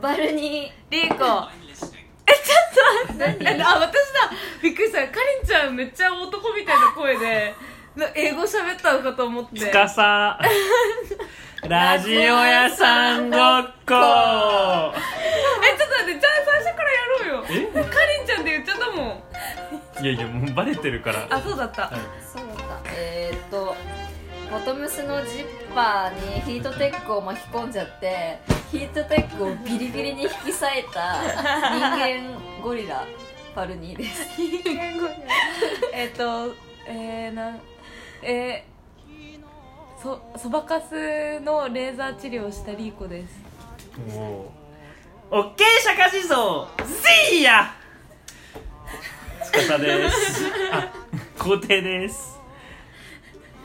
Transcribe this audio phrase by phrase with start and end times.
[0.00, 1.14] バルニリーコ。
[1.14, 1.20] えちょ
[3.04, 3.44] っと待って。
[3.44, 3.98] えあ私だ。
[4.62, 4.98] びっくりした。
[5.08, 7.54] かりんちゃんめっちゃ男みたいな声で。
[7.96, 9.60] な 英語喋ったのかと思って。
[9.60, 10.38] つかさ
[11.66, 13.42] ラジオ屋さんごっこ。
[13.42, 14.92] えちょ
[15.86, 16.20] っと待って。
[16.20, 17.44] じゃあ最初からやろうよ。
[17.48, 17.50] え？
[17.82, 19.22] かりんちゃんって言っちゃったもん。
[20.04, 21.26] いやいやもうバレてるから。
[21.30, 21.92] あそうだった、はい。
[22.20, 23.74] そうだえー、っと
[24.50, 28.38] ボトムスのジッパーにヒートテックを巻き込んじゃって
[28.70, 31.20] ヒートテックをビリビリに引き裂いた
[31.74, 33.04] 人間ゴリラ
[33.54, 34.28] バルニーです。
[35.92, 36.54] えっと
[36.86, 37.60] えー、なん
[38.22, 43.40] えー、そそばかすのレーザー治療をしたリーコです。
[44.16, 44.52] も
[45.30, 46.68] うオッケー釈迦地蔵
[47.30, 47.74] せいや。
[49.42, 50.44] つかさです。
[50.70, 50.92] あ
[51.38, 52.35] 皇帝です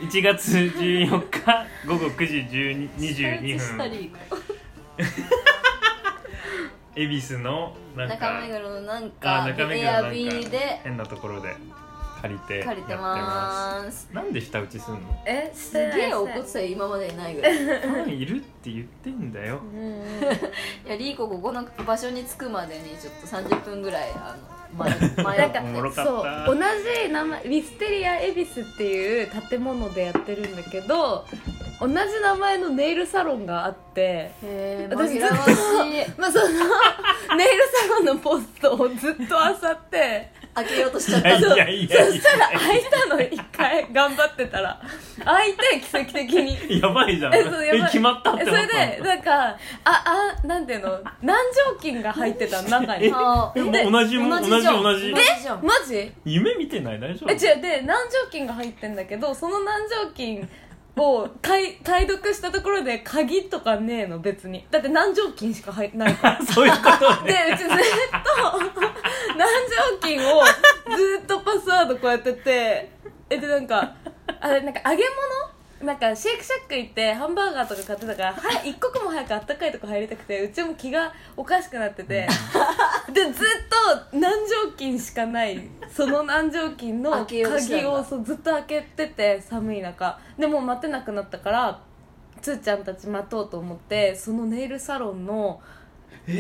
[0.01, 4.17] 1月14日午後9時12 22分。
[6.95, 11.55] 恵比寿のなん中か目黒のなんあか中目黒エアのなんかビーで変なところで
[12.21, 13.01] 借りてやって借りてま
[13.85, 14.99] ますすなんで舌打ちすんの？
[15.25, 17.55] えすげえ怒ってたよ今までにないぐらい。
[17.55, 19.61] いファンいるって言ってんだよ
[20.87, 24.85] やリーコここの場所に着くまでにちょっと30分ぐらいあの迷
[25.23, 31.25] 迷っておもろかそう同じ名前ウィステリア恵比寿っていう建物でやってるんだけど
[31.79, 34.31] 同じ名前のネイルサロンがあって
[34.89, 35.53] 私紛らわしい。
[36.17, 36.47] まあその
[37.37, 42.01] ネイルサロンのポストをずっと漁って開けようとしちゃっいやいたのやいや。
[42.07, 44.81] いそしたら開いたの一回頑張ってたら。
[45.23, 46.79] 開いて奇跡的に。
[46.81, 47.35] や やばいじゃん。
[47.35, 47.83] えそうやばい。
[47.85, 49.55] 決まったってえそれでなんかあ
[50.43, 50.99] あなんていうの？
[51.21, 55.63] 南条菌が入ってたの中えにあえ同じ同じ同じ同じじゃん。
[55.63, 56.11] マジ？
[56.25, 56.99] 夢見てない？
[56.99, 57.31] 大丈夫？
[57.31, 57.61] え違う。
[57.61, 60.49] で南条菌が入ってんだけどその南条菌
[60.97, 64.65] を解解読したところで鍵とかねえの別に。
[64.69, 66.41] だって南条菌しか入ってないから。
[66.45, 67.77] そういうことでねうちずっと
[69.33, 70.43] 南条菌を
[70.97, 72.91] ずっとパスワードこうやってて。
[73.29, 73.95] えでなんか
[74.41, 75.60] あれなんか揚げ物？
[75.83, 82.27] なんかシェイクシャック行ってハンバーガーとか買ってたから は一刻も早くあったかいとこ入りたくてうちも気がおかしくなってて
[83.11, 85.59] でずっと南条菌しかない
[85.89, 87.83] その南条菌の開けようとしたんだ。
[87.83, 90.17] 鍵をそうずっと開けてて寒い中。
[90.37, 91.81] でもう待てなくなったから
[92.41, 95.61] つーちゃんたち待とうと思ってそのネイルサロンの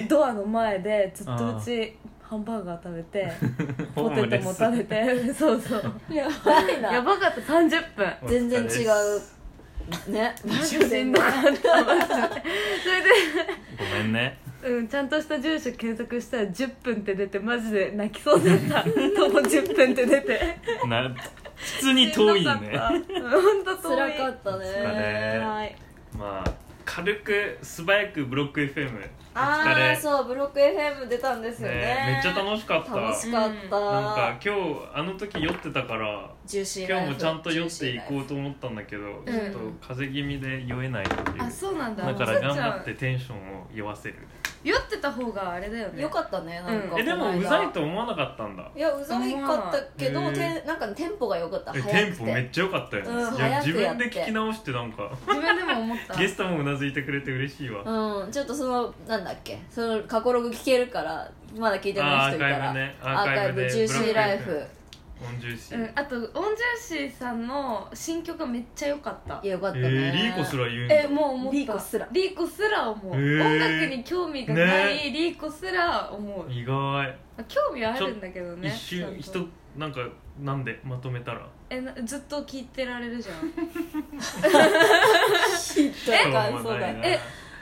[0.07, 1.97] ドアの前でずっとうち
[2.31, 3.29] ハンバーガー食べて
[3.93, 5.93] ポテトも食べてそうそう。
[6.09, 6.93] やばいな。
[6.93, 8.13] やばかった30分。
[8.25, 8.85] 全然違
[10.07, 10.09] う。
[10.09, 11.61] ねマジしんどかったマジで。
[11.61, 13.09] それで
[13.77, 14.37] ごめんね。
[14.63, 18.83] うん、ちゃんとした住所検索したら10分って出てマジで泣きそうだった。
[18.83, 20.57] 徒歩10分って出て。
[20.87, 21.13] な
[21.57, 22.49] 普通に遠いね。
[22.49, 23.03] 本
[23.65, 24.13] 当遠い。
[24.13, 24.65] 辛かったね。
[25.43, 25.75] はい。
[26.17, 26.50] まあ
[26.93, 28.99] 軽く素早くブロック FM
[29.33, 31.75] おああそうブロック FM 出たんですよね。
[31.75, 32.93] ねめっちゃ楽しかった。
[32.93, 34.61] 楽しかった、なんか今日
[34.93, 41.43] あの時酔ってたから今日もちゃんと酔っていこうと思ったんだけど、ちょっと風邪気味で酔えないっていう。
[41.43, 42.05] あそうなんだ。
[42.05, 44.15] だから頑張ってテンションを酔わせる
[44.63, 46.03] 酔ってた方があれだよね。
[46.03, 48.69] よかったねなんか、えでもうざいと思わなかったんだ。
[48.75, 51.71] いやうざいかったけど、へーてなんかテンポが良かった。
[51.75, 53.67] え早くテンポめってちゃ良かったよね、うんいや早くやって。
[53.67, 55.09] 自分で聞き直してなんか。
[55.27, 56.15] 自分でも思った。
[56.15, 59.59] ゲストもうなずいてくれて嬉しいわ、うんちょっとそのなんだっけ。
[59.69, 62.55] その過去ログ聞けるからまだ聞いてない人いたら。
[62.55, 62.95] アーカイブね。
[63.01, 64.67] アーカイブアーカイブ
[65.21, 69.39] でジューシーうん、あとオンジューシーさんの新曲がめっちゃ良かった。
[69.43, 70.95] いやよかったえね、ー、リーコすら言うんだ。
[71.01, 71.57] えもう思った。
[71.57, 72.07] リーコすら。
[72.11, 73.45] リーコすら思う、へー。
[73.45, 75.11] 音楽に興味がないね。
[75.11, 77.17] リーコすら思う、意外。
[77.47, 80.01] 興味はあるんだけどね一瞬人なんか
[80.39, 81.47] なんでまとめたら。
[81.69, 83.35] えなずっと聞いてられるじゃん。
[85.57, 86.33] ひどい。
[86.33, 87.19] 感想だえ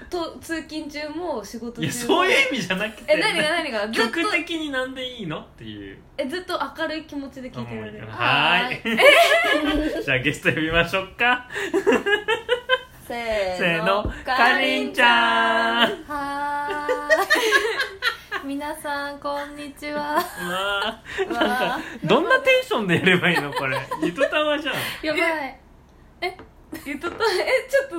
[0.10, 3.14] と通勤中も仕事中もいやそういう意味じゃなくて。
[3.14, 3.88] え何が何が？
[3.88, 5.40] ずっと曲的になんでいいの？
[5.42, 5.98] っていう。
[6.18, 10.04] えずっと明るい気持ちで聞いてられるはーい。
[10.04, 11.48] じゃあゲスト呼びましょうか。
[13.08, 14.04] せーの。
[14.04, 14.12] の。
[14.26, 16.04] かりんちゃん。
[16.06, 18.48] はーい。
[18.48, 20.18] 皆さんこんにちは。
[21.28, 22.08] うわー。
[22.08, 23.52] どんなテンションでやればいいの？
[23.54, 23.78] これ。
[24.04, 24.76] ゆとたわじゃん。
[25.04, 25.60] やばい。
[26.22, 26.38] え
[26.86, 27.18] 言っとった。
[27.18, 27.96] えちょっと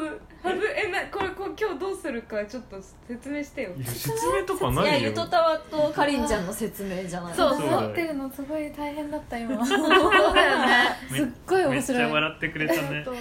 [0.49, 0.91] はずえ？
[0.91, 2.77] なこれこれ今日どうするかちょっと
[3.07, 3.71] 説明してよ。
[3.77, 7.35] いや説明とかーいやないよゆとたわとかりんちゃんの説明じゃない。
[7.35, 7.61] そうそう。
[7.61, 10.97] だよ持ってるのすごい大変だった今そうだよね。
[11.13, 13.03] すっごい面めっち白いゃ笑ってくれたね。
[13.05, 13.19] とな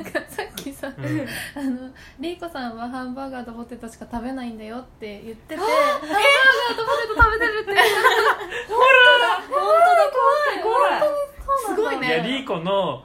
[0.00, 1.04] んかさっきさ、うん。
[1.54, 7.74] あのリーコさんはハンバーガーとポテトしか食べないんだよって言っててハンバーガーとポテト食べてるって。
[7.74, 7.84] 本
[8.68, 8.76] 当
[9.20, 9.44] だ
[10.10, 11.02] 怖い怖い。
[11.66, 13.04] すごいいやリーコの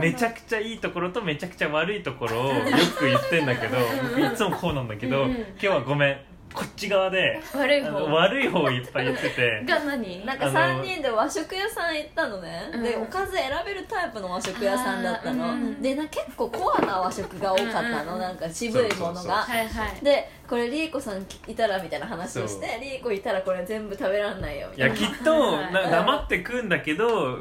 [0.00, 2.54] めちゃくちゃいいところとめちゃくちゃ悪いところをよ
[2.98, 6.20] く言ってんだけど僕 いつもこうなんだけど今日はごめん
[6.56, 7.90] こっち側であ悪い方。
[7.90, 10.24] の悪い方をいっぱい言ってて が何？
[10.24, 12.82] なんかあの3人で和食屋さん行ったのね、うん。
[12.82, 19.34] でおかず選べるタイプの和食屋さんだったの、でな結構コアな和食が多かったの、なんか渋いものが。
[19.34, 20.02] はいはい。
[20.02, 24.96] でこれリーコさんいたらみたいな話をしてリーコいたらこれ全部食べらんないよみたいな。
[24.96, 27.40] いやきっとはいな黙って食うんだけど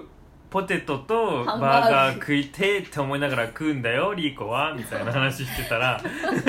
[0.56, 6.00] ポテトとバーガー食いてって思いながら食うんだよリーコはみたいな話してたら。
[6.00, 6.40] すごいね。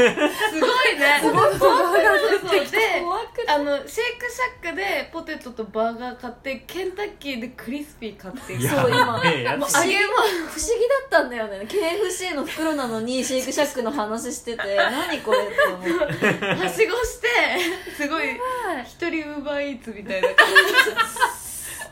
[1.21, 2.71] すごいそうそう。
[2.71, 9.07] で怖くてあのシェイクシャックでポテトとバーガー買ってケンタッキーでクリスピー買ってやそう今。
[9.07, 11.67] もう揚げ物不思議だったんだよね。
[11.69, 16.45] KFC の袋なのにシェイクシャックの話してて 何これって思って。
[16.45, 17.29] はしごして
[17.97, 18.37] すごい
[18.85, 20.47] 一人ウーバーイーツみたいな感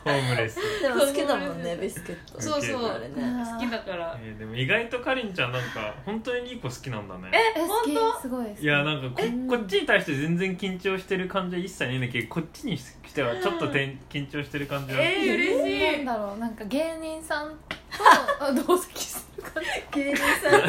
[0.05, 2.39] ホームレスでも好きだもんねビスケット。
[2.39, 2.85] そうそう。
[2.85, 3.15] あれね。
[3.17, 3.21] じ
[3.53, 4.15] 好きだから。
[4.23, 7.31] えーでも意外とかりんちゃんなんか本当にリーコ好きなんだね。
[7.33, 8.65] え本すごいい。
[8.65, 12.83] やなんかここっちに対して全然緊張してる感じは一切ないんだけどこっちにし
[13.15, 13.99] てはちょっとてん。
[14.09, 15.01] 緊張してる感じは。
[15.01, 16.05] えー、嬉しい。
[16.05, 17.57] なんだろうなんか芸人さん
[17.97, 19.69] とあ同席する感じ
[19.99, 20.61] 芸人さん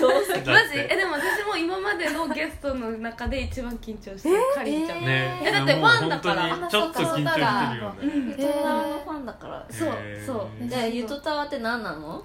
[0.00, 0.78] どうせだってマジ？
[0.78, 4.36] えでも私も今までのゲストの中で一番緊張してる。
[4.54, 5.42] かりんちゃん、ね。
[5.44, 6.48] えだってファンだから。
[6.48, 7.20] もう本当にちょっと緊張して
[7.74, 8.00] るよね。
[8.02, 8.28] うん。
[8.30, 9.66] ゆとたわのファンだから。
[9.70, 9.90] そう
[10.26, 10.68] そう。
[10.68, 12.24] でゆとたわって何なの？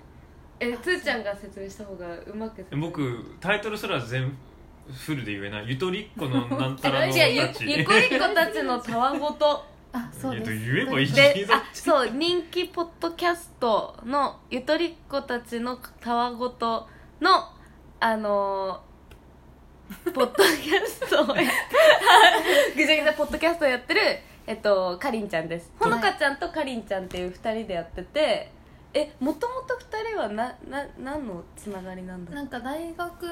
[0.60, 4.38] えつーちゃんが説明した方がうまくえ僕タイトルすら全
[4.92, 5.70] フルで言えない。
[5.70, 7.20] ゆとりっ子のなんたらのたち。
[7.66, 10.52] ゆこりっ子たちのたわごとあそうです。
[10.52, 16.88] 言えばいいであそう人気ポッドキャストのゆとりっ子たちのたわごと
[17.22, 17.30] の
[18.00, 21.50] あのーポッドキャストをや
[22.78, 24.02] ぐちゃぐちゃポッドキャストをやってる
[24.46, 25.72] えっとかりんちゃんです。
[25.80, 28.52] ほのかちゃんとかりんちゃんっていう2人でやってて
[28.94, 32.32] えもともと2人はなな何のつながりなんだ？
[32.36, 33.24] なんか大学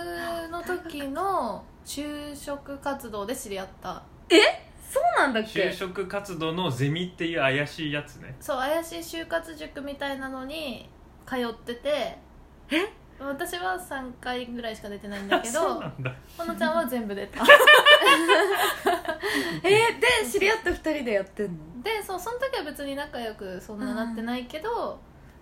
[0.50, 4.01] の時の就職活動で知り合った
[4.89, 8.36] そうなんだっ就け職活動のゼミっていう怪しいやつね。
[8.39, 10.89] そう怪しい就活塾みたいなのに
[11.25, 12.18] 通ってて。
[12.69, 12.88] え？
[13.19, 16.13] 私は3回ぐらいしか出てないんだけそうどなんだ。
[16.38, 17.44] ほのちゃんは全部出た。
[19.63, 21.81] えーで知り合った2人でやってんの？
[21.84, 25.00] でそうその時は別に仲良くそんななってないけど、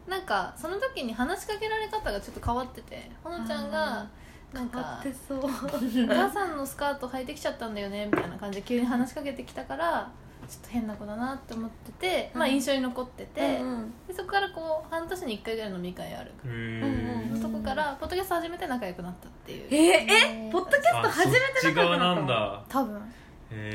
[0.07, 4.07] なんかその時に話しかけられ方がちょっと変わっててほのちゃんが
[4.55, 5.39] なんかってそう。
[5.43, 10.09] お母さんのスカート履いてきちゃったんだよねみたいな感じで急に話しかけてきたから
[10.47, 12.53] ちょっと変な子だなって思ってて、まあ、うん。
[12.53, 17.41] 印象に残ってて、うんでそこからこう半年に1回ぐらい飲み会あるへうんー。
[17.41, 19.67] そこからポッドキャスト始めて仲良くなったっていう。
[19.69, 22.63] えー、えポッドキャストあ初めてそっち側なんのだ。
[22.69, 22.95] 多分。
[22.97, 23.01] へ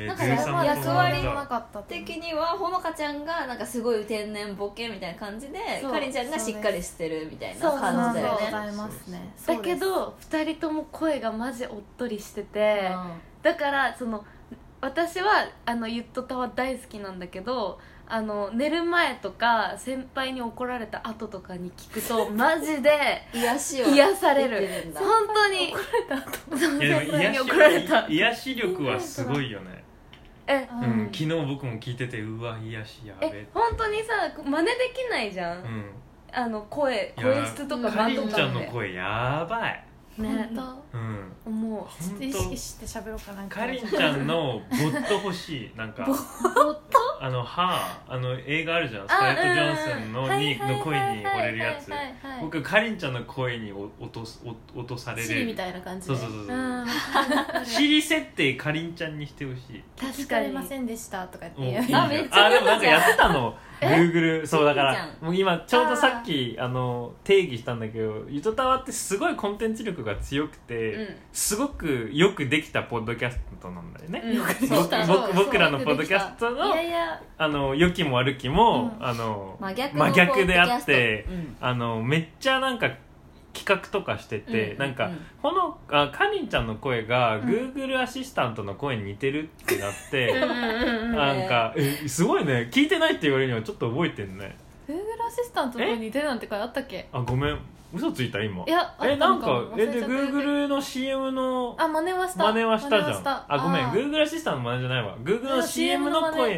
[0.07, 8.39] なんかー13役割だなかった的にはほのかちゃんがなんかすごい天然ボケみたいな感じでかりんちゃんがしっかりしてるみたいな感じだよね。
[8.39, 12.91] そうございますねだけど2人とも声がマジおっとりしてて、
[13.41, 14.23] だからその
[14.81, 22.91] 私はあのゆっとたわ大好きなんだけどあの寝る前とか先輩に怒られた後とかに聞くとマジで
[23.33, 24.57] 癒しを癒される。
[24.57, 24.99] 得てんだ。
[24.99, 25.73] 本当に。
[25.73, 28.07] 怒られた後いやでも癒し怒られた。
[28.09, 29.83] 癒し力はすごいよね。
[30.47, 34.13] えううんん昨日僕も聞いててうわ癒しやべえ本当にさ
[34.43, 35.85] 真似できないじゃん、うん。
[36.33, 39.83] あの声いや声質とかかりんちゃんの声やばい
[40.17, 40.49] ね。
[40.55, 41.31] 本うん。
[41.45, 42.03] 思当。
[42.03, 43.43] ちょっと意識して喋ろうかな。
[43.47, 46.05] かりんちゃんのボット欲しいなんか。
[47.23, 49.07] あのはあの映画あるじゃん。
[49.07, 51.91] スカーレット・ジョンソンのにの声に惚れるやつ。
[52.41, 56.15] 僕かりんちゃんの声にお落とすお落とされシリみるたいな感じで。
[56.15, 57.61] そうそうそううそう。
[57.61, 57.65] ん。
[57.65, 59.83] シリ設定かりんちゃんにしてほしい。
[59.97, 61.77] 聞かれませんでしたとかって言う。
[61.77, 62.05] おいいじゃん。
[62.05, 63.55] あめっちゃあでもなんかやってたの。
[63.67, 71.15] え Google そうだからもう今ちょうどさっきあの定義したんだけどゆとたわってすごいコンテンツ力が強くて、うん。
[71.33, 74.37] すごくよくできたポッドキャストなんだよね、うん。
[74.39, 77.21] 僕そう僕僕らのポッドキャストいのやいや。
[77.37, 79.05] あの良きも悪きも、うん。
[79.05, 81.65] あの真逆の真逆であってポッドキャスト。
[81.65, 82.91] あのめっちゃなんか
[83.53, 85.25] 企画とかしてて、うんなんか、うん。
[85.41, 87.41] ほのあかりんちゃんの声が、ん。
[87.41, 92.69] Google アシスタントの声に似てるってなって、 うんなんかえすごいね。
[92.71, 94.57] 聞いてないって言われるにはちょっと覚えてんね。
[94.87, 94.95] Google
[95.27, 97.07] アシスタントの声に似てるなんて回あったっけ？
[97.11, 97.59] あごめん。
[97.93, 98.63] 嘘ついた今。
[98.65, 102.45] いやえなんかえで Google の CM のあ真似はした。
[102.45, 103.43] 真似はしたじゃん。
[103.49, 103.87] あごめん。
[103.87, 103.91] ー。
[103.91, 105.17] Google アシスタントの真似じゃないわ。
[105.21, 106.53] Google の CM の声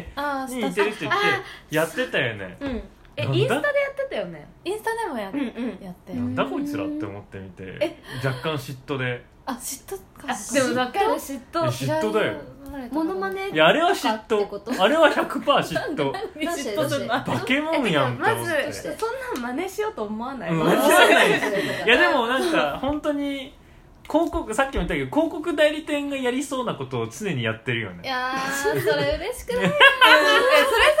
[0.48, 2.56] に似てるって言ってあやってたよね。
[2.60, 2.82] うん
[3.16, 3.38] えなんだ？
[3.38, 4.48] インスタでやってたよね？
[4.64, 5.78] インスタでもや,、うんうん。
[5.84, 6.12] やって。
[6.14, 7.62] なんだこいつらって思ってみて。
[7.80, 7.96] え？
[8.24, 9.24] 若干嫉妬で。
[9.46, 10.32] あ嫉妬か。
[10.32, 12.34] あでも分かる嫉え妬嫉妬だよ。
[12.90, 14.82] モノマネいやあれは嫉妬。
[14.82, 16.12] あれは100%嫉妬。
[16.34, 18.72] 嫉妬じゃないバケモンやんってまず思って。
[18.72, 18.88] そ
[19.38, 21.28] んなん真似しようと思わない、うんまず間違いない。
[21.28, 21.40] で
[21.82, 23.54] すいやでもなんか本当に
[24.06, 28.02] 広告さっきも言ったけど広告代理店がやりそうなことを常にやってるよね。
[28.04, 29.64] いやーそれ嬉しくない？
[29.64, 29.78] えそれさ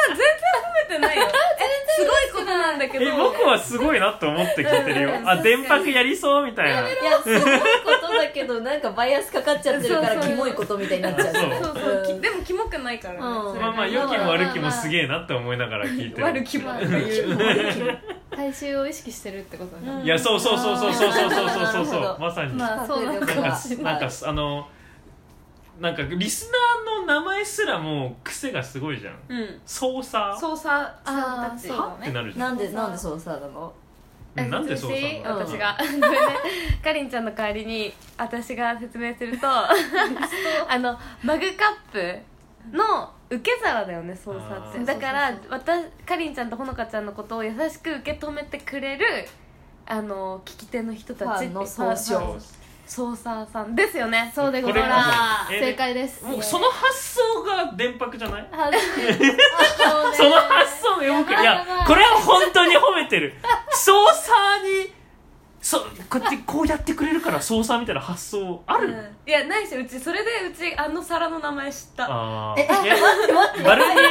[0.08, 0.26] 全然
[0.64, 1.22] 褒めてないよ。
[1.28, 1.64] え
[1.96, 5.10] すごいことなんだけどえ僕はすごいなと思って聞いてるよ。
[5.24, 6.80] あ電波やりそうみたいな。
[6.80, 7.60] いやすごいこ
[8.08, 10.30] とだけどなんかバイアスかかっちゃってるからそうそう。
[10.32, 11.34] キモいことみたいになっちゃう。
[11.34, 11.42] そう。
[11.62, 13.20] そうそうきでもキモくないからね。
[13.20, 13.22] う
[13.56, 13.60] ん。
[13.60, 16.24] まあまあ良きも悪きもすげえなって思いながら聞いてる。
[16.26, 17.98] 悪きもまあとか言う
[18.36, 19.38] 大衆を意識してる。
[19.38, 22.52] ってことね、いやそうそうそうそうそうそうそうそうそう まさに。
[22.54, 23.34] まあそうなのなんか
[23.82, 24.68] なんかあの
[25.80, 26.50] なんかリス
[26.86, 29.14] ナーの名前すらも癖がすごいじゃん。
[29.28, 29.60] うん。
[29.66, 30.68] 操作操作
[31.04, 33.72] さんたちってなるじゃなんんでなんでそうさなの？
[34.36, 34.50] うん。
[34.50, 35.38] なんで操作私なの？
[35.46, 35.76] 私が。
[35.78, 36.00] ごめん。
[36.00, 36.08] ね
[36.82, 39.68] かりんちゃんの代わりに私が説明すると あ
[40.78, 44.84] のマグカップの受け皿だよね操作って。
[44.84, 49.06] だから私かりんちゃんとほのかちゃんのことを優しく受け止めてくれる
[49.86, 51.46] あの聞き手の人たち。
[51.46, 52.40] ってファンの総称ファン
[52.86, 54.30] 操作さんですよね。
[54.34, 56.24] そうでございこれますえ正解です。
[56.24, 58.48] もうその発想が電白じゃない？
[60.16, 61.86] その発想がよくいややばいやばい。
[61.86, 63.34] これは本当に褒めてる。
[63.72, 64.32] 操作
[64.66, 64.92] に
[65.64, 65.78] そ
[66.10, 68.94] こうやってこうやってくれるから操作みたいな発想ある、うん。
[69.26, 72.04] いやないしうちそれでうちあの皿の名前知った。
[72.04, 72.82] ああえ待っ
[73.26, 73.62] て待って。
[73.62, 74.06] バルニそれ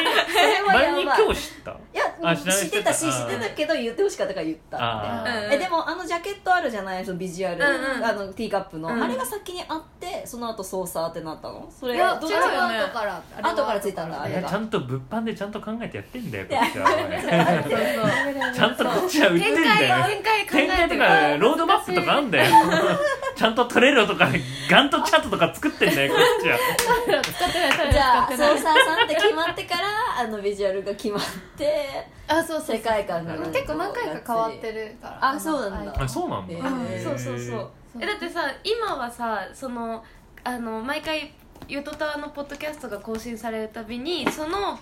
[0.63, 1.72] はバルニ やばい今日知った？
[1.72, 5.53] いやあ知らない知ってたし知ってたけど言ってほしかったから言ったあー。
[5.53, 7.05] えでもあのジャケットあるじゃない？
[7.05, 8.03] そのビジュアル、うんうん。
[8.03, 9.03] あのティーカップの、うん。
[9.03, 11.72] あれが先にあってその後操作ってなったの？
[11.79, 14.39] それいや違うどっちがね後からあれは後からついたんだあれが。
[14.39, 16.88] いやちゃんと物販でちゃんと考えてやってんだよこっちは。
[16.89, 20.03] おいちゃんとこっちは売ってん展だよ。
[20.03, 21.00] 開展開考展開とえてる。
[21.00, 22.45] かロードマップとかあんだよ。
[23.35, 24.27] ちゃんとトレロとか
[24.69, 26.57] ガントチャットとか作ってんだよこっちは。
[27.05, 28.38] じゃあら使ってない。
[28.38, 29.88] 操作さんって決まってから
[30.19, 31.21] あのビジュアルが決まっ
[31.57, 35.29] てあそう世界観が結構何回か変わってるから。
[35.31, 35.93] あそうなんだ。
[35.97, 36.53] あそうなんだ。
[36.53, 37.69] へあーそうそうそう。
[38.00, 40.03] えだってさ今はさその
[40.43, 41.33] あの毎回
[41.67, 44.79] ゆとたわのポッドキャストが更新されるたびにその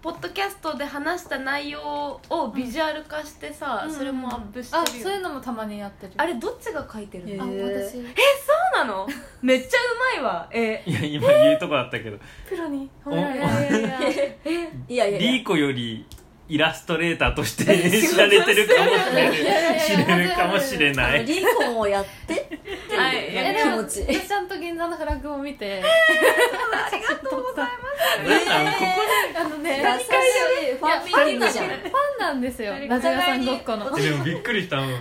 [0.00, 6.12] ポッドキャストで話した内容をビジュアル化してさ、それもアップしてるあよそういうのもたまにやってる。
[6.16, 7.92] あれどっちが書いてるの、あ私。
[7.94, 8.02] そう
[8.74, 9.08] なの？
[9.42, 9.78] めっちゃ
[10.16, 10.48] うまいわ。
[10.52, 10.82] え。
[10.86, 12.18] いや今言うとこだったけど。
[12.48, 12.88] プロに。
[13.04, 14.24] 褒おめられたいやいやいやいや
[14.88, 15.18] いやいや。
[15.18, 16.06] リーコより
[16.48, 17.64] イラストレーターとして
[18.00, 19.80] 知られてるかもしれない。
[19.80, 21.24] 知れるかもしれない。
[21.26, 23.56] リーコンをやってっていう。
[23.56, 24.00] 気持ち。
[24.08, 25.82] 私ちゃんと銀座のフラッグを見て。
[25.84, 27.78] ありがとうございます。
[28.78, 29.02] ここ
[29.36, 30.96] あのねファ
[32.16, 32.72] ンなんですよ。
[32.88, 33.94] ラジオさんごっこの。
[33.94, 34.98] ででもびっくりしたうん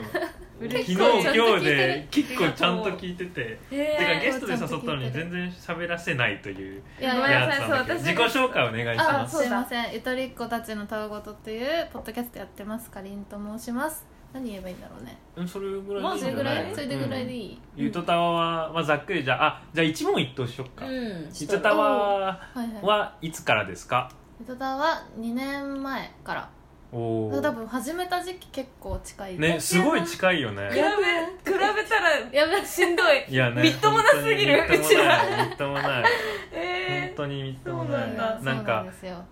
[0.59, 3.59] 昨日今日で結構ちゃんと聞いてて。
[3.71, 7.99] へてかーゲストで誘ったのに全然喋らせないといういやつなんだけど。
[7.99, 9.37] 自己紹介お願いしあます。
[9.37, 14.05] すいませんゆとりっ子たちのたわごとっていうポッドキャストやってますかりんと申します。
[14.33, 15.17] 何言えばいいんだろうね。
[15.35, 16.73] うんそれぐらいまあそれぐらい？
[16.73, 18.31] それでぐらいでいい、ゆとたわ
[18.67, 21.29] は、まあ、ざっくりじゃああじゃあ一問一答しよっか、うん。
[21.39, 23.31] ゆとたわはいはいはい。
[23.31, 24.11] つからですか？
[24.39, 26.49] ゆとたは2年前から
[26.91, 29.59] おお多分始めた時期結構近いね。
[29.59, 30.69] すごい近いよね。
[30.69, 33.25] 比べ比べたらやべしんどい。
[33.29, 36.03] いやねみっともなすぎる本当にみっともないみっともない。
[36.03, 36.11] 本
[36.53, 38.85] え当にみっともそうなないなんなんか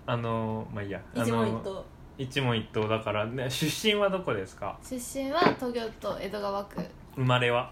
[0.06, 1.02] あのまあいいや。
[1.16, 1.86] あ一問一の答。
[2.18, 4.78] 一問一答だから、ね、出身はどこですか？
[4.84, 6.82] 出身は東京都江戸川区。
[7.16, 7.72] 生まれは？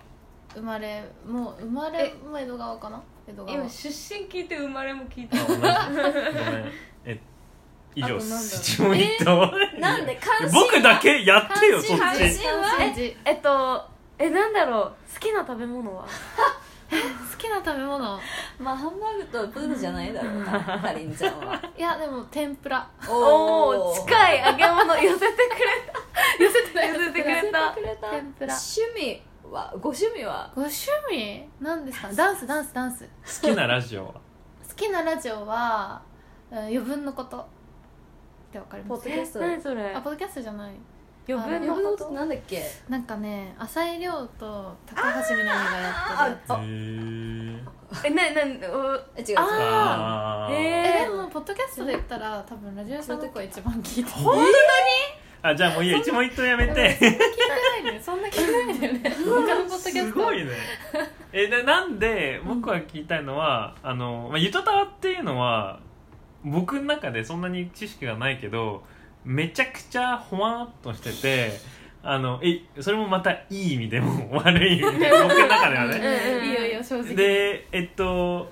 [0.54, 3.02] 生まれもう生まれも江戸川かな？
[3.28, 3.58] 江戸川。
[3.58, 6.72] 今出身聞いて生まれも聞いあたごめん。
[7.06, 7.20] え
[7.96, 8.18] 以上。
[8.18, 9.52] 一問一答。
[9.80, 10.16] なんで？
[10.16, 12.16] 関心僕だけやってよそっ関
[12.96, 13.86] ちえっと
[14.20, 15.14] えなんだろう。
[15.14, 16.04] 好きな食べ物は？
[16.04, 18.20] 好きな食べ物？
[18.60, 21.60] まあハンバーグとプールじゃないだろうなかりんちゃんは。
[21.78, 22.88] いやでも天ぷら。
[23.10, 24.44] おお近い。
[24.46, 25.26] 揚げ物寄せて
[26.40, 27.72] くれ寄せてた寄せてくれた。
[27.72, 28.10] くれた。
[28.12, 28.54] 天ぷら。
[28.56, 29.22] 趣味
[29.52, 29.72] は？
[29.82, 30.52] ご趣味は？
[30.56, 31.50] ご趣味？
[31.60, 32.10] なんですか？
[32.14, 33.06] ダンスダンスダンス。
[33.42, 34.14] 好きなラジオは？
[34.14, 34.20] 好
[34.76, 36.02] きなラジオは
[36.52, 37.46] うん余分のこと
[38.54, 39.40] ってわかりポッドキャスト。
[39.40, 39.94] 何それ？
[39.96, 40.74] あポッドキャストじゃない。
[41.28, 41.90] 余あ呼分のこと？
[41.90, 42.12] ぶこと？
[42.12, 42.62] なんだっけ？
[42.90, 47.60] なんかね浅井亮と高橋みなみがやってるやへー。
[48.06, 49.38] えななおえ違う違う。
[50.52, 54.18] えでもポッドキャストで言ったら多分ラジオさんごっこ一番聞いてる。
[54.24, 54.46] 本
[55.46, 56.74] あじゃあもういいや一問一答やめて。
[56.74, 57.18] 聞いて
[57.84, 59.10] ないねそんな聞いてないんだよね。
[59.26, 60.06] 他のポッドキャスト。
[60.08, 60.52] すごいね。
[61.34, 65.80] えななんで僕が聞きたいのは、あの、まあ、ゆとたわっていうのは
[66.44, 68.84] 僕の中でそんなに知識がないけど
[69.26, 71.52] めちゃくちゃほわっとしてて
[72.04, 76.46] あのえそれもまたいい意味でも悪い意味でも 僕の中ではね。
[76.46, 77.16] いいよいいよ正直。
[77.16, 78.52] でえっと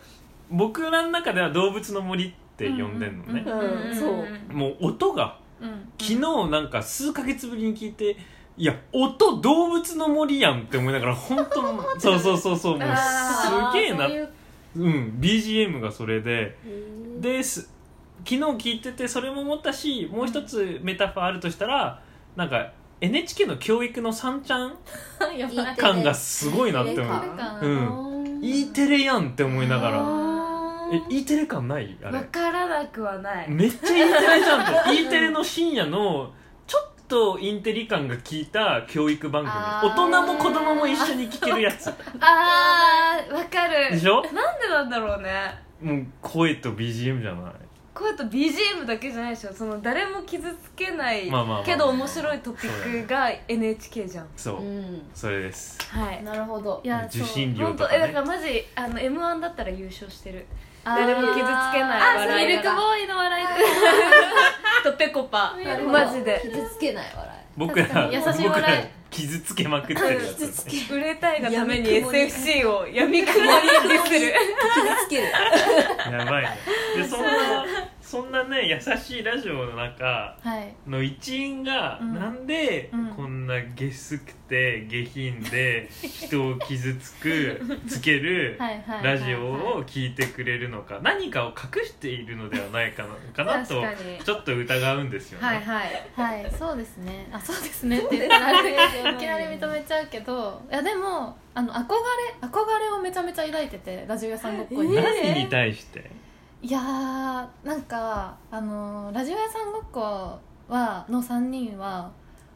[0.50, 4.06] 僕らの中では動物の森って呼んでんのね、うんそ
[4.52, 8.16] うもう音がうん昨日なんか数ヶ月ぶりに聞いて
[8.58, 11.62] いや音動物の森やんって思いながら本当
[12.00, 12.96] そうそうそうそうもうあ
[13.74, 14.08] すげえな。
[14.08, 14.30] そういう
[14.78, 16.56] うん BGM がそれで。
[17.20, 17.70] です
[18.24, 18.38] 昨日
[18.70, 22.02] 聞いててそれも思ったしもう一つメタファーあるとしたら
[22.36, 24.76] なんか NHK の教育の三ちゃん
[25.78, 27.66] 感がすごいなって思う。
[27.66, 27.68] う
[28.38, 28.40] ん。
[28.44, 29.98] E テレやんって思いながら。
[30.04, 31.98] あえ E テレ感ない？
[32.04, 33.50] あわれからなくはない。
[33.50, 34.94] めっちゃ E テレじゃんって。
[35.02, 36.32] E テレの深夜の
[36.68, 39.52] ちょっとインテリ感が効いた教育番組。
[39.52, 41.88] 大人も子供も一緒に聞けるやつ。
[42.22, 43.92] あーわかる。
[43.92, 44.22] でしょ？
[44.22, 45.60] なんでなんだろうね。
[45.82, 47.54] もう声と BGM じゃない？
[47.94, 49.54] 声と BGM だけじゃないでしょ。
[49.54, 51.66] その誰も傷つけないまあまあまあ。
[51.66, 54.28] けど面白いトピックが NHK じゃん。
[54.36, 55.02] そう、うん。
[55.14, 55.78] それです。
[55.90, 56.24] はい。
[56.24, 56.82] なるほど。
[56.84, 58.00] いや受信料本とかね。
[58.00, 60.46] 当えだからマジあの m 1だったら優勝してる。
[60.84, 63.46] 誰も傷つけないあそう笑いがミルクボーイの笑い
[64.84, 66.42] とペコパなるほどマジで。
[66.44, 70.96] 傷つけない笑僕ら優しい僕ら笑い傷つけまくってるやつ傷つけ。
[70.96, 73.52] 売れたいがために SFC を闇雲に
[73.88, 74.34] ディスる。
[74.74, 75.24] 傷つける。
[76.12, 76.58] やばいね。
[76.98, 77.66] でそんな
[78.12, 80.90] そんなね優しいラジオの中はい。
[80.90, 82.14] の一員が、うん。
[82.16, 83.08] なんでうん。
[83.16, 89.40] こんな下水くて下品で 人を傷つくつけるはいはいラジオ
[89.78, 91.00] を聞いてくれるのか。
[91.02, 94.20] 何かを隠しているのではないかなかなと確かに。
[94.20, 96.42] ちょっと疑うんですよね、はいはい。
[96.42, 97.30] はいそうですね。
[97.32, 97.98] あそうですね。
[97.98, 100.62] って言ったらいきなり認めちゃうけど。
[100.70, 106.12] いやでもあの憧れ憧れをめちゃめちゃ抱いててラジオ屋さんごっこに、え何に対して？
[106.64, 110.40] いやーなんかあのラジオ屋さんごっこ
[110.70, 112.12] はの3人は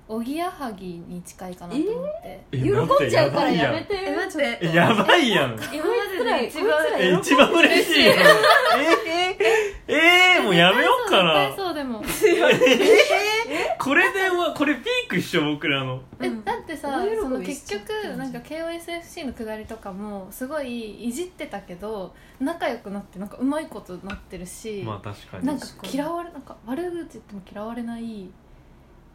[0.07, 2.59] おぎやはぎに近いかなと思って、え？
[2.61, 5.53] 喜んじゃうからやめてえ待ってえやばいやん。
[5.53, 6.69] 今までで一番
[6.99, 8.11] え一番嬉しいよ
[8.77, 9.37] え
[9.87, 11.47] ええー、もうやめようかな。
[11.47, 12.03] 絶対そうでも。
[13.79, 16.01] これではこれピークっしょ僕らの。
[16.21, 25.45] えうんだってさ大喜びそのし結局なんか KOSFC のくだりとかもすごいいじってたけど仲良くなってなんかうまいことなってるし、まあ確かに。
[25.47, 28.29] なんか嫌われなんか悪口言っても嫌われない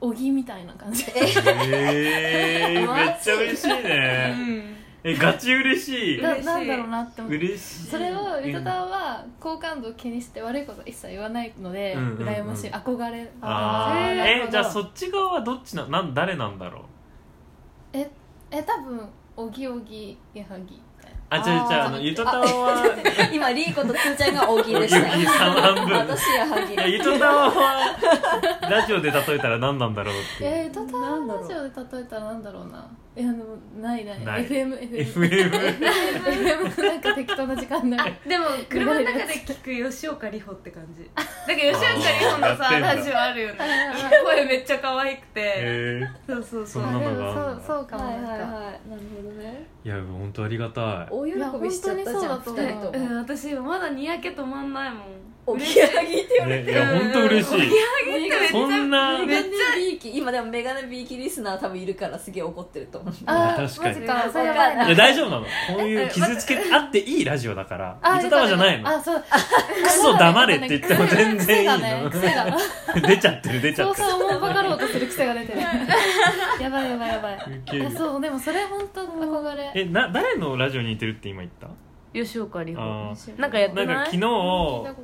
[0.01, 1.05] おぎみたいな感じ。
[1.15, 2.85] え。
[2.87, 4.81] ー、 めっちゃ嬉しいね。
[5.03, 6.23] えガチ嬉しい。
[6.23, 7.87] な嬉しいなんだろうなって思って嬉しい。
[7.87, 12.29] それをうんゆとたわは好感度を気にして悪いこと一切言わないので、うんうんうん。
[12.29, 12.71] 羨ましい。
[12.71, 13.31] 憧れ。
[13.41, 16.83] あーへーじゃあそっち側はどっちななん誰なんだろう。
[17.93, 18.11] え
[18.51, 20.81] え多分おぎおぎやはぎ
[21.31, 23.31] あ違う違うあのゆとたわは。
[23.33, 27.97] 今リーコとつーちゃんが大喜利でしおぎおぎさん半た分私やはぎいやゆとたわは
[28.69, 30.51] ラジオで例えたら何なんだろうっていう。
[30.55, 31.43] えゆとたわなんだろう。
[31.43, 34.25] ラジオで例えたらなんだろうないやでもないない。
[34.25, 34.47] ない。
[34.47, 38.19] FM FM FM FM なんか適当な時間ない。
[38.27, 41.11] でも車の中で聞く吉岡里帆って感じ。
[41.15, 43.59] だけど吉岡里帆のさラジオあるよね。
[44.25, 45.41] 声めっちゃ可愛くて。
[45.57, 46.83] えそうそうそう。
[46.85, 47.35] そんなのがあるんだ。
[47.35, 48.29] そうそうかもはいはいはい。
[48.29, 48.81] なんかなる
[49.17, 49.67] ほどね。
[49.85, 51.07] ー、いや本当ありがたい。
[51.11, 51.33] 大喜
[51.65, 52.63] びしちゃったじゃんいや本当にそうだと思う。
[52.63, 53.07] 二人とも。
[53.07, 57.71] うん私まだにやけ止まんないもんおぎやはぎって言われてねいや本当嬉しい。
[58.51, 59.19] そんな。
[59.19, 60.17] メガネビーキ。
[60.17, 63.15] 今でもメガネビーキリスナー多分いるからすげえ怒ってると思う。
[63.27, 63.95] あ確かに。
[64.01, 64.31] マジか。
[64.33, 64.75] それやばい。
[64.75, 65.45] いやな大丈夫なの。
[65.45, 67.99] こういう傷つけあっていいラジオだから。
[68.03, 68.89] あゆとたわじゃないの。
[68.89, 69.23] あそう。
[69.83, 72.11] クソ黙れって言っても全然いいの。
[72.11, 72.57] 癖がね
[72.93, 74.09] 癖が 出ちゃってる出ちゃそうってる。
[74.09, 75.61] そう思うばかろうとする癖が出てる。
[76.61, 77.35] やばいやばいやばい。
[77.37, 77.87] ウケる。
[77.87, 79.71] あそうでもそれ本当憧れ。
[79.75, 81.69] えな誰のラジオに似てるって今言った？
[82.13, 83.87] 吉岡里あ帆なんかやってない？
[83.87, 84.27] なんか昨日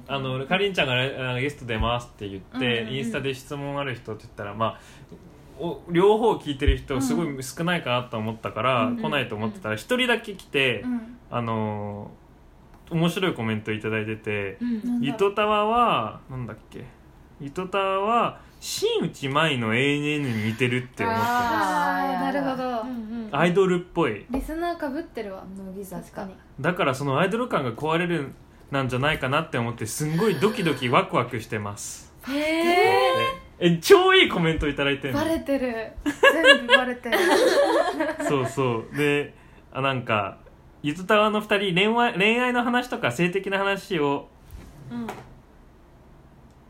[0.08, 2.94] あのかりんちゃんがあのゲスト出ますって言って、うんうんうん。
[2.96, 4.80] インスタで質問ある人って言ったらまあ
[5.58, 11.16] お両方聞いてる人すごい少ないかなと思ったから、うん来ないと思ってたら一人だけ来て、うん。
[11.30, 12.10] あの
[12.90, 14.74] 面白いコメントいただいててうん。
[14.84, 16.84] なんだ「ゆとたわはなんだっけ？
[17.40, 22.20] ゆとたわは新内舞の ANN に似てるって思ってます。
[22.22, 23.36] なるほど。
[23.36, 24.24] アイドルっぽい。
[24.30, 28.32] リスナーかぶってるわ乃木坂確かにだからそのアイドル感が壊れる
[28.70, 32.12] なんじゃないかなって思ってすんごいドキドキワクワクしてます。
[32.28, 32.96] へえ
[33.58, 35.20] え超いいコメントいただいてるの。
[35.20, 35.92] バレてる。
[36.32, 37.18] 全部バレてる。
[38.26, 38.96] そうそう。
[38.96, 39.34] で
[39.72, 40.38] あなんか
[40.82, 44.28] ゆとたわの2人恋愛恋愛の話とか性的な話を
[44.90, 45.06] うん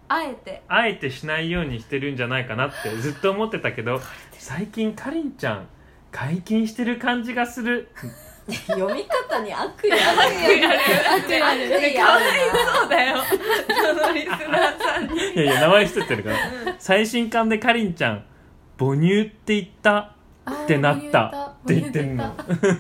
[0.09, 0.63] あえて。
[0.69, 4.01] あえてしないようにしてるんじゃないかなってずっと思ってたけど
[4.33, 5.67] 最近かりんちゃん
[6.13, 7.89] 解禁してる感じがする。
[8.69, 11.65] 読み方に悪意ある悪意ある。
[11.67, 12.23] 悪意ある。
[12.81, 16.37] そうだよそのリスナーさんにいやいや名前伏せてるから。
[16.79, 18.25] 最新刊でかりんちゃん
[18.79, 20.15] 母乳って言った
[20.49, 21.25] ってなった。
[21.65, 22.37] って言ってんの。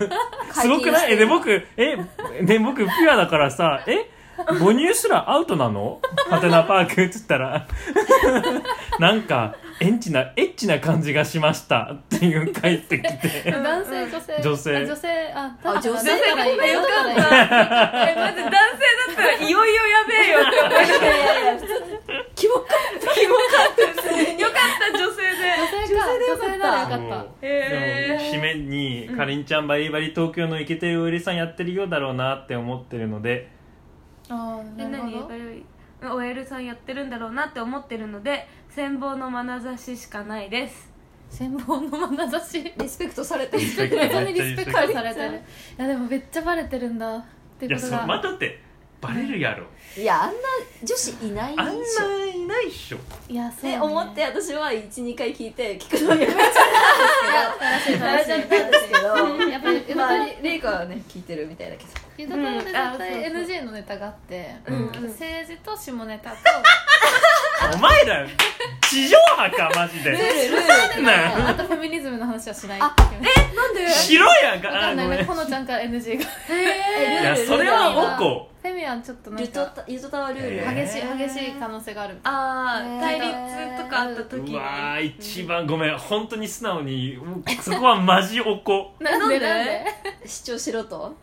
[0.54, 1.14] すごくない？
[1.14, 1.96] えで僕え
[2.42, 4.08] で僕ピュアだからさえ
[4.58, 6.00] 母乳すらアウトなの？
[6.28, 7.66] ハテナパークっつったら。
[9.00, 11.92] なんかエッチなエッチな感じがしました。
[11.94, 13.50] っていう帰ってきて。
[13.52, 14.42] 男性女性。
[14.42, 14.76] 女性。
[14.76, 18.10] あ女性ああ女性だったらいいよかった。
[18.10, 20.38] え男性だったらいよいよやべえよ。
[20.40, 21.96] って思いいやいや普通に。
[22.34, 22.60] キモか
[23.14, 23.40] キモか
[23.72, 25.32] ったよかった女性で。
[25.56, 27.46] 女性か女性ならよかった。
[27.46, 28.08] へー。
[28.08, 33.48] でも締めにかりんちゃんバリバリ東京のイケてるおりさんやってるようだろうなって思ってるので
[34.28, 35.64] あえーなるほ何
[36.00, 40.92] ど OL さんやってるんだろうなって思ってるので羨望の眼差ししかないです。
[41.32, 42.72] 羨望の眼差し？
[42.76, 43.62] リスペクトされてる。
[43.66, 45.34] スペクト本当にリスペクトされてる。
[45.78, 47.16] いやでもめっちゃバレてるんだ。
[47.16, 47.24] っ
[47.58, 48.06] ていやそいうことが。
[48.06, 48.60] 待っとって。
[49.00, 49.66] バレるやろ。
[49.96, 50.36] いやあんな
[50.82, 52.98] 女子いないあんなでしょいないっしょ。
[53.28, 59.50] いやそう、ね、思って私は12回聞いて聞くのやめちゃ楽しいやめちゃ楽しいったんですけど。
[59.50, 62.76] やっぱりまありりいかはね聞いてるみたいだけどゆとたわで絶うん。
[62.76, 64.84] あ対 NG のネタがあって、うん。
[64.86, 66.36] 政治と下ネタと
[67.74, 68.26] お前ら
[68.88, 70.10] 地上波かマジで。
[70.10, 71.02] ルールルール。
[71.02, 72.80] なあとフェミニズムの話はしない。
[72.80, 73.88] あえなんで？
[73.90, 74.68] しろやんか。
[74.68, 75.18] わかんないあごめん。
[75.20, 78.50] ねほのちゃんから NG がいやそれはおこ。
[78.62, 80.56] フェミはちょっとなんゆとかたゆとたわルール。
[80.58, 80.84] えー。
[80.86, 82.18] 激しい激しい可能性がある。
[82.24, 85.98] ああ対立とかあった時うにわー一番ごめん。
[85.98, 87.18] 本当に素直に
[87.60, 88.94] そこはマジおこ。
[89.00, 89.84] なんでなんで？
[90.26, 91.14] 主張しろと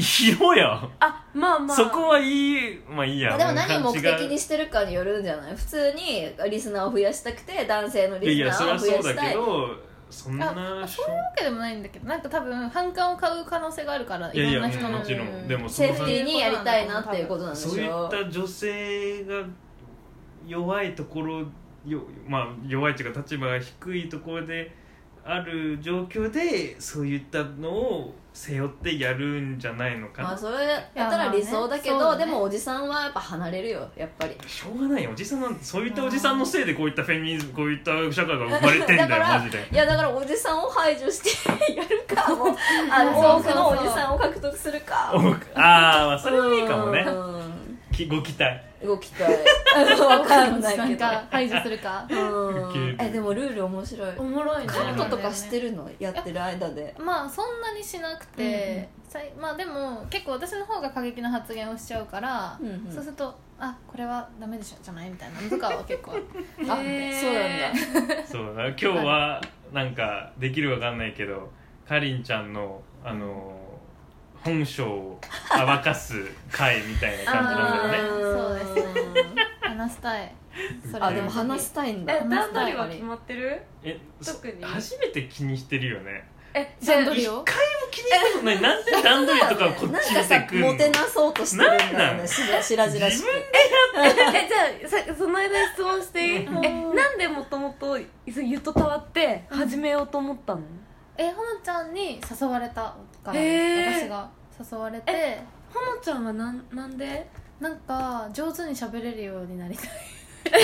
[0.00, 1.76] しろやあまあまあ。
[1.76, 2.80] そこはいい。
[2.88, 3.30] まあいいや。
[3.30, 5.56] まあでも何を目的にしてるかによるんじゃない？
[5.56, 9.68] 普通にリスナーを増やしたくて男性のリスナーを増そうだやしたいけど
[10.08, 15.28] そんなあそういうわけでもないんだけどなんか多分反感を買う可能性があるからいいやいやろんな人のもちろん。
[15.28, 17.90] うんでもセーフティーにやりたいなっていうことなんでしょそういっ
[18.26, 19.44] た女性が
[20.46, 21.40] 弱いところ
[21.86, 24.74] よまあ弱いっていうか立場が低いところで
[25.24, 32.24] ある状況でそういったのを背負ってやるんじゃないのかな、まあそれやったら理想だけど、いやまあねそうだね。
[32.24, 34.36] でもおじさんはやっぱ離れるよやっぱり。
[34.46, 35.10] しょうがないよ。
[35.12, 39.68] おじさんなんてそういったおじさんのせいでこういったフェミニズムこういった社会が生まれてんだよだからマジで。
[39.70, 42.56] いやだからおじさんを排除してやるかもう
[42.90, 45.12] あのそうそう多くのおじさんを獲得するか。
[45.14, 45.18] お
[45.58, 47.00] ああまあそれはいいかもね。
[47.00, 47.78] うん。
[47.92, 49.36] きご期待動きたい。
[50.00, 50.98] わかんないけど。
[50.98, 52.06] か排除するか？
[52.10, 52.96] うん。
[53.00, 54.14] えでもルール面白い。
[54.18, 54.66] おもろいね。
[54.68, 55.88] カットとかしてるの？
[55.98, 56.94] やってる間で。
[56.98, 62.92] まあそんなにしなくて、さいまあでも結構私の方が過激な発言をしちゃうから、うんうん。
[62.92, 65.10] そうするとあこれはダメでしょじゃない？
[65.10, 66.30] みたいなのとかは結構あって
[66.68, 66.74] あ
[67.14, 68.26] そうなんだ。
[68.26, 69.40] そうだ今日は
[69.72, 71.50] なんかできるかわかんないけど
[71.88, 73.58] かりんちゃんのあの
[74.44, 75.18] 本性を
[75.50, 76.14] 暴かす
[76.50, 78.64] 回みたいな感じなんだよね。
[78.64, 79.24] そうですね。
[79.60, 80.34] 話したい。
[80.90, 81.02] それ。
[81.04, 82.14] あでも話したいんだ。
[82.14, 83.62] え話段取りは決まってる？
[83.84, 84.64] えそ特に？
[84.64, 86.28] 初めて気にしてるよね。
[86.54, 87.44] えじゃあ一回も段取りを？
[87.90, 88.60] 気にしたことない。
[88.60, 92.26] なんで段取りとかこっち見なんかさてくんのモテなそうとしてるんだよね。
[92.26, 93.26] しらしらじらしく。
[93.26, 93.32] 自分
[94.34, 96.34] えじゃあさその間に質問していい？
[96.34, 96.96] えうん。
[96.96, 100.60] なんでもともとゆとたわって始めようと思ったの？
[101.16, 104.28] えほのちゃんに誘われたから私が
[104.70, 105.42] 誘われて。
[105.72, 107.26] ほのちゃんはなんなんで？
[107.60, 109.88] なんか上手に喋れるようになりたい。
[110.44, 110.56] あ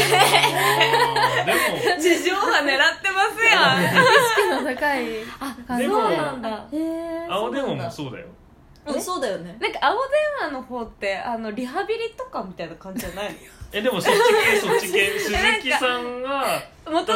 [1.43, 1.59] ーでも。
[2.03, 3.83] 地上波狙ってますやん。
[3.85, 5.25] 意識の高い
[5.67, 5.89] 感じで。
[5.89, 6.69] もそうなんだ。
[6.73, 8.27] へえ青電話もそうだよ。
[8.87, 9.57] うんそうだよね。
[9.61, 13.37] なんか青電話の方ってあのリハビリとかみたいな感じじゃない
[13.73, 14.19] えでもそっち
[14.53, 17.13] 系そっち系鈴木さんがのもと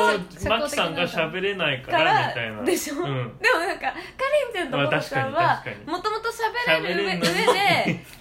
[0.48, 3.00] マキさんが喋れないかかららみたいなでしょ、うん。
[3.38, 3.94] でもなんかか
[4.44, 5.90] りんちゃんとまあもとちゃんは確かに確かに。
[5.90, 7.20] もともと喋れる上上に。
[7.20, 7.30] で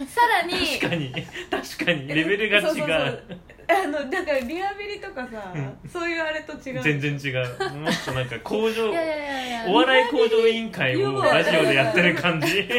[0.08, 1.14] さらに確かに
[1.50, 2.64] 確かにレベルが違う。
[2.64, 3.24] そうそうそう。
[3.68, 5.90] あのだからリハビリとかさ、うん。
[5.90, 6.82] そういうあれと違う。
[6.82, 7.40] 全然違う。
[7.76, 12.48] もっとなんか工場いやいやいやいやお笑い向上委員会をラジオでやってる感じ。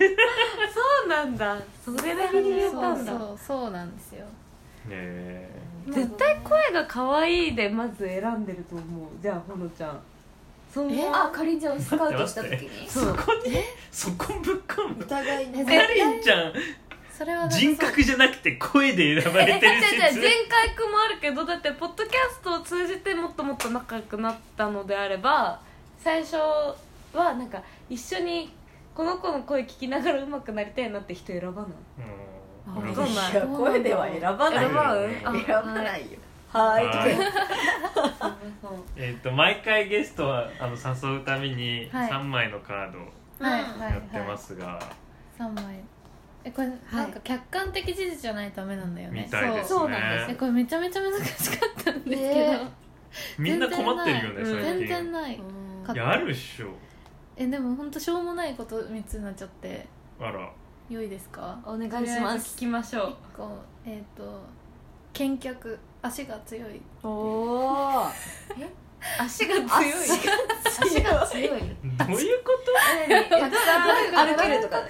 [0.00, 1.56] そうなんだ。
[1.84, 3.12] それで始めたんだ。
[3.12, 4.26] そうそうそうなんですよ
[4.90, 5.48] ね
[5.88, 9.08] 絶対声が可愛いでまず選んでると思う。
[9.22, 10.00] じゃあほのちゃん。
[10.72, 13.56] そう思うあかりんちゃんをスカウトした時にそこに
[13.90, 15.04] そこぶっ込む。
[15.04, 16.52] 疑いねかりんちゃん
[17.10, 25.60] それは人格じゃなくて声で選ばれてるじゃあじゃあ説前回くもあるけどだってポッドキャストを通じてもっともっと仲良くなったのであれば
[25.98, 26.76] 最初は
[27.14, 28.50] なんか一緒に
[28.94, 31.70] この子の声聞きながら上手くなりたいなって人選ばない？
[31.98, 32.30] うん
[32.76, 34.94] わかんないいや声では選ばない選ば
[35.44, 36.18] 選ばないよ。
[36.48, 37.14] はーい。
[37.94, 38.34] とか
[38.96, 42.10] えっと毎回ゲストはあの誘うためにはい。
[42.10, 43.02] 3枚のカードを
[43.38, 43.92] はい。
[43.92, 44.78] やってますが。
[45.36, 45.64] 三枚。
[46.42, 49.24] えこれなんか客観的事実じゃないとダメなんだよね。
[49.24, 49.90] みたいですそう。
[49.90, 52.70] なんねえこれめちゃめちゃ難しかったんですけど、ね
[53.38, 54.62] みんな困ってるよね全然ない。
[54.62, 55.40] 最全然近ない。
[55.94, 56.68] いやあるっしょ。
[57.36, 59.86] えでも本当しょうもないこと3つになっちゃって。
[60.20, 60.50] あら
[60.90, 61.58] 良いですか？
[61.64, 62.56] お願いします。
[62.56, 63.14] 聞きましょう。
[63.36, 63.44] こ
[63.86, 63.88] う。
[63.88, 64.40] えっ、と
[65.12, 68.06] 健脚足が強いおお
[69.18, 69.64] 足が強い。
[70.64, 71.60] 足が強い。
[72.00, 72.50] どういうこ
[73.28, 74.82] たくさん歩けるとか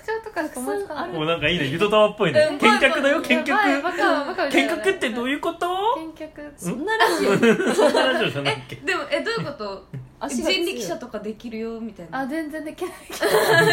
[1.13, 1.37] もうな。
[1.37, 1.67] んかいいね。
[1.67, 2.41] ゆとたわっぽいね。
[2.51, 3.21] うん見客だよ。
[3.21, 5.69] 見客見学ってどういうこと？
[5.99, 7.37] 見客そんなラジオ
[7.75, 8.77] そんなラジオじゃないっけ？
[8.77, 9.87] でもえどういうこと？
[10.21, 10.65] 足が強い。
[10.65, 12.21] 人力車とかできるよみたいな。
[12.21, 12.93] あ全然できない。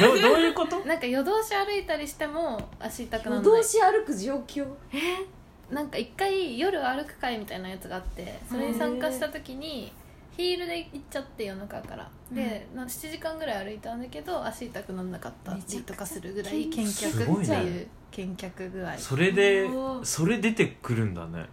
[0.02, 0.80] どどういうこと？
[0.86, 3.64] なんか夜通し歩いたりしても足痛くなら夜ない。
[3.64, 4.66] 通し歩く状況？
[5.72, 9.92] なんか一回夜歩く会みたいなやつがあってそれに参加した時に
[10.38, 12.08] ヒールで行っちゃって夜中から。
[12.32, 17.24] で、な7時間ぐらい歩いたんだけど足痛くならなかったりとかするぐらい健脚。
[17.24, 18.98] っていう健脚具合。
[18.98, 19.68] それで
[20.04, 21.48] それ出てくるんだね。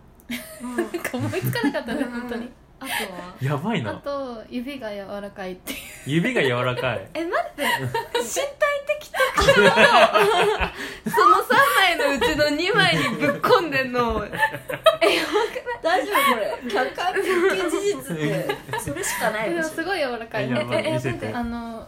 [0.61, 0.77] うん。
[0.77, 2.11] なんか思いつかなかったねうん。
[2.11, 3.35] 本当にあとは？
[3.41, 3.91] やばいな。
[3.93, 5.79] あと指が柔らかいっていう。
[6.07, 7.07] 指が柔らかい。
[7.15, 7.63] え待って。
[7.63, 8.53] 身体
[8.87, 9.65] 的特徴を
[11.11, 14.27] その3枚のうちの2枚にぶっ込んでんの。
[15.83, 19.53] 大丈夫これ客観的事実ってそれしかない。
[19.55, 20.51] ですごい柔らかい。
[20.51, 21.33] やばいええ見せて。
[21.33, 21.87] あの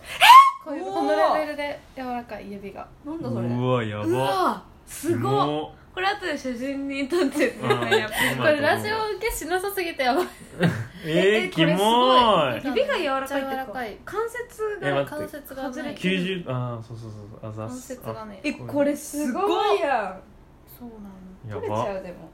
[0.65, 2.87] こういうこのレベルで柔らかい指が。
[3.05, 3.49] なんだそれ。
[3.49, 10.27] うわやうばわすごいもこれ後で写真に撮ってうんやっぱ今これラジオ受けしなさすぎてやばい。
[11.07, 12.63] えー、キこれすごモい。
[12.63, 14.05] 指が柔らかいってか。
[14.05, 18.41] 関節が関節がない90ああそうそうそうあざっ関す節がね。
[18.45, 20.21] えこれすごいやん。
[20.79, 20.91] そう
[21.49, 21.63] なの。
[21.63, 22.31] や取れちゃばうでも。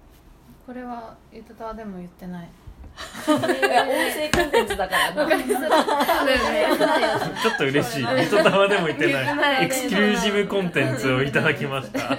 [0.67, 2.49] これはゆとたわでも言ってない
[3.27, 3.31] い
[3.63, 5.13] や音声コンテンツだから
[7.43, 8.05] ちょっと嬉しい。
[8.25, 9.63] 糸玉でも言ってなない。
[9.63, 12.17] いエクスクルーシブコンテンツをいただきました。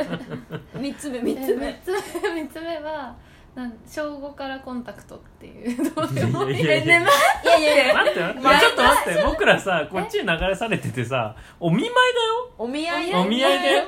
[0.80, 1.68] 三つ目え三つ目。
[1.68, 3.16] 3つ目三つ目は
[3.56, 5.78] なん小5からコンタクトっていう。
[5.94, 9.24] どうでもいいいやいやいや待って待って、まあ、ちょっと待って。
[9.24, 12.52] 僕らさこっちに流れされててさお見舞いだよ。
[12.58, 13.84] お見合いお見合いだよ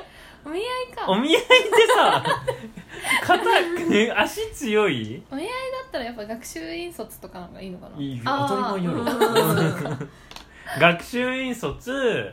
[0.46, 1.10] お見合いか。
[1.10, 1.48] お見合いで
[1.94, 2.24] さ
[3.26, 5.22] 肩ね足強い？
[5.30, 5.52] お見合いだ
[5.88, 7.96] ったらやっぱ学習院卒とかの方がいいのかな。
[8.00, 8.90] いい当たり前や
[9.90, 10.06] ろ
[10.80, 12.32] 学習院卒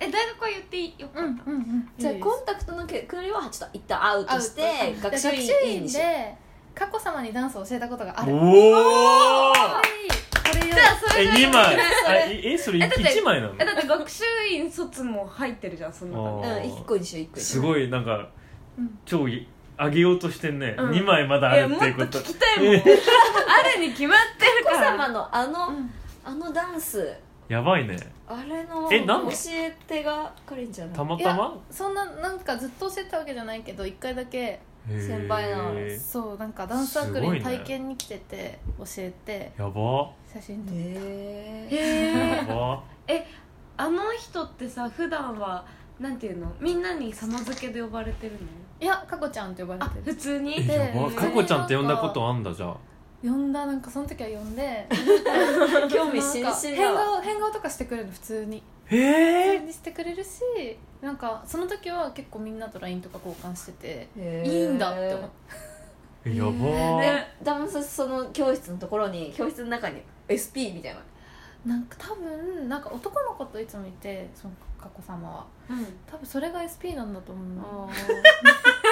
[0.00, 1.88] え大学は言っていいようんうんうん。
[1.98, 6.34] じゃあコンタクトのくくりはちょっと一旦アウトして学習学習院で
[6.74, 8.34] 佳子様にダンスを教えたことがある。
[8.34, 9.52] おこお
[11.16, 11.76] えれが2枚。
[12.30, 13.54] ええそれえだって1枚なの？
[13.58, 18.28] えだって学習院卒も入ってるじゃんその中ううん一個にしよう一個にしすようごいなんか
[18.78, 18.98] うん。
[19.04, 19.46] 超い
[19.78, 20.90] 上げようとしてんね、うん。
[20.90, 22.18] 2枚まだあえるもってとっいうこと。
[22.18, 22.74] 聞きたいもん。
[22.76, 22.78] あ
[23.76, 24.92] るに決まってるから。
[24.92, 25.90] 様のあの、うん。
[26.24, 27.12] あのダンス。
[27.48, 27.96] やばいね。
[28.26, 31.58] あれのえなん教え手がかりんちゃんなのたまたま？
[31.70, 39.52] そんななんかずっと教えてたわけじゃないけど一回だけ先輩なのそうなんかダンスサークルに体験に来てて教えて。
[39.58, 40.10] やば。
[40.32, 42.82] 写真撮ってへへえやば。
[43.76, 45.64] あの人ってさ普段は
[45.98, 46.52] なんていうの？
[46.60, 48.38] みんなに様付けで呼ばれてるの？
[48.80, 50.04] いや佳子ちゃんって呼ばれあてる。
[50.04, 50.58] 普通に？
[50.58, 51.10] えでやば。
[51.10, 52.76] かこちゃんって呼んだことあんだじゃあ。
[53.22, 54.86] 呼んだなんかその時は呼んで
[55.90, 56.92] 興味津々だ。
[56.92, 60.40] わ顔変顔とかしてくれるの普通にえ通にしてくれるし
[61.00, 65.30] なんかその時は結構みんなと LINE とか交換してていいんだって思っ
[66.24, 67.00] てやばー。
[67.00, 71.00] でダンスその教室のところに教室の中に SP みたいな。
[71.66, 75.46] なんか多分なんか男の子といつもいてその佳子様は。
[75.68, 75.86] うん。
[76.06, 77.46] 多分それが SP なんだと思う。
[77.54, 77.94] のあ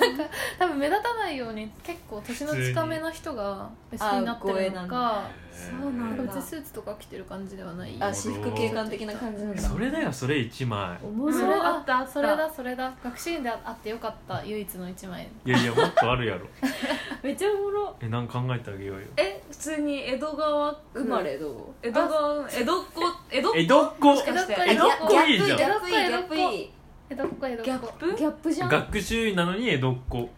[0.00, 0.24] なんか
[0.58, 6.40] 多分目立たないように結構年の近めな人が SP になってるのかそうなんだ。
[6.40, 9.62] スーツとか着てる感じではないあ私服警官的な感じなんだ。
[9.62, 10.98] それだよそれ1枚。
[11.02, 12.06] 面それだあった。
[12.06, 15.28] それだそれだ学習院であってよかった唯一の一枚。
[15.44, 16.46] いやいやもっとあるやろ。
[17.22, 17.96] めっちゃおもろ。
[18.00, 19.02] えなんか考えてあげようよ。
[19.16, 21.54] え普通に江戸川区生まれどう？
[21.82, 23.56] 江戸川江戸っ子江戸っ子？
[23.58, 25.22] 江戸っ子？
[25.26, 26.70] いいじゃんギャップいいギャップいい
[27.12, 27.64] 江戸っ子江戸っ子。
[27.64, 28.14] ギャップ？
[28.16, 28.68] ギャップじゃん。
[28.68, 30.28] 学習院なのに江戸っ子。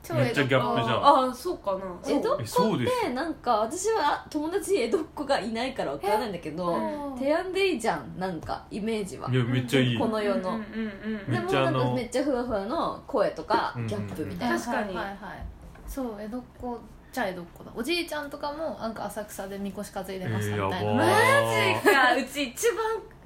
[0.00, 1.04] 超めっちゃギャップじゃん。
[1.04, 1.80] ああそうかな。
[2.06, 9.30] 江戸っえそうです子ってなんか私は友達に江戸っ子がいないからわからないんだけどうん提案でいいじゃんなんかイメージは。
[9.30, 9.98] いやめっちゃいい。
[9.98, 10.50] この世の。
[10.50, 14.58] うんうんうんめでもなんかっちゃあのめっちゃふわふわの声とかうんギャップみたいな。
[14.58, 14.94] 確かに。
[14.94, 15.44] はいはいはい。
[15.86, 16.78] そう江戸っ子
[17.12, 17.72] じゃあ江戸っ子だ。
[17.74, 22.28] おじいちゃんとかもなんか浅草でみこし担いでましたえーみたいな、やばマジか。
[22.30, 22.76] うち一番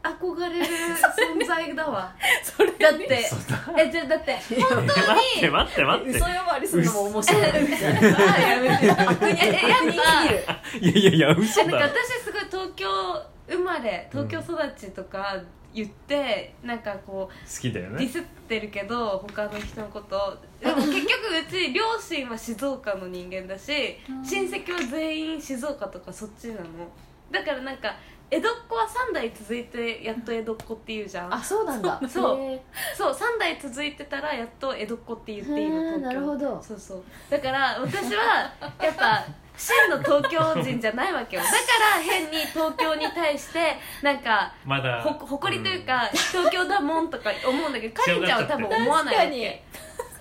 [0.03, 2.12] 憧れる存在だわ。
[2.79, 3.81] だってそうだ。
[3.81, 6.11] えじゃだってえ 待って待って待って。
[6.11, 7.43] 嘘呼ばわりするのも面白い。
[7.43, 8.87] みたいやめて。
[8.87, 9.29] やっぱ。
[10.81, 12.88] いやいやいや嘘なんかだ私すごい東京
[13.49, 15.41] 生まれ東京育ちとか
[15.75, 17.99] 言って、なんかこう好きだよね。
[17.99, 20.38] ディスってるけど他の人のこと。
[20.61, 21.07] でも結局
[21.49, 24.25] うち両親は静岡の人間だしうん。
[24.25, 26.62] 親戚は全員静岡とかそっちなの。
[27.31, 27.95] だからなんか
[28.33, 31.35] 江戸っ子は3代続いてやっと江戸っ子っていうじゃん。
[31.35, 32.01] あそうなんだ。
[32.09, 32.61] そう
[32.97, 33.12] そう。
[33.12, 36.62] 3代続いてたらやっと江戸っ子って言っていいの東京なるほど。
[36.62, 37.03] そうそう。
[37.29, 38.51] だから私は
[38.83, 41.42] やっぱ真の東京人じゃないわけよ。
[41.42, 41.57] だか
[41.99, 49.62] ら変に東京に対してなんかまだほ誇りというか、東京だもんとか思うんだけどかりんちゃんは多分思わないわけ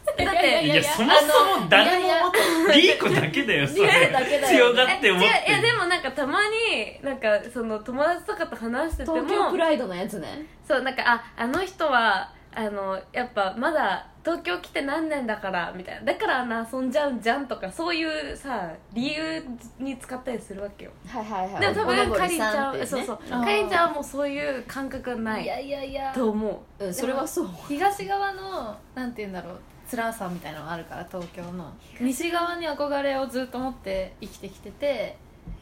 [0.18, 2.32] だっていやそもそも誰も思っ
[2.72, 2.90] てい。
[2.90, 4.10] い子だけだよそれ。
[4.12, 10.46] だけだよ強がって思っていやでもなんかたまになんかその友達とかと話してても東京プライドのやつね。
[10.68, 16.14] そうなんかああの人はあのやっぱまだ東京来て何年だからみたいな。
[16.14, 19.44] だからあんな遊んじゃうんじゃんとかそういうさ理由
[19.80, 20.92] に使ったりするわけよ。
[21.08, 21.62] はいはいはい。
[21.74, 22.86] でも多分かりんちゃん、ね。
[22.86, 23.18] そうそう。
[23.18, 26.12] かりんちゃんはもうそういう感覚はないいやいやいや。
[26.14, 26.86] と思う。
[26.86, 27.50] うんそれはそう。
[27.68, 29.60] 東側のなんて言うんだろう
[29.92, 31.70] 辛さみたいなのがあるから東京の。
[32.00, 35.18] 西側に憧れをずっと持って生きてきてて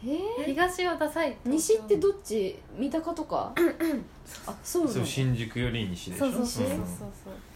[0.06, 0.46] えー？
[0.46, 1.36] 東はダサい。
[1.46, 2.60] 西ってどっち？
[2.78, 3.54] 三鷹とか？
[4.46, 4.94] あそうなの？
[4.96, 6.26] そう新宿より西でしょ？
[6.26, 6.68] そうそうそう。
[6.68, 6.86] そううん。
[6.86, 7.10] そう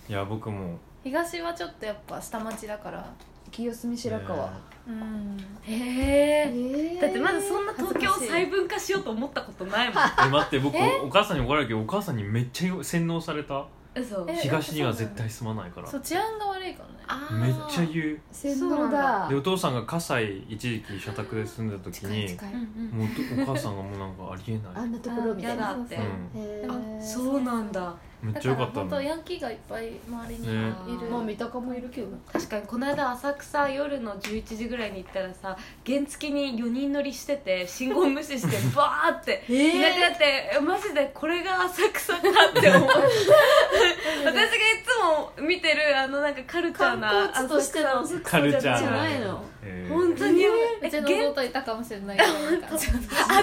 [0.09, 0.77] いや僕も。
[1.03, 3.13] 東はちょっとやっぱ下町だから。
[3.51, 4.49] 清澄白河。
[4.87, 5.37] うん。
[5.61, 7.01] へええー。
[7.01, 10.03] だってまずそんな東京を細分化しようと思ったことないもん。
[10.27, 13.67] え待って僕お母さんに怒られるけどお母さんにめっちゃ洗脳された？
[13.95, 14.25] 嘘。
[14.27, 15.87] え東には絶対住まないから。
[15.87, 16.95] そう治安が悪いからね。
[17.07, 17.39] あー。
[17.39, 18.19] めっちゃ言う。
[18.31, 19.27] 洗脳だ。
[19.27, 22.99] でお父さんが葛西一時期社宅で住んだ時に近い近いうんうん。
[22.99, 23.07] もう
[23.43, 24.61] お母さんがもうなんかありえない。
[24.75, 25.63] あんなところみたいな。
[25.63, 30.53] やだってうんへーあそうなんだめっだちゃ良かったから本当のヤンキーがいっぱい周りにいね。
[30.53, 42.89] る、まあ三鷹もいるけど確かにこの間浅草夜の11時ぐらいに行ったらさ原付に4人乗りしてて信号無視して バーってえいなくなってえマジでこれが浅草かって思う。
[44.25, 44.49] 私がい
[44.85, 48.31] つも見てるあのなんかカルチャー観な光地としての浅草。
[48.31, 49.43] カルチャーじゃなないの。
[49.63, 49.93] えー。
[49.93, 50.45] 本当に。
[50.45, 52.17] うちの弟いたかもしれない。
[52.17, 52.77] けどあ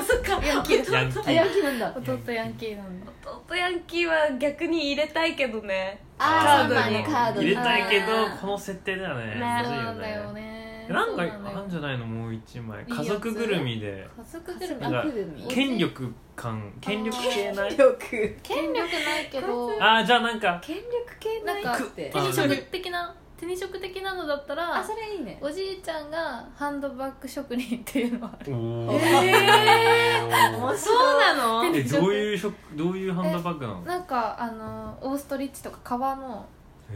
[0.02, 0.44] そっか。
[0.44, 0.90] ヤンキー。
[0.90, 1.94] なんだ。
[1.96, 2.99] 弟ヤンキーなん
[3.30, 6.00] で弟ヤンキーは逆に入れたいけどね。
[6.18, 6.74] あーカードに。
[6.74, 7.46] そうなんだカードに。
[7.46, 8.06] 入れたいけど
[8.40, 9.34] この設定だよね。
[9.40, 10.32] なよね。
[10.34, 12.06] ねなんかそうなんじゃないの？
[12.06, 12.84] もう一枚。
[12.84, 14.08] 家族ぐるみで。
[14.18, 14.80] 家族ぐるみ。
[14.80, 15.04] なんか
[15.48, 16.72] 権力感。
[16.80, 17.78] 権力系ない？
[17.78, 19.70] よく権力ないけど。
[19.80, 20.86] あーじゃあなんか権力
[21.20, 23.14] 系ないなんかって手に職的な？
[23.40, 25.38] 手に職的なのだったらあそれいいね。
[25.40, 28.38] おじいちゃんがハンドバッグ職人っていうのは。
[28.46, 30.76] おおえー。
[30.76, 31.64] そうなの？
[31.74, 33.80] えどういう職どういうハンドバッグなの？
[33.80, 36.46] なんかあのオーストリッチとか革の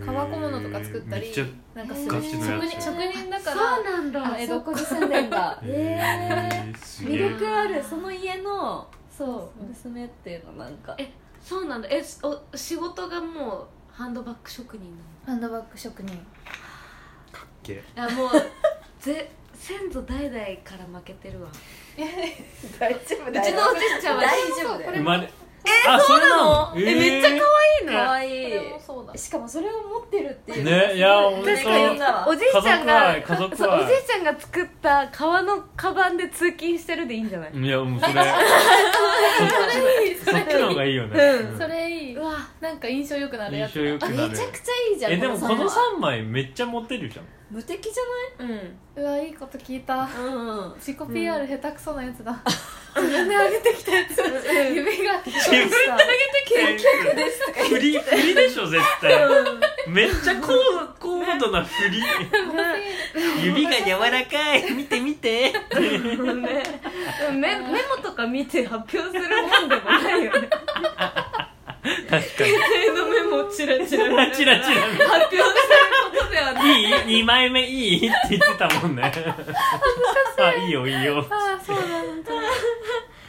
[0.04, 1.32] 革小物とか作ったり
[1.74, 4.36] なんかすガる職人職人だかそうらなんだ。
[4.38, 5.58] 江戸そこに住んでんだ。
[5.62, 6.76] へへー。
[6.76, 7.16] すげえ。
[7.16, 7.82] 魅力ある。
[7.82, 9.28] その家のそう。
[9.28, 10.94] そう娘っていうのなんか。
[10.98, 11.88] えそうなんだ。
[11.90, 16.08] えお仕事がもうハンドバッグ職人ハンドバッグ職人。
[17.30, 18.30] かっけなのあもう
[19.00, 21.48] ぜ先祖代々から負けてるわ。
[22.80, 24.92] 大丈夫うちのおじいちゃんは大丈夫だよ。
[24.94, 25.30] 生まれ
[25.66, 26.72] えあそうなの？
[26.76, 27.38] えめっちゃ可愛
[27.82, 28.28] いねかわい。
[28.28, 30.64] こいそうだしかもそれを持ってるっていう。
[30.64, 31.84] ねいや本当確かに
[32.28, 33.56] おじいちゃんが家族愛家族愛。
[33.56, 37.58] そうおじいちゃんが作った革のカバンで通勤してるでいいんじゃない？
[37.58, 38.12] いやもうそれ。
[40.24, 41.18] そっちの方がいいよね。
[41.20, 41.58] うん。
[41.58, 42.16] それいい。
[42.16, 44.30] うわなんか印象良くなるやつ印象良くなる。
[44.30, 47.94] めちゃくちゃいいじゃんえでもこのさ3枚めっちゃモテるじゃん無敵じ
[48.38, 49.02] うん。
[49.02, 49.94] うわいいこと聞いた。
[49.94, 50.74] ゃないうん。
[50.76, 52.42] 自己 PR 下手くそなやつだ。
[52.96, 54.18] 自分で上げてきたやつ。
[54.72, 55.76] 指が自分で
[56.46, 59.12] 結局です振り振りでしょ絶対。
[59.88, 60.54] めっちゃ高
[61.00, 62.02] 高度な振り。
[63.42, 64.72] 指が柔らかい。
[64.72, 65.52] 見て見て。
[65.52, 66.62] ね
[67.32, 70.48] メメモとか見て発表するもんでもないよね
[72.08, 75.46] 確か手のメモチラチラにチラチラ発表する
[76.18, 76.82] ことではない。
[76.82, 79.12] いい2枚目いいって言ってたもんね。
[80.38, 81.26] あいいよいいよ。
[81.30, 82.30] ああそうなんだ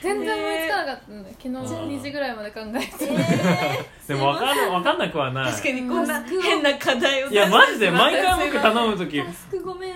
[0.05, 3.07] 全然思いつかなかったんだ昨日2時ぐらいまで考えて。
[4.07, 5.51] でも分かんわかんなくはない。
[5.51, 6.07] 確かにこん。
[6.07, 9.23] な変な課題をいやマジで毎回僕頼む時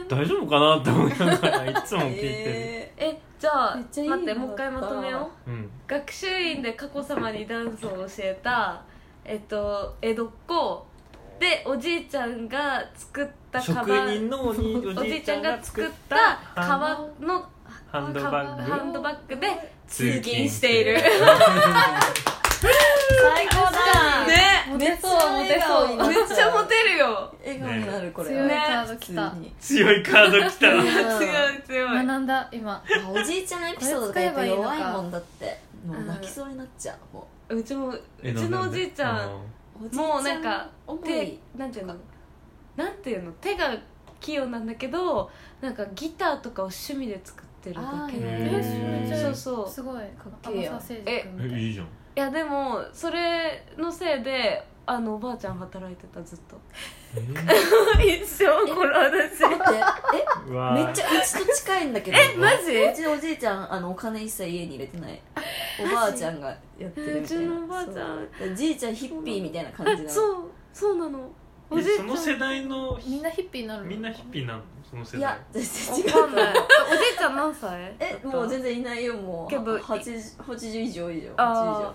[0.09, 5.51] 大丈夫かなって思いながらいつも聞いてる、ええじゃあめっちゃいい待ってもう一回まとめよう。
[5.51, 5.71] うん。
[5.87, 8.81] 学習院で佳子さまにダンスを教えた
[9.23, 10.85] えっと江戸っ子。
[11.39, 13.85] でおじいちゃんが作ったカバン。
[13.85, 14.61] 職人のおじ
[15.17, 17.47] いちゃんがが作った革の
[17.91, 18.61] ハンドバッグ。
[18.71, 19.47] ハンドバッグで
[19.87, 20.99] 通勤している。
[21.01, 21.11] 最
[23.47, 24.27] 高だ。
[24.27, 24.65] ね。
[24.69, 27.33] モテそうモテそうめめっちゃモテるよ。
[27.43, 28.55] 笑顔になるこれ強いね。
[28.67, 30.69] カード来た強いカード来た。
[30.69, 31.63] うん強い。
[31.65, 32.73] 強い学んだ今。
[32.73, 35.59] あおじいちゃんエピソードとかやっぱ弱いもんだって。
[35.87, 37.63] もう泣きそうになっちゃうもう。
[37.63, 39.29] ちもうえちのおじいちゃん
[39.95, 41.39] もうなんか重手い。
[41.57, 41.95] なんていうの？
[42.75, 43.31] なんていうの？
[43.41, 43.75] 手が
[44.19, 45.31] 器用なんだけど
[45.61, 48.17] なんかギターとかを趣味で作っってるだけ。
[48.17, 49.69] へでそうそう。
[49.69, 49.95] すごい。
[49.95, 50.65] かっけえい
[51.53, 51.85] えいいじゃん。
[51.85, 56.59] いやでもそれのせいであのおばあちゃん働いてたずっと。
[57.99, 59.41] え 一生この話。
[59.41, 60.49] 待って。
[60.49, 62.17] うわえめっちゃうちと近いんだけど。
[62.17, 62.75] えマジ？
[62.75, 65.21] うちのおじいちゃんあのお金一切家に入れてない。
[65.79, 66.47] おばあちゃんが
[66.77, 67.43] やってるみたいな。
[67.43, 68.55] うちのおばあちゃん。
[68.55, 70.09] じいちゃんヒッピーみたいな感じなの。
[70.09, 71.29] そうそうなの。
[71.69, 72.05] おじいちゃん。
[72.05, 73.89] えその世代のみんなヒッピーになるの？
[73.89, 74.61] みんなヒッピーなの？
[74.89, 75.19] その世代。
[75.19, 76.17] いや全然違う。
[76.21, 76.53] わかんない。
[76.53, 76.59] おじ
[77.15, 77.95] いちゃん何歳？
[77.99, 79.49] えもう全然いないよもう。
[79.49, 81.29] けど 80, 80以上以上。
[81.29, 81.93] 80以あ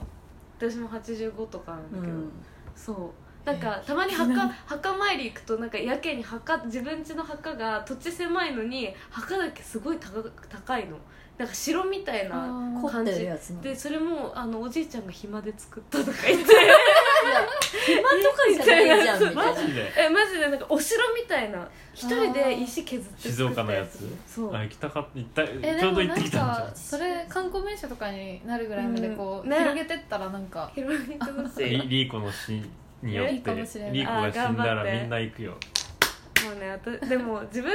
[0.60, 0.68] ー。
[0.70, 2.32] 私も85とかなんだけど、上うん。
[2.76, 2.96] そう。
[3.44, 10.96] なんかたまに墓墓参り行くとなんかやけに墓自分家の墓が土地狭いのに墓だけすごい高高いの。
[11.36, 12.46] なんか城みたいな
[12.80, 16.54] 凝って感じるやつなのでそれもあのおじいちゃんが暇で作ったとか言って
[17.86, 19.42] 暇とかみたいないいじゃんみたいな。
[19.52, 19.92] マジで？
[19.96, 21.68] えマジでなんかお城みたいな。
[21.94, 24.00] 一人で石削って静岡のやつ？
[24.26, 24.54] そう。
[24.54, 29.50] あ行きたかった行ったえでちょうど行ってきたんじゃかそれ観光名所とかになるぐらいまでこう、うん。
[29.50, 29.58] ね。
[29.58, 30.70] 広げてったらなんか。
[30.74, 31.78] 広げてほしい。
[31.78, 32.62] んリリーコの死
[33.02, 33.92] によっていいかもしれない。
[33.92, 34.90] リーコが死んだあ頑張って。
[34.90, 35.52] らみんな行くよ。
[35.52, 37.72] もうねあとでも自分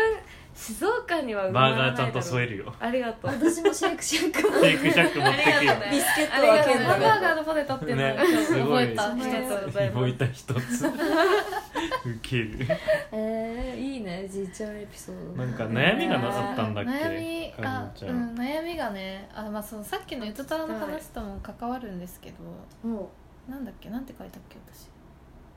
[0.60, 2.74] 静岡にはバーガーちゃんと添えるよ。
[2.82, 3.32] ありがとう。
[3.32, 4.60] 私もシェイクシャックも。
[4.60, 5.56] シェイクシャック持ってくよ。
[5.56, 5.92] ありがとうね。
[5.92, 8.04] ビスケットありがとうハンバーガーのポテトっていうの？
[8.04, 8.68] をね今日すごい。
[8.68, 9.12] 覚えた。
[9.12, 10.88] ありがとうございます覚えた一つ。
[10.88, 12.68] ウケる。
[13.14, 15.46] えー、いいねじいちゃんエピソード。
[15.46, 16.92] なんか悩みがなかったんだっけ？
[16.92, 23.10] 悩みかありんちゃうんん悩みがねあ、まあ、そのさっきのゆとたわの話とも関わるんですけども
[23.48, 23.90] なんだっけ？
[23.90, 24.90] なんて書いたっけ私？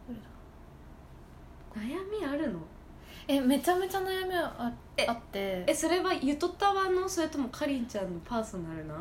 [0.09, 0.26] どれだ？
[1.74, 2.61] う悩みあるの？
[3.28, 5.64] えめちゃめちゃ悩みあえあって。
[5.66, 8.94] えそれはゆとたわのそれともかりんちゃんのパーソナルな？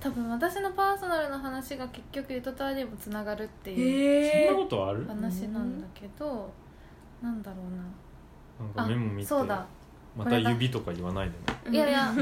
[0.00, 5.04] 多分私のパーソナルの話が結局ゆとたわにもつながるっていうそんなことある？
[5.06, 6.52] 話なんだけど、
[7.22, 8.66] なんだろうな。
[8.66, 9.66] なんかメモ見てそうだ。
[10.16, 11.30] また指とか言わない
[11.64, 11.76] でね。
[11.76, 12.14] いやいや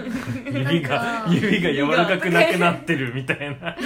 [0.46, 3.70] 指が指が柔らかくなくなってるみたいな。
[3.74, 3.76] い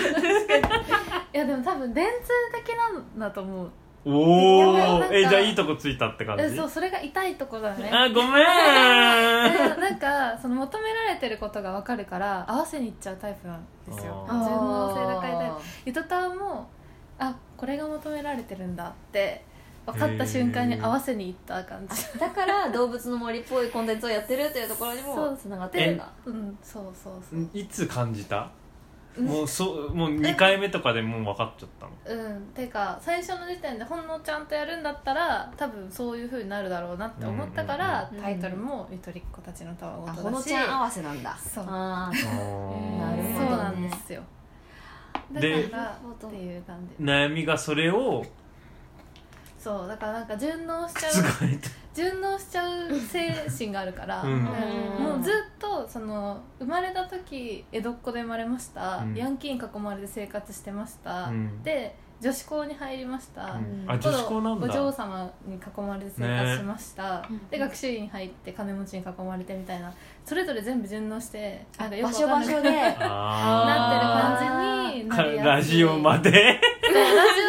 [1.33, 2.29] やでも多分電通
[2.65, 3.71] 的なんだと思う
[4.09, 6.45] おおえじゃあいいとこついたって感じ？
[6.45, 7.91] えそうそれが痛いとこだね。
[7.93, 8.45] あごめで
[9.77, 9.81] ん。
[9.81, 14.25] なんかその求められてることが分かるから合わせにいっちゃうタイプなんですよ。
[14.29, 14.45] あー。
[14.45, 16.69] 順応性高いタイプゆとたわも
[17.19, 19.45] あこれが求められてるんだって
[19.87, 22.19] 分かった瞬間に合わせにいった感じ。
[22.21, 25.31] だから動物の森っぽいコンテンツをやってるっていうところにそう。
[25.33, 26.09] もつながってるんだ。
[26.27, 27.49] うんそうそうそう。
[27.53, 28.37] いつ感じた？
[28.37, 28.51] うん
[29.19, 32.21] もうそうもう2回目とかでもう分かっちゃったの。
[32.23, 41.37] うんていうか最初の時点でほんのちゃんとやるんだったら多分そういうふうになるだろうなって思ったから、うんうんうんタイトルも「ゆとりっ子たちのたわごあと」ほのだしちゃん合わせなんだ。
[41.37, 41.65] そう。
[41.67, 42.99] あーあー。
[42.99, 44.23] なるほどねそうなんですよ。
[45.33, 47.05] だでからっていう感じ。
[47.05, 48.25] 悩みがそれを
[49.59, 51.13] そうだからなんか順応しちゃう
[51.93, 54.45] 順応しちゃう精神があるから、うん。
[54.45, 59.15] もうずっとその生まれた時江戸っ子で生まれました、うん。
[59.15, 61.63] ヤンキーに囲まれて生活してました、うん。
[61.63, 63.83] で女子校に入りました、うん。
[63.83, 64.67] うんあ女子校なんだ。
[64.67, 67.39] お嬢様に囲まれて生活しました、ね。
[67.51, 69.93] で学習院に入って金持ちに囲まれてみたいな。
[70.25, 72.71] それぞれ全部順応してなんかよ場所くわかんない場所で。
[73.07, 75.47] なってる感じになかりやすい。
[75.47, 76.61] ラジオまで？
[76.83, 77.03] そうラ
[77.35, 77.46] ジ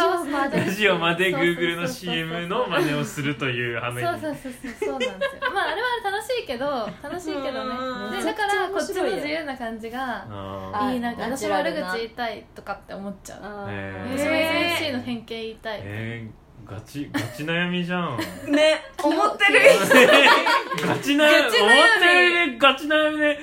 [0.00, 0.58] オも結果はまで。
[0.58, 4.08] ラジオまで Google の CM の真似をするという羽目に。
[4.08, 5.18] そうそうそうそうそうなんですよ。
[5.54, 8.10] まああれは楽しいけど楽しいけどうん。
[8.10, 13.42] ねでだからこっちの自由な感じがああいいなんか私も悪口言いたいとかって思っちゃう。
[13.42, 14.86] 私もへー。
[14.88, 18.18] SFC の偏見言いたい、えー、ガチガチ悩みじゃん。
[18.50, 18.80] ね。
[19.02, 19.60] 思ってる。
[20.86, 21.16] ガチ悩み。
[21.16, 21.22] ガチ悩み。
[21.22, 23.38] 思ってるねガチ悩みで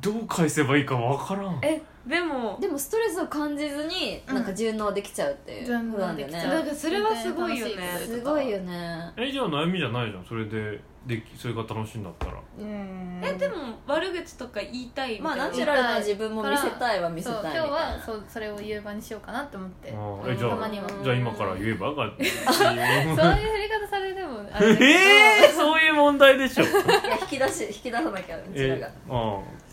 [0.00, 1.58] どう返せばいいかわからん。
[1.62, 4.34] えでもでもストレスを感じずにうん。
[4.36, 6.50] なんか順応できちゃうっていうことなんだよできちゃう。
[6.52, 6.70] だかね。
[6.70, 7.72] らそれはすごいよね。
[8.06, 10.24] すごいよねえじゃあ悩みじゃないじゃん。
[10.24, 12.32] それでできそれが楽しいんだったら。
[12.58, 13.20] うん。
[13.24, 13.54] えでも
[13.86, 15.36] 悪口とか言いたいみたいな。
[15.36, 19.88] まあナチュラルな自分も見せたいは見せたいみたいそう今日はなそうそれを言う場にしようかなって思って。
[19.88, 20.70] えじゃあ
[21.02, 21.90] じゃあ今から言えば？
[21.94, 26.62] がそういう振り方されてもあれだけどえー、そういう問題でしょ。
[26.64, 26.72] いや
[27.20, 29.65] 引き出し引き出さなきゃうちらえがうそう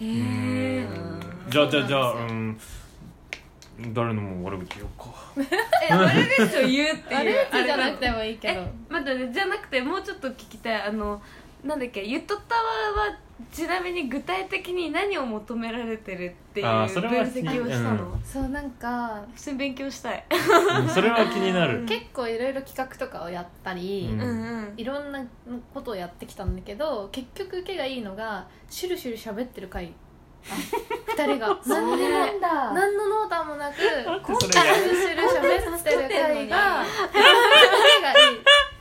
[0.00, 2.58] えんじゃあじゃあじゃあうん。
[3.92, 5.14] 誰のも悪口言おうか。
[5.88, 6.10] え悪
[6.48, 8.60] 口を言うっていう悪口じゃなくてもいいけど。
[8.60, 10.82] え待ってねじゃなくてもうちょっと聞きたい。
[10.82, 11.22] あの
[11.68, 13.18] なんだっけゆとたわは
[13.52, 18.22] ちなみに具体的に何を求められてるっていうあ分ーそれは析をしたの、うん。
[18.24, 20.24] そうなんか普通に勉強したい。
[20.30, 21.84] うんそれは気になる。
[21.84, 24.20] 結構いろいろ企画とかをやったり、うん。
[24.20, 25.22] うんいろんな
[25.74, 29.92] ことをやってきたんだけど結局受けがいいのがシュルシュル喋ってる回。
[30.50, 30.54] あ
[31.14, 31.60] 二人が。
[31.66, 32.72] 何にもんだ？
[32.72, 38.38] 何の濃淡もなくシがュルシュル喋ってる回が 受けがいい。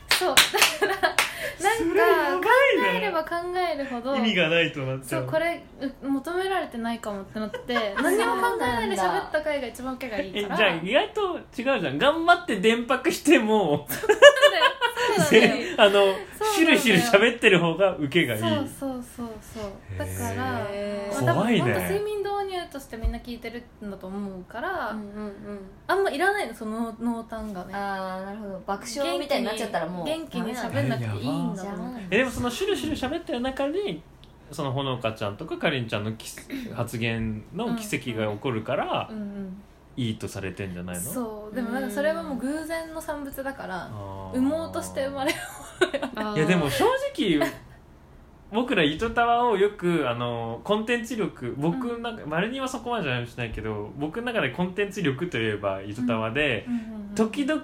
[0.10, 0.36] そう
[0.80, 1.17] だから
[1.96, 2.54] なんか考
[2.96, 5.64] えれば考えるほど意味がないとなっちゃそううこれ
[6.04, 7.58] う求められてないかもってなって
[8.02, 10.56] 何も考えないで喋った回が一番受けがいいから。
[10.56, 11.98] えじゃあ意外と違うじゃん。
[11.98, 13.90] 頑張って電白してもあ
[15.20, 16.16] のそうなんだよ。
[16.56, 18.40] シュルシュル喋ってる方が受けがいい。
[18.42, 21.74] そうそうそうそうだからまあ怖いね。
[21.74, 25.60] 睡眠導入としてみんな聞いてるんだと思うから、うんうんうん。
[25.88, 27.74] あんまいらないのその濃淡がね。
[27.74, 28.62] ああなるほど。
[28.66, 34.02] 爆笑みたいになっちゃったらもう元気に喋んなくていいんだと思うえでもそのシュルシュル喋ってる中に
[34.52, 36.30] そのほのかちゃんとかかりんちゃんのき
[36.74, 39.62] 発言の奇跡が起こるからうんうん。
[40.00, 41.02] いいとされてんじゃないの？
[41.02, 44.38] そうでもなんかそれはもう偶然の産物だからあー。
[44.38, 45.38] 産もうとして生まれる
[46.36, 47.40] いやでも正直
[48.52, 52.18] 僕ら糸タワをよくあのコンテンツ力僕なん。
[52.18, 56.66] か丸にはそこまでじゃないしれないけど僕の中でコンテンツ力といえば糸タワで、
[57.16, 57.62] 時々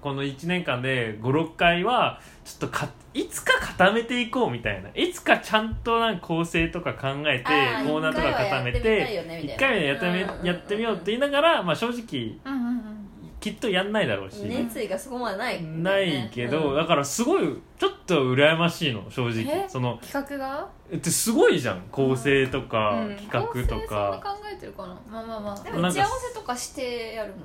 [0.00, 4.88] この1年間で56回はちょっとかいつか固めていこうみたいな。
[4.94, 9.66] いつかちゃんとなんか構成とか考えてあーコーナーとか固め一回はやってみたいよねみたいな。
[9.66, 10.10] 1回目やって
[10.42, 12.94] みやってみようって言いながら、まあ、正直うんうんうん
[13.40, 16.76] きっとやんないだろうし、熱意がそこまでないないけど、うん。
[16.76, 17.44] だからすごい
[17.78, 19.44] ちょっと羨ましいの正直。
[19.46, 19.68] え？
[19.68, 20.68] その企画が？
[20.92, 21.82] ってすごいじゃん。
[21.92, 23.16] 構成とか、うん。
[23.16, 23.86] 企画と構成そんな
[24.18, 25.00] か考えてるかな。
[25.08, 27.36] まあまあまであも打ち合わせとかしてやるの？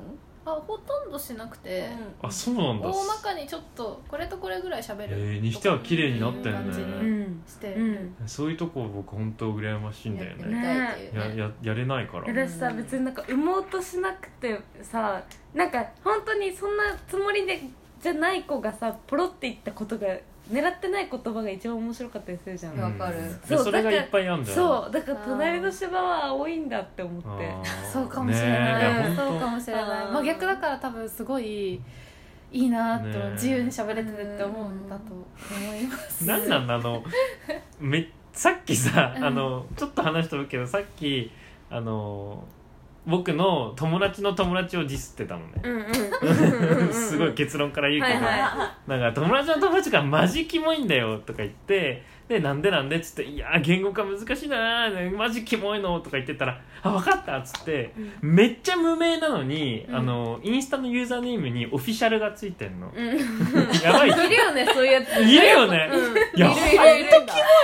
[0.45, 1.87] あほとんどしなくて、
[2.21, 2.87] あそうなんだ。
[2.87, 6.81] 大まかにちょっとこれとこれぐらい喋る、えーにしては綺麗になったよね。
[6.81, 7.43] うにん。
[7.47, 8.15] して、うん。
[8.25, 10.47] そういうとこ僕本当羨ましいんだよね。
[10.47, 12.23] ねやややれないから。
[12.27, 15.23] 私さ別になんか産もうとしなくてさ
[15.53, 17.61] なんか本当にそんなつもりで
[18.01, 20.07] じゃない子がさポロって言ったことが
[20.53, 23.15] 狙ってない言葉が一番面白かったりするじゃん、わかる。
[23.43, 27.53] そうそれがいっぱいあるんじゃないそうだから隣の芝は青いんだって思って。
[27.91, 29.83] そうかもしれねない、えいやそうか本もしれない。
[29.83, 30.11] あー。
[30.11, 31.81] まあ逆だから多分すごいい
[32.51, 33.31] いなって、ねえ。
[33.31, 36.25] 自由に喋れてるって思うんだと思います。
[36.25, 37.03] 当なんなんだあの
[37.79, 39.23] めさっきさ、うん。
[39.25, 41.31] あのちょっと話してるけどさっき
[41.69, 42.43] あの
[43.05, 46.87] 僕の友達の友達をディスってたのね、うんうん。
[46.87, 52.95] う んすごい結論から言うけど、はいはなんか友達の友達がマジキモいんだよとか言ってでなんでなんで？
[52.95, 55.17] っつって「いやー言語化難しいなー。
[55.17, 59.95] マジキモいの」とか言ってたら「あ分かった」っつって、めっちゃ無名なのに、うん。
[59.95, 63.07] あのインスタのユーザーネームにオフィシャルがついてんの、うん。
[63.83, 64.09] やばい。
[64.09, 65.21] いるよねそういうやつ。
[65.21, 65.89] いるよね、
[66.35, 66.87] いやほんとキモ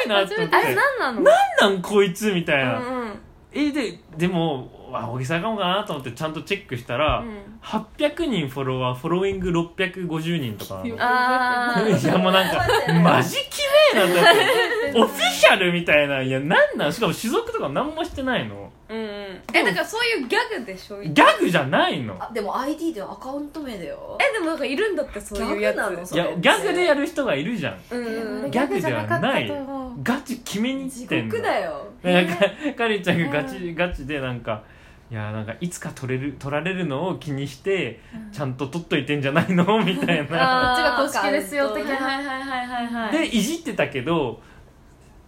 [0.05, 0.55] いなって思って。
[0.57, 1.21] あれ何なの？
[1.21, 3.19] なんなんこいつみたいな、うんうん
[3.52, 7.24] えででもあ大げさかもかなと思ってちゃんとチェックしたら、
[7.64, 10.84] 800人フォロワーフォローイング650人とか。
[11.00, 12.64] ああいやもうなんか
[13.02, 13.62] マジき
[13.95, 16.22] れいなんだって オフィシャルみたいな。
[16.22, 16.93] いやなんなん？
[16.93, 19.05] しかも種族とか何もしてないのうんうん。
[19.53, 21.01] えだからそういうギャグでしょ？
[21.01, 22.15] ギャグじゃないの。
[22.19, 24.17] あでも ID でアカウント名だよ。
[24.19, 25.75] えでもなんかいるんだってそういうやつ。
[25.75, 27.77] ギャグなのいやギャグでやる人がいるじゃん。
[27.91, 28.43] うんうん。
[28.43, 30.03] うんギャグではないギャグじゃなかったと思う。
[30.03, 31.31] ガチ決めに地行ってんの。
[31.31, 31.87] 獄だよ。
[32.03, 32.35] なんか
[32.75, 34.63] かりんちゃんがガチガチでなんか
[35.11, 37.99] いやなんかいつか取れる取られるのを気にして
[38.31, 39.65] ちゃんと取っといてんじゃないの？
[39.85, 40.73] みたいな。
[40.73, 41.03] あー。
[41.03, 41.95] こっちが公式ですよ的な。
[41.95, 43.11] はいはいはいはいはい。
[43.11, 44.41] でいじってたけど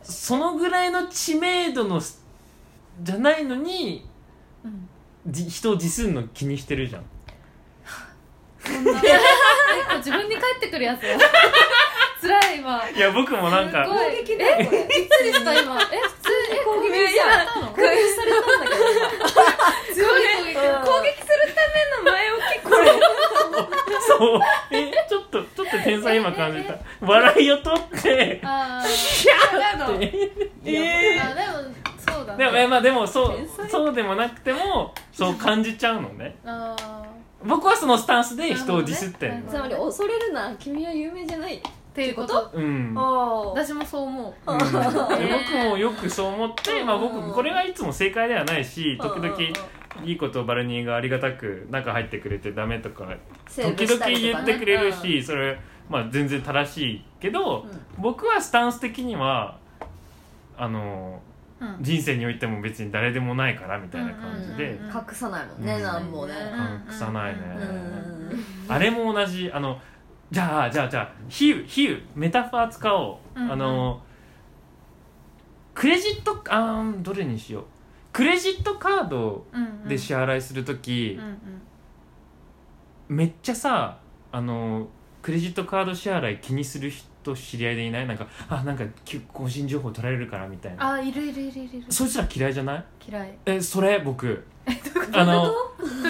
[0.03, 2.20] そのぐらいの知名度のす
[2.99, 4.05] じゃないのに
[4.63, 4.87] うん。
[5.27, 7.03] じ人をディスるの気にしてるじゃん。
[8.63, 8.83] そん
[9.97, 11.17] 自分に返ってくるやつよ。
[12.21, 12.83] 辛い今。
[12.95, 14.05] いや僕もなんかすごい。
[14.17, 15.81] 攻撃だよこれいつでした今。
[15.91, 17.67] え普通え攻撃されたの？
[17.71, 19.01] 攻撃されたんだけど今。
[19.93, 20.53] 強い攻撃。
[20.57, 20.85] うん。
[20.85, 22.91] 攻撃するための前置きこれ。
[24.07, 24.39] そう。
[24.71, 26.75] えちょっとちょっと天才今感じた。
[27.01, 28.41] 笑いを取って。
[28.43, 31.80] ああでも
[32.31, 32.45] だね。
[32.45, 33.69] でもえまあでもそう天才。
[33.69, 36.35] そうでもなくてもそう感じちゃうのね。
[36.45, 36.75] あ
[37.43, 42.51] 僕はそのスタンスで人をディスってんの、つまり恐れるな君は有名じゃないーっていうこと？
[42.53, 42.93] うん。
[42.95, 43.01] あ
[43.55, 44.51] 私もそう思う。
[44.51, 44.59] うん。
[44.59, 49.35] で僕もよくそう思って、まあ、僕これがいつも正解ではないし時々
[50.03, 53.05] いいことをバルニーがありがたく中入ってくれてダメとか
[53.47, 55.59] 時々言ってくれるしそれ、
[55.89, 57.65] まあ、全然正しいけど、
[57.97, 59.57] 僕はスタンス的には
[60.57, 61.19] あの
[61.61, 61.77] うん。
[61.79, 65.81] 人生においても別に誰でもないからみたいな感じでうん隠さないもんねうん。
[65.83, 66.33] なんもね。
[66.89, 68.43] 隠さないね、うん。
[68.67, 69.79] あれも同じあの
[70.31, 73.51] じゃあじゃあじゃあ比喩比喩メタファー使おう、うんうん。
[73.51, 74.01] あの
[75.73, 77.63] クレジットあーどれにしよう。
[78.11, 83.17] クレジットカードうんで支払いする時うん、うん。
[83.17, 83.99] めっちゃさ
[84.31, 84.87] あの
[85.21, 86.91] クレジットカード支払い気にする
[87.23, 88.07] と知り合いでいない。
[88.07, 90.93] なんかあなんかき個人情報取られるからみたいな。
[90.93, 91.77] あいるいるいるいる。
[91.77, 92.83] いるそいつら嫌いじゃない？
[93.09, 93.33] 嫌い。
[93.45, 94.45] えそれ僕。
[95.13, 95.51] あの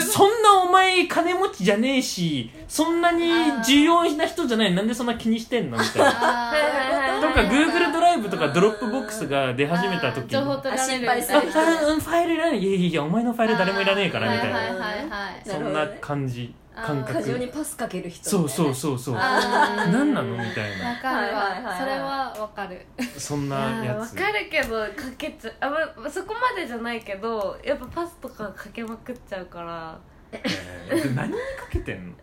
[0.02, 3.32] そんなお前金持ちじゃねえしそんなに
[3.66, 4.76] 重要な人じゃない。
[4.76, 6.50] なんでそんな気にしてんのみたいな。
[6.50, 10.30] あはいはいはいとか Google ドライブとか Dropbox が出始めた時に。
[10.30, 10.82] 情報取られる。
[10.82, 12.60] あ心配すあるファファイルいらない。
[12.62, 15.42] いやいやいやお前のファイル誰もいらねえからみたいな、はいはいはいはい。
[15.46, 19.00] そんな感じ感過剰に覚パスかける人そうそううそう。
[19.00, 21.64] そう何なのみたいわなかるはいはいはいはい。
[21.66, 22.86] わそれはわかる。
[23.18, 30.00] そんいなやわかるけどかけちゃあ、ま、そこまでじゃないけどやっぱパスとかかけまくっちゃうから。
[30.34, 32.16] えー何にかけてんの？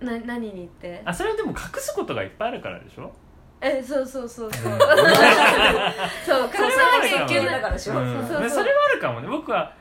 [0.00, 1.00] な何にって？
[1.04, 3.10] あそれはでも隠すことがいっぱいあるからでしょ？
[3.62, 4.72] えそうそうそうそう。
[4.72, 4.78] うん。
[4.80, 5.10] そう隠さ
[6.24, 6.38] そ
[7.00, 7.60] なきゃいけない。
[7.60, 8.12] だからでしょ、うん。
[8.28, 8.50] そうそうそう。
[8.50, 9.28] それはあるかもね。
[9.28, 9.74] 僕は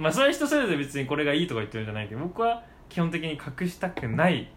[0.00, 4.50] まあそれは人それぞれ別にこれがいいとか言ってるんじゃないけど僕は基本的に隠したくない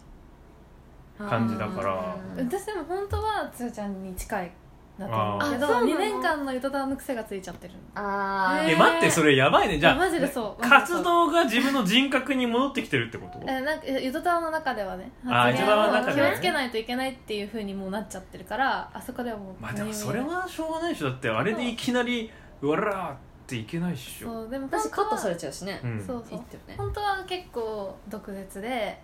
[1.17, 2.15] 感じだから。
[2.37, 4.51] うん私でも本当はつーちゃんに近い
[4.97, 8.71] なと思うけどあーあそうなの？2年間のゆとたわの癖がついちゃってるあー。
[8.71, 9.79] え待ってそれやばいね。
[9.79, 10.61] じゃあマジでそう。
[10.61, 13.39] 活動が自分の人格に戻ってきてるってこと？
[13.47, 16.33] えなんかゆとたわの中ではね発言ゆとたわの中をではね。
[16.33, 21.09] 気をつけないといけないっていうふうにもうなっちゃってるからあそこではもうまあでも何それはしょうがないでしょ。
[21.09, 22.31] だってあれでいきなり
[22.61, 23.17] うわらーっ
[23.53, 24.27] ていけないっしょ。
[24.29, 26.03] そうでも私カットされちちゃうしね、うん。
[26.05, 26.37] そうそう。
[26.39, 26.75] いいってよね。
[26.77, 28.99] 本当は結構毒舌で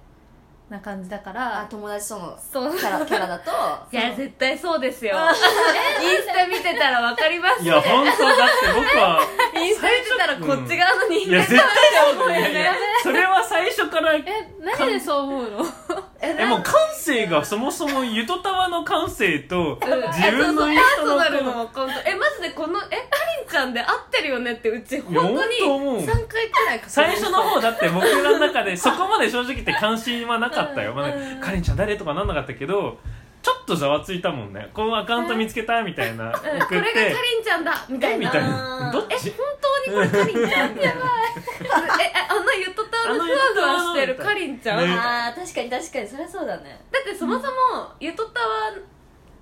[0.69, 2.77] な感じだかあら友達とのそう。
[2.77, 3.51] キャラキャラだと？
[3.91, 5.15] いや絶対そうですよ。
[6.01, 9.19] インスタ見てたらわかりますいや本当だって僕は
[9.55, 12.73] インスタ見てたらこっち側の人間いや絶対そうだよいやいや
[13.03, 14.23] それは最初からえ
[14.59, 15.65] 何でそう思うの？
[16.21, 22.87] えもう感性がそもそもゆとたわの感性と自分のパー人のソナルのアカウントえマジでこのえか
[23.39, 25.99] りんちゃんで合ってるよねってうち本当にいや本当思う。
[26.01, 31.39] 3回くらい最初の方だって僕らの中でそこまで正直言って関心はなかったよ、まあうん。
[31.39, 32.99] かりんちゃん誰とかなんなかったけど
[33.41, 34.69] ちょっとざわついたもんね。
[34.73, 36.31] このアカウント見つけたみたいな。
[36.31, 36.49] 送って。
[36.49, 38.25] うんこれがかりんちゃんだみたいな。
[38.25, 38.91] えみたいな。
[38.91, 39.31] どっち？
[39.31, 39.45] 本
[39.85, 40.75] 当にこれかりんちゃん？
[40.75, 40.89] やばい。
[42.03, 46.07] えあのゆとたわのふわふわしてるかりんちゃん、ねあー確かに確かに。
[46.07, 46.81] そりゃそうだね。
[46.91, 47.51] だってそもそも
[47.99, 48.71] ゆとたわ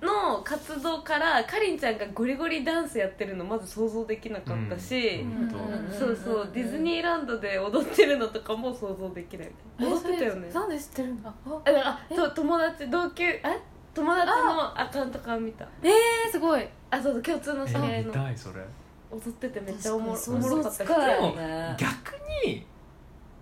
[0.00, 5.92] の活動からかりんちゃんがゴリゴリダンスやってるのまず想像できなかったし、うん。
[5.92, 6.50] そうそう。
[6.54, 9.50] ディズニーランドで踊ってるのとかも想像できない。
[9.80, 10.48] 踊ってたよね。
[10.52, 11.32] なんで知ってるんだ？
[11.44, 13.42] ああそう友達同級え？
[13.98, 15.66] 友達のアカウントから見た。
[15.82, 16.68] えー、すごい。
[16.90, 18.64] あそうそう共通の知り合え見いのたいそれ。
[19.10, 21.76] 踊っててめっちゃおもろお想もろ像かったでもね。
[21.78, 22.66] 逆に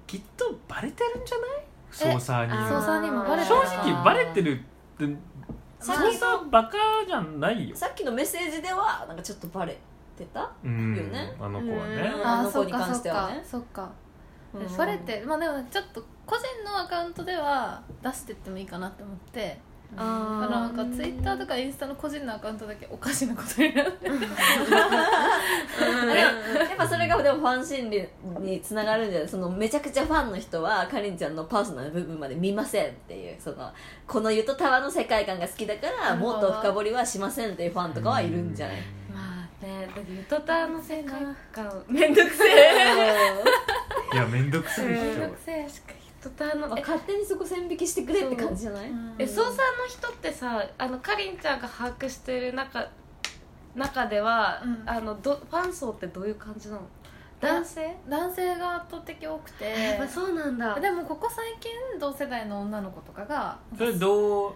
[0.06, 2.16] きっとバレてるんじゃない？
[2.16, 2.52] 捜査に。
[2.52, 4.62] あ捜査にもバレて正る直バレてるっ
[4.98, 5.04] て
[5.80, 7.76] 捜査バカじゃないよ。
[7.76, 9.76] さっきのメッセージではなんかちょっとバレ
[10.16, 10.50] てた？
[10.64, 11.36] うんよね？
[11.38, 12.12] あの子はね。
[12.14, 12.26] うん。
[12.26, 13.90] ああの子に関そっかそっしてはねかそっか。
[14.54, 14.76] うん。
[14.76, 19.58] バレてまあでもちょっと個人のアカウントでは出してってもいいかなって思って
[19.96, 21.38] あなんかツイッター。
[21.38, 24.16] とかインスタの個人のアカウントだけおかしなことになってやっ
[26.76, 28.08] ぱそれがでもファン心理
[28.40, 33.70] につながるんじゃないそのめちゃくちゃファンの人はかりんちゃんのパーソナル部分まで見ませんっていうその
[34.06, 38.76] このゆとたわの世界観が好きだからもっと深掘りはしませんっていうファンとかはいるんじゃない
[39.12, 41.20] まあねゆとたわの世界
[41.52, 42.54] 観めんどくせえ
[44.14, 44.86] いやめんどくさい？
[46.30, 48.90] くせえしかゆとたわのえ勝手にそこ線引きしてくれって感じじゃない？
[49.18, 49.52] え捜査の
[49.88, 52.88] 人ってさあのかりんちゃんが把握してる中
[53.74, 54.82] 中では、うん。
[54.88, 56.82] あのどファン層ってどういう感じなの？
[57.40, 57.94] 男性？
[58.08, 59.68] 男性が圧倒的多くて。
[59.70, 60.74] やっぱそうなんだ。
[60.80, 61.70] でもここ最近
[62.00, 64.52] 同世代の女の子とかがそれどう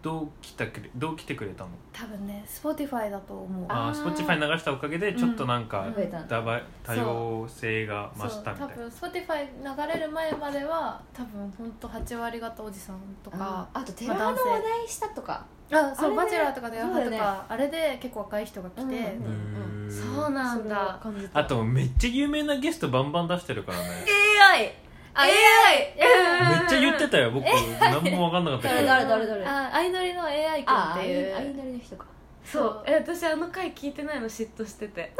[0.00, 1.70] どう来たくれどう来てくれたの？
[1.92, 3.66] 多分ね Spotify だと思う。
[3.68, 5.94] ああ Spotify 流したおかげでちょっとなんかうん。
[5.94, 6.36] 増えたんだ。
[6.36, 8.74] だば多様性が増したみたいな。
[8.74, 16.16] 分 Spotify 流れる前までは多分本当8割方おじさんとかあと寺の話題したとかあそうあれね。
[16.16, 19.90] バチェラーとかでヤハとそうだよかあれで結構若い人が来て、うんうーん。
[19.90, 20.98] そうなんだ。
[21.02, 21.40] 感じた。
[21.40, 23.84] あとめっちゃ有名なゲストバンバン出してるからね。
[24.54, 24.70] AI あ
[25.18, 27.44] AI めっちゃ言ってたよ僕。
[27.44, 28.86] 何も分かんなかったけど。
[28.86, 29.44] 誰誰誰？
[29.44, 31.36] 相乗りの AI 君ああっていう。
[31.36, 32.06] あいなりの人か。
[32.44, 32.82] そう。
[32.86, 35.12] え私あの回聞いてないの嫉妬してて。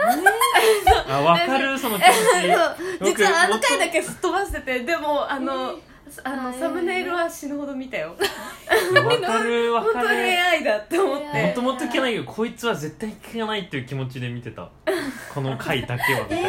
[1.09, 2.15] あ分かるその気持ち。
[2.15, 3.15] そう。
[3.17, 5.75] 実はあの僕回だけすっ飛ばしててでもあの、
[6.25, 8.15] あのサムネイルは死ぬほど見たよ。
[8.93, 14.71] 分かる分本当にかる AI だって思っえてもともと聞けないけどこいつは絶対聞かないっていう気持ちで見てた。
[15.35, 16.21] この回だけは。
[16.21, 16.49] みたいな、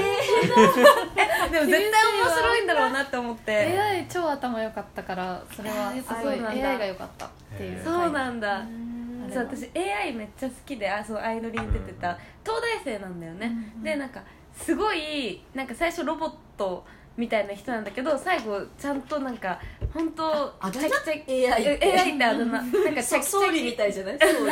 [1.52, 3.56] でも絶対面白いんだろうなって思って。
[3.80, 6.70] AI 超頭良かったからそれはえーすごいそうなんだ。
[6.70, 7.84] AI が良かったっていう。
[7.84, 8.60] そうなんだ。
[8.64, 9.30] ん。
[9.34, 12.18] そう私 AI めっちゃ好きであそう相乗りに出てた。
[12.44, 14.22] 東大生なんだよね、うんでなんか
[14.56, 16.84] すごいなんか最初ロボット
[17.16, 19.60] みたいな人なんだけど最後ちゃんとなんか
[19.94, 22.00] 本当あチャキチャキ AI って。
[22.02, 22.46] AI ってあだ名。
[22.46, 23.26] なんかチャキチャキ。
[23.26, 24.18] 総理みたいじゃない？
[24.20, 24.52] 総理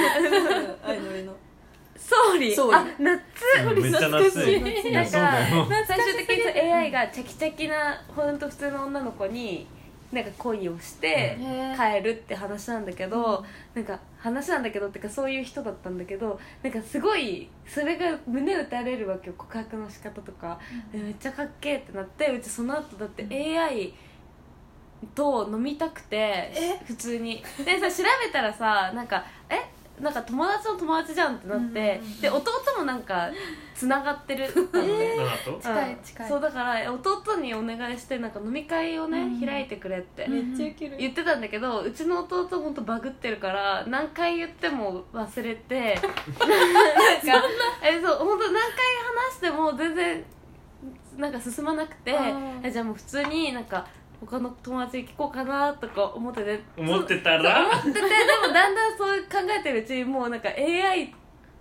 [0.86, 1.34] あいのりの
[1.98, 3.22] 総理総理あ夏。
[3.66, 4.94] うんめっちゃ夏いい。
[4.94, 5.86] やなんかそうだよ。
[5.88, 9.68] 最終的にそう AI がチャキチャキな本当普通の女の子に
[10.12, 11.38] なんか恋をして
[11.76, 13.44] 帰るって話なんだけど、
[13.74, 19.34] なんか話なんだけどってかそういう人だったんだけどなんかすごいそれが胸打たれるわけよ。
[19.38, 20.60] 告白の仕方とか、
[20.94, 23.28] でめっちゃかっけえってなってうちその後だって
[23.60, 23.94] AI
[25.14, 26.54] と飲みたくて
[26.86, 27.44] 普通に。
[27.66, 29.56] でさ調べたらさなんかえ？
[30.00, 33.30] なんか友達の友達じゃんってなって、うんで弟もなんか
[33.74, 34.46] つながってる。
[34.74, 35.60] のね、7と？
[35.62, 36.00] 近いうん。
[36.04, 39.46] 近いそうだから弟にお願いしてなんか飲み会をね、うん。
[39.46, 40.98] 開いてくれって、めっちゃウケる。
[40.98, 47.48] 言ってたんだけどうちの弟ほんとバグってるから何回言っても忘れて なんか
[47.84, 48.72] えそう本当何回
[49.30, 50.24] 話しても全然
[51.18, 53.86] なんか進まなくてあーえじゃあもう普通になんか
[54.26, 56.64] 他の友達に聞こうかなとか思ってて。
[56.78, 57.70] 思ってたら？
[57.70, 57.94] 思ってて。
[57.94, 58.02] で
[58.48, 61.14] もだんだんそう考えてるうちにもうなんか AI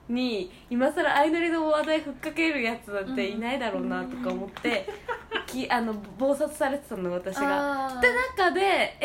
[0.09, 4.89] に今更相乗りの話題ふっかけるやつなんていないだろうなとか思って、
[5.47, 7.99] きあの暴殺されてたの私が。
[8.01, 8.97] で中で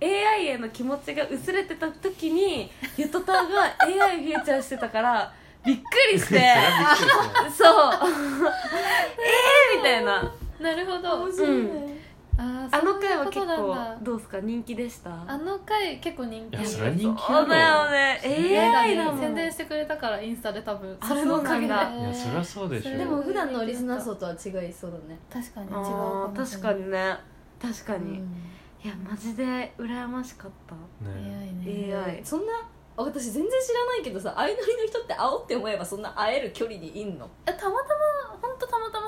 [0.00, 5.32] AI, AI への気持ちが薄れてた時にゆとたわが AI フューチャーしてたから
[5.64, 6.54] びっくりして。
[7.56, 7.92] そう。
[9.18, 10.32] えーみたいな。
[10.60, 11.22] なるほど。
[11.22, 11.99] 面白いうん
[12.42, 13.96] ああの回は結構だ。
[14.02, 14.40] どうですか？
[14.40, 15.10] 人気でした？
[15.26, 18.20] あの回結構人気いやそれは人気そうだよね。
[18.24, 21.74] 映 AI 画だもんに宣伝してくれたからインスタで多分あそれのおかげで。
[21.74, 22.96] そうなんいやそりゃそうでしょ。
[22.96, 24.36] でも普段のリスナー層とは違
[24.68, 25.18] いそうだね。
[25.30, 27.16] 確かに違う確かにね。
[27.60, 28.34] 確かに、うん。
[28.82, 30.74] いやマジで羨ましかった。
[31.04, 31.52] ね。
[31.66, 31.94] AI ね。
[31.94, 32.52] AI そんな
[32.96, 37.28] 私全然知らないけどさ相乗りの人って会おうって思えばそんな会える距離にいんの？
[37.46, 37.80] えたまま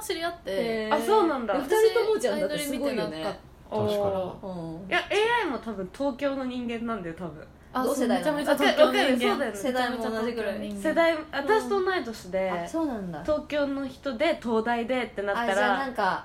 [0.02, 0.90] 知り合って。
[0.92, 1.54] あそうなんだ。
[1.54, 2.40] 二人ともじゃん。
[2.40, 3.22] だってすごいよね。
[3.70, 3.94] 確かに。
[3.94, 3.96] い
[4.90, 4.98] や
[5.42, 7.46] AI も多分東京の人間なんだよ多分。
[7.74, 9.30] あ同世代めちゃめちゃ東京人間。
[9.30, 9.56] そうだよね。
[9.56, 10.72] 世代も同じぐらい。
[10.72, 13.22] 世代私と同い年で、あそうなんだ。
[13.22, 16.22] 東京の人で東大でってなったあじゃあならんか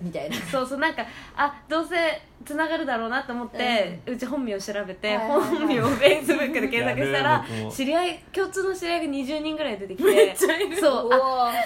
[0.00, 0.36] みたいな。
[0.36, 1.04] そうそうなんか
[1.36, 1.96] あどうせ
[2.44, 5.40] つながるだろうなと思って、うち本名調べて、はいはいはい。
[5.56, 11.10] 本名をフェイスブックで検索したやら知り合い共通の知り合いが20人ぐらい出てきてそう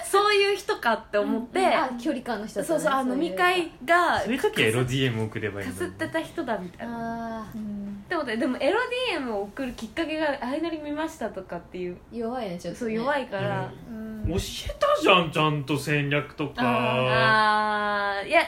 [0.04, 4.40] そういう人かって思って、あ距離感の人だったねそうそうあ飲み会がそういう。
[4.40, 8.04] 時はエロ DM 送ればいいかすってた人だみたいなあうん。
[8.08, 8.78] でもでもエロ
[9.12, 11.98] DM を送るきっかけが「あいなり見ました」とかっていう。
[12.12, 12.86] ー弱いねちょっとね。
[12.86, 14.24] そう弱いから、うん。
[14.28, 16.54] 教えたじゃんちゃんと戦略とか。
[16.58, 18.28] あー。
[18.28, 18.42] いや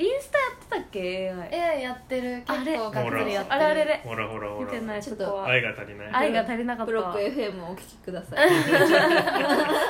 [0.00, 2.42] インスタやってたっけ？AI AI やってる。
[2.46, 2.78] 結あれ。
[2.78, 3.54] 構がっつりやってる。
[3.56, 4.00] あれあれれ。
[4.04, 4.66] ほらほらほら。
[4.72, 5.02] 見てない。
[5.02, 6.08] ちょっと愛が足りない。
[6.12, 6.92] 愛が足りなかった。
[6.92, 8.48] ブロック FM をお聞きください。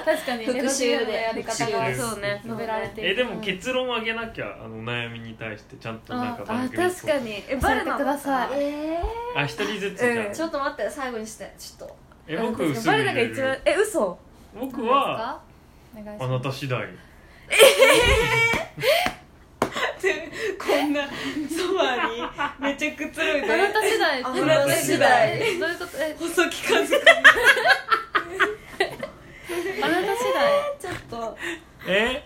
[0.04, 0.46] 確かに。
[0.46, 1.12] 復習で。
[1.12, 1.94] やり方が。
[1.94, 2.40] そうね。
[2.42, 3.10] 述べられている。
[3.10, 7.32] えでも結論をあげなきゃあのお悩みに対してちゃんとなんかあ番組っぽく確かに。
[7.32, 8.48] え教えてください。
[8.54, 8.98] え
[9.36, 10.30] あ一人ずつじゃうん。
[10.30, 11.52] んちょっと待って最後にして。
[11.58, 11.96] ちょっと。
[12.28, 14.16] え僕すぐバレナが一番るえ嘘？
[14.58, 15.38] 僕は
[15.94, 16.44] お願いしあます。
[16.44, 16.86] なた次第
[20.58, 22.22] こんなそばに
[22.60, 24.22] めっちゃくつろいあなた次第。
[24.22, 25.30] あなた次第。
[25.40, 25.90] えどういうこと？
[25.98, 26.16] え？
[26.18, 26.94] 細木和子
[29.82, 30.78] あなた次第。
[30.78, 31.36] ちょっと。
[31.86, 32.24] え？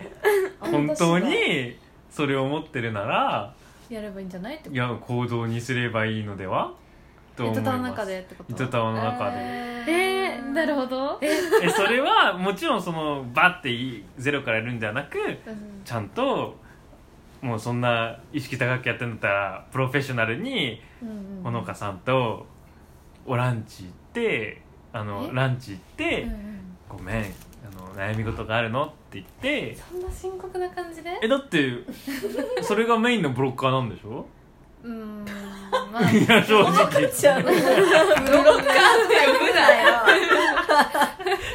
[0.61, 1.77] 本当に
[2.11, 3.55] それを思ってるなら
[3.89, 4.75] やればいいんじゃないってこと？
[4.75, 6.73] いや行動にすればいいのでは？
[7.37, 7.68] と思います。
[7.68, 8.53] 糸の中でってこと？
[8.53, 9.37] 糸タワの中で。
[9.39, 10.53] えー。
[10.53, 11.18] なるほど。
[11.23, 15.83] えそれはもちろんそのバッていゼロからやるんではなくうん。
[15.83, 16.61] ちゃんと
[17.43, 20.80] もうそんな意識高くやってんだったらプロフェッショナルに
[21.43, 22.47] ほのかさんと
[23.26, 24.62] おランチ行って
[24.93, 25.34] あのえ？
[25.34, 29.74] ランチ行ってうんうん「ごめんあの悩み事があるの?」って言って。
[29.76, 31.18] そんな深刻な感じで？
[31.22, 31.72] えだって
[32.62, 34.24] それがメインのブロッカーなんでしょ？
[34.83, 35.24] うーん
[35.93, 37.09] まあ いや正直。
[37.09, 40.03] ちゃうブロッカーって呼ぶなよ。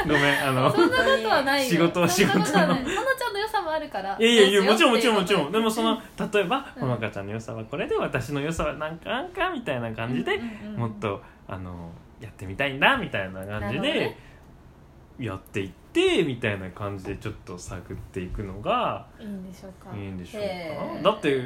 [0.06, 1.70] ごめんあのそんなことはないよ。
[1.70, 2.96] 仕事は仕事のそんなことはない。
[2.96, 3.16] ほの。
[3.18, 4.16] ちゃんの良さもあるから。
[4.20, 5.52] いやいやいやもちろんもちろんもちろん。
[5.52, 5.60] で。
[5.60, 6.02] もその
[6.34, 6.82] 例えばうん。
[6.82, 14.18] ほのかちゃんの良さはこれで私の良さはなんかなんかみたいな感じでうんうんうんもっとあのやってみたいんだみたいな感じなるほどでね。
[15.20, 19.96] やっていってみたいな感じでちょっと探っていくのがいいんでしょうか。
[19.96, 21.04] いいんでしょうへー。
[21.04, 21.44] かだって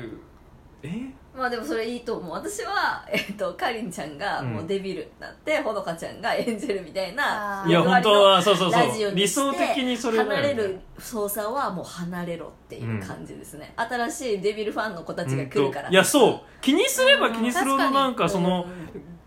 [0.83, 0.89] え？
[1.37, 2.31] まあでもそれいいと思う。
[2.33, 10.35] 私は、えっとかりんちゃんがもうデビルになって、ほのかちゃんが演じるみたいないや本当はそうそうそラジオう理にして想的にそれだよね。
[10.35, 15.87] 離れる操作はもう離れろっていう感じですね、新しいデビルファンの子たちが来るから。
[15.87, 16.41] うんといやそう。
[16.61, 18.65] 気にすれば気にするほどなんかその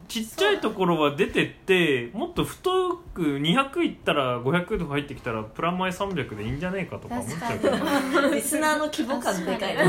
[0.08, 8.30] ちっちゃいところは出てってもっと太く200いったら500とか入ってきたらプラマイ300でいいんじゃねえかとか思っちゃうけど。
[8.34, 9.76] リスナーの規模感でかい。
[9.76, 9.84] な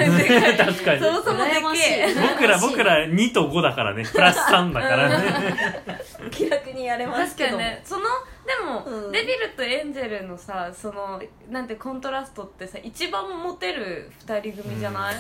[0.65, 0.99] 確かに。
[1.01, 4.05] そもそもでけえ僕ら僕ら2と5だからね。
[4.05, 5.55] プラス3だからね。
[6.31, 7.81] 気楽にやれます確かけどにね。
[7.83, 8.03] その
[8.45, 9.11] でも、うん。
[9.11, 15.15] デビルとエンジェルのさそのなんてコントラストってさ一番モテる二人組じゃない、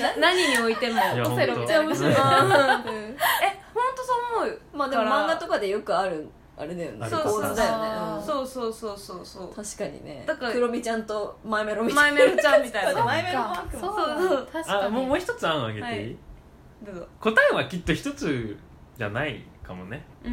[0.00, 0.94] な何においても。
[0.94, 2.10] いやオセロめっちゃ面白い。
[2.10, 2.16] うん。
[2.16, 2.18] え
[3.72, 6.28] 本当そう思うまあでも漫画とかでよくある
[6.60, 6.98] あれだよね。
[7.00, 8.26] ある構図だよね。
[8.26, 8.98] そうそうそう。
[8.98, 10.24] そうそう確かにね。
[10.26, 13.00] だからクロミちゃんとマイメロみたいマイメロちゃんみたいな。
[13.04, 13.86] マイメロマークも。
[13.86, 14.28] そうだそう。
[14.28, 16.16] そう確かにあもうもう一つ案あげていい、はい。
[16.82, 17.06] どうぞ。
[17.18, 18.58] 答えはきっと一つ
[18.98, 20.04] じゃないかもね。
[20.24, 20.32] うん。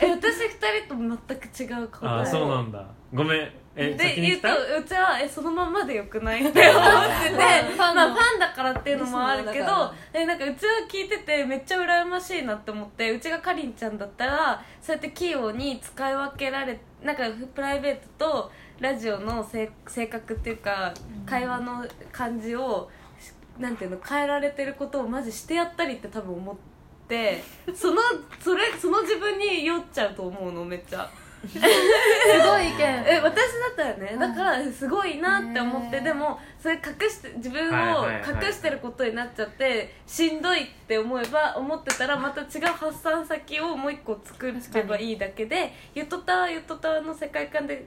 [0.00, 0.48] え私二
[0.86, 2.08] 人と全く違う答え。
[2.08, 2.84] ああそうなんだ。
[3.14, 3.52] ごめん。
[3.76, 4.78] えで言うと先に来た？
[4.78, 6.82] うちはえそのまんまでよくないって思っ
[7.22, 7.94] ててファンの。
[7.94, 17.24] まあファンだからっていうのもあるけどリスナーだかえなんかうちは聞いててめっちゃ羨ましいなって思ってうちがかりんちゃんだったらそうやって器用に使い分けられなんか
[17.54, 20.94] プライベートとラジオのせい性格っていうか
[21.26, 22.90] 会話の感じを
[23.58, 26.56] なんていうの変えられてることをマジしてやったりって多分思っ
[27.08, 27.42] て
[27.74, 28.00] その
[28.40, 31.10] それその自分に酔っちゃうと思うのめっちゃ。
[31.46, 32.80] すごい意見。
[33.06, 47.86] え私だったらねだからすごいなって思って、ねでもそれ隠して自分はいを隠してることになっちゃってしんどいって思えば思ってたらまた違う発散先をもう一個作ればいいだけでゆとたわゆとたわの世界観で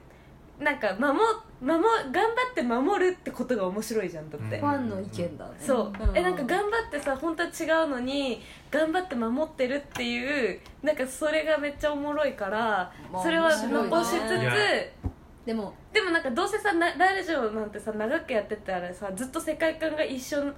[0.58, 1.18] なんか守
[1.60, 5.52] 守頑張って守るってことが面白いじゃんだって、ファンの意見だね。
[5.58, 6.16] そう、ん。
[6.16, 8.40] えなんか頑張ってさ本当は違うのに
[8.70, 15.12] 頑張って守ってるっていうなんかそれがめっちゃおもろいから、まあそれは残しつつ
[15.46, 20.52] でもでもなんかどうせさなラジオなんてさ長くやってたらさずっと世界観が一緒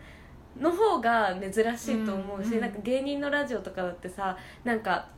[0.61, 2.61] の方が珍しいと思うし、うんうん。
[2.61, 5.09] なんか芸人のラジオとかだってさなんか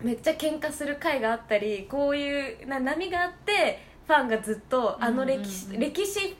[0.00, 6.36] めっちゃ喧嘩する回があったりこういうな波があってファンがずっとあの歴史,、歴史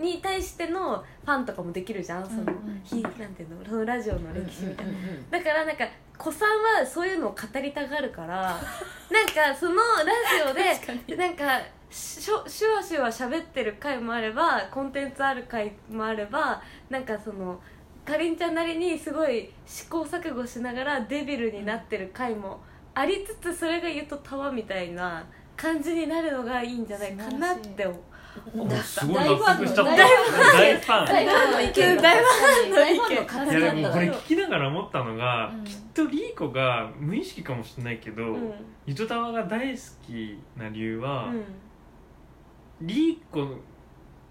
[0.00, 2.24] に対してのファンとかもできるじゃん。
[2.24, 2.44] その、
[2.82, 3.64] ひなんていうの？
[3.64, 4.92] そのラジオの歴史みたいな。
[5.30, 5.84] だからなんか
[6.18, 8.58] 子さんはそういうのを語りたがるから
[9.10, 11.60] なんかそのラジオでなんか
[11.90, 17.60] しょシュワシュワ喋ってる回もあればコンテンツある回もあればなんかその
[18.04, 22.60] かりんちゃんなりにすごい試行錯誤しながらデビルになってる回も
[22.94, 25.24] ありつつそれが言うとタワみたいな
[25.56, 27.94] 感じになるのがいいんじゃないかなって思
[28.82, 29.96] すごい納得しちゃった。
[29.96, 31.52] 大大ファン大ファン。
[31.52, 32.98] の意見だ大ファンの意見。
[32.98, 35.64] 大ファンの語いやでもこれ聞きながら思ったのが、うん。
[35.64, 38.52] きっとリーコが無意識かもしれないけど、うん。
[38.86, 41.44] ゆとたわが大好きな理由は、うん。
[42.86, 43.46] リーコ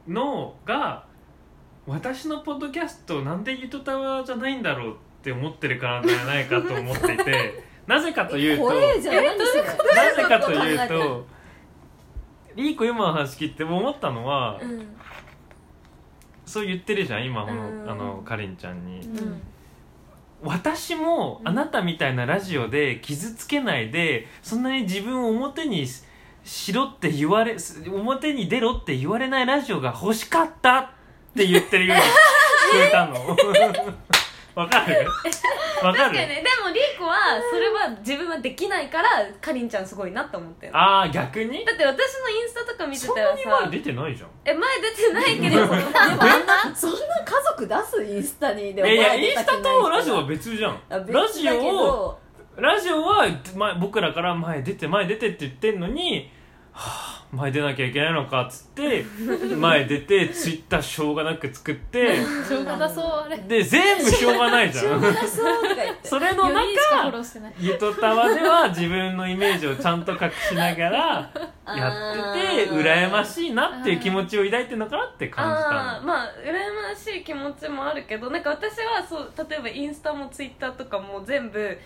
[0.08, 1.06] のが
[1.86, 11.26] 私のポッドキャストなんでゆとたわじゃないんだろうって思ってるからじゃないかと思っていてなぜかというとなぜかというと
[12.56, 14.88] リーコ今の話聞いて思ったのは、うん
[16.46, 17.90] そう言ってるじゃん今この、うん。
[17.90, 19.42] あのかりんちゃんに、うん。
[20.44, 26.04] 私もあなたみたいなラジオで傷つけないでそんなに自分を表にし
[26.44, 30.90] しろって言われす表に出ろって言われないラジオが欲しかったっ
[31.36, 32.04] て言ってるように
[32.74, 34.13] 聞こえたの
[34.56, 35.08] わかる？
[35.84, 35.98] わかる？
[35.98, 36.44] 確かにね。
[36.44, 37.16] でもリーコは
[37.52, 39.10] それは自分はできないから
[39.42, 41.66] かりんちゃんすごいなって思ってるああ逆に？
[41.66, 43.36] だって私のインスタとか見てそんたらさ。
[43.36, 44.30] なに前出てないじゃん。
[44.46, 50.82] え前出てないけどでもあんなそんな家族出すインスタにでもいやいや前インスタとラジオは別じゃん。
[50.90, 52.20] あ別ラジオをど
[52.62, 53.26] ラジオは
[53.56, 56.32] 前僕らから前出て前出てって言ってんのに、
[56.72, 59.04] はあ、前出なきゃいけないのかっつって
[59.56, 62.18] 前出てツイッターしょうがなく作って
[62.48, 63.38] しょうがなそうあれ。
[63.38, 65.02] で全部しょうがないじゃん。
[65.02, 66.08] そうとか言って。
[66.08, 67.54] それの4人しかフォロ中ーしてない。
[67.60, 72.82] ゆとたわでは自分のイメージをちゃんと隠しながらやっててあー。
[72.82, 75.80] 羨ましいなっていう気持ちを抱いてるのかなって感じあたの。
[75.98, 81.78] あまあ羨ましい気持ちもあるけどなんか私はそう例えばインスタもツイッターとかも全部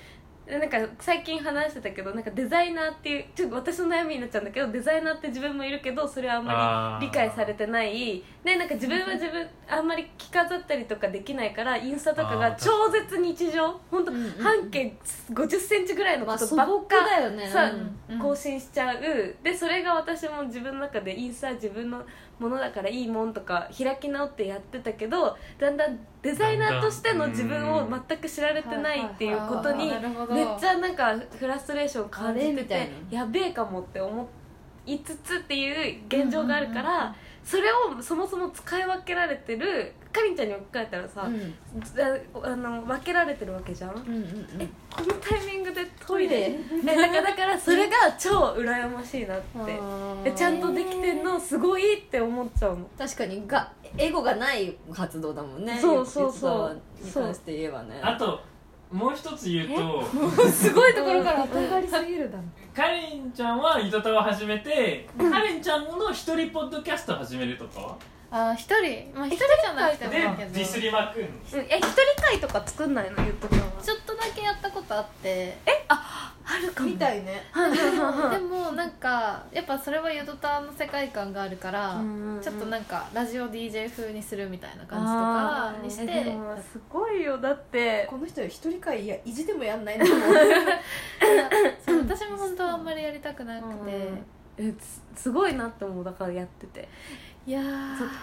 [0.49, 8.23] なんか最近話してたけどなんかデザイナーっていうちょっと私の悩みになっちゃうんだけどデザイナーって自分もいるけどそれはあんまり理解されてない。
[8.45, 13.77] でなんか自分は自分あんまり着飾ったりとかできないからインスタとかが超絶日常。
[13.91, 14.95] 本当うんうん半径
[15.31, 17.47] 5 0ンチぐらいのまあことばっかだよね。
[17.47, 18.19] さうんうん。
[18.19, 19.35] 更新しちゃう。
[19.43, 22.01] でそれが私も自分の中でインスタは自分の
[22.39, 29.87] ものだからいいもんとか開き直ってやってたけどだんだんデザイナーとしての自分を全く知られてないっていうことに
[30.31, 34.27] めっちゃなんかフラストレーション感じててやべえかもって思
[34.85, 41.53] いつつっていう現状があるからそれをそもそも使い分けられてるかりんちゃんに置き換えたらさ、うん。
[42.43, 46.51] ああの分けられてるわけじゃん、うんうんえこのタイミングでトイレ？
[46.51, 49.45] トえだからだからそれが超羨ましいなって。
[50.25, 52.89] えちゃんとできてんのすごいって思っちゃうの。
[52.97, 55.79] 確かにがエゴがない活動だもんね。
[55.79, 56.81] そうそうそう。
[57.01, 57.99] に関して言えばね。
[58.01, 58.41] あと
[58.91, 60.03] もう一つ言うと
[60.49, 61.45] すごいところから。
[61.45, 62.43] 上がりすぎるだろ
[62.73, 67.97] かりんちゃんはゆとたわ始めてかりんちゃんの一人ポッドキャスト始めるとか
[68.29, 70.51] あ一人まあ一人じゃなくてもでいいけど。
[70.51, 71.27] ディスりまくんの？
[71.27, 71.59] うん。
[71.69, 73.23] え一人会とか作んないの？
[73.23, 73.65] ゆっとくんは。
[73.81, 75.57] ちょっとだけやったことあって。
[75.89, 76.89] あるかも。
[76.89, 77.43] みたいね。
[77.51, 82.41] はいはいはいはいでもなんかやっぱそれはヨドタの世界観があるから、うんうんうん。
[82.41, 86.21] ちょっとなんかラジオ DJ 風にするみたいな感じとかにして。
[86.21, 87.37] えでもすごいよ。
[87.37, 88.07] だって。
[88.09, 90.19] この人一人会いや意地でもやんないんだもん
[91.85, 94.11] そう私も本当はあんまりやりたくなくて、
[94.57, 96.03] えすすごいなって思う。
[96.03, 96.87] だからやってて
[97.47, 97.61] いや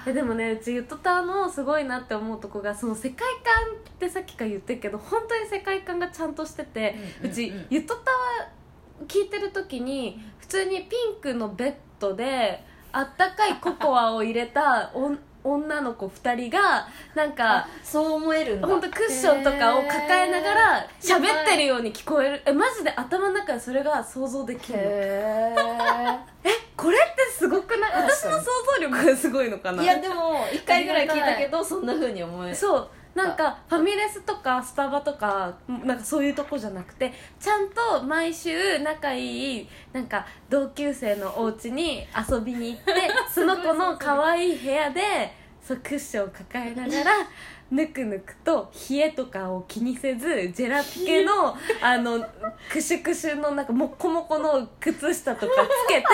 [0.07, 8.49] えでもねうちゆとたのすごいなって思うとこがその世界観ってさっきから言ってるけど本当に世界観がちゃんとしてて、うちゆとたは
[9.09, 12.63] 聞いてる時に普通にピンクのベッドで
[12.93, 14.93] あったかいココアを入れた
[15.45, 18.67] 女の子2人がなんかあそう思えるんだ。
[18.67, 22.43] 本当クッションとかを抱えながら喋ってるように聞こえる。
[22.47, 24.85] えマジで頭の中でそれが想像できるの？
[24.85, 25.55] へ
[26.77, 27.93] これってすごくない？
[28.11, 28.45] 私の想
[28.79, 29.83] 像力がすごいのかな？
[29.83, 32.55] いやでも一回ぐらい聞いたけどそんな風に思える。
[32.57, 42.93] そうなんかファミレスとかスタバとかなんかそういうとこじゃなくてちゃんと毎週仲いいなんか同級生のお家に遊びに行って
[43.33, 47.13] その子の可愛い部屋でそうクッションを抱えながら
[47.75, 52.25] ぬくぬくと冷えとかを気にせずジェラピケのあの
[52.71, 56.07] クシュクシュのなんかモッコモコの靴下とかつけて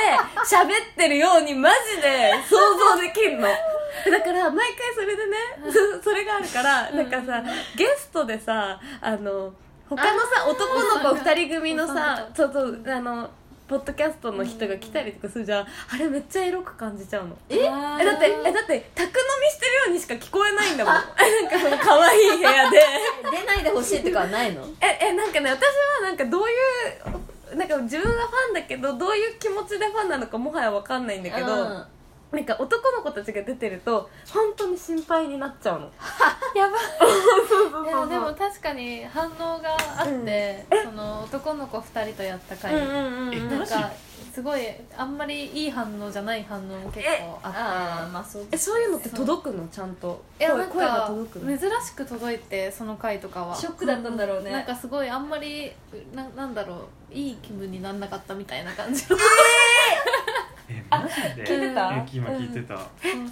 [0.56, 2.56] 喋ってるようにマジで想
[2.96, 3.42] 像できるの。
[3.42, 5.36] だから毎回それでね
[6.00, 7.44] そそれがあるからなんかさ
[7.76, 9.52] ゲストでさあの
[9.88, 13.28] 他のさ男の子2人組のさそうそうあの
[13.70, 15.62] ポッドキャストの人が来たりとかするじゃん。
[15.62, 17.36] あれめっちゃエロく感じちゃうの。
[17.48, 17.54] え？
[17.58, 20.94] えだってえだって宅飲みしてるようにしか聞こえないんだもん。
[20.98, 22.80] なんかその可愛い部屋で。
[23.30, 24.66] 出ないでほしいとかはないの？
[24.82, 26.52] ええなんかね私はなんかどうい
[27.54, 31.84] うなんか自分がファンだけどどういう気持ちでファンなのかもはや分かんないんだけど、うん
[32.32, 35.90] なんか男の子たちが出てると本当に心配になっちゃうの。
[36.54, 36.78] やば
[37.48, 43.58] そうそういやでも確かに反応があって、その男の子2人とやった回、うんうんうんうん。
[43.58, 43.90] なんか
[44.32, 44.60] すごい
[44.96, 48.12] あんまりいい反応じゃない反応も結構あって。
[48.12, 48.46] まあそう。
[48.52, 49.66] えそういうのって届くの？
[49.66, 50.22] ちゃんと。
[50.38, 51.58] いやなん声声がか届くの？
[51.58, 53.56] 珍しく届いてその回とかは。
[53.56, 54.52] ショックだったんだろうね。
[54.52, 55.72] なんかすごいあんまり
[56.14, 56.78] ななんだろう。
[57.12, 59.06] いい気分になんなかったみたいな感じえ
[60.90, 61.44] マジで？
[61.44, 61.92] 聞いてた？
[61.92, 62.78] え今聞いてた、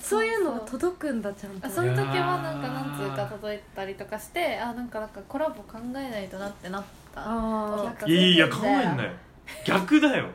[0.00, 1.66] そういうのが届くんだちゃんと。
[1.66, 6.82] あその時はなんか何通か届いたりとかしてあなんかなんかコラボ考えないとなってなっ
[7.14, 7.22] た。
[7.24, 9.10] あいやいや考えんなよ。
[9.64, 10.26] 逆だよ。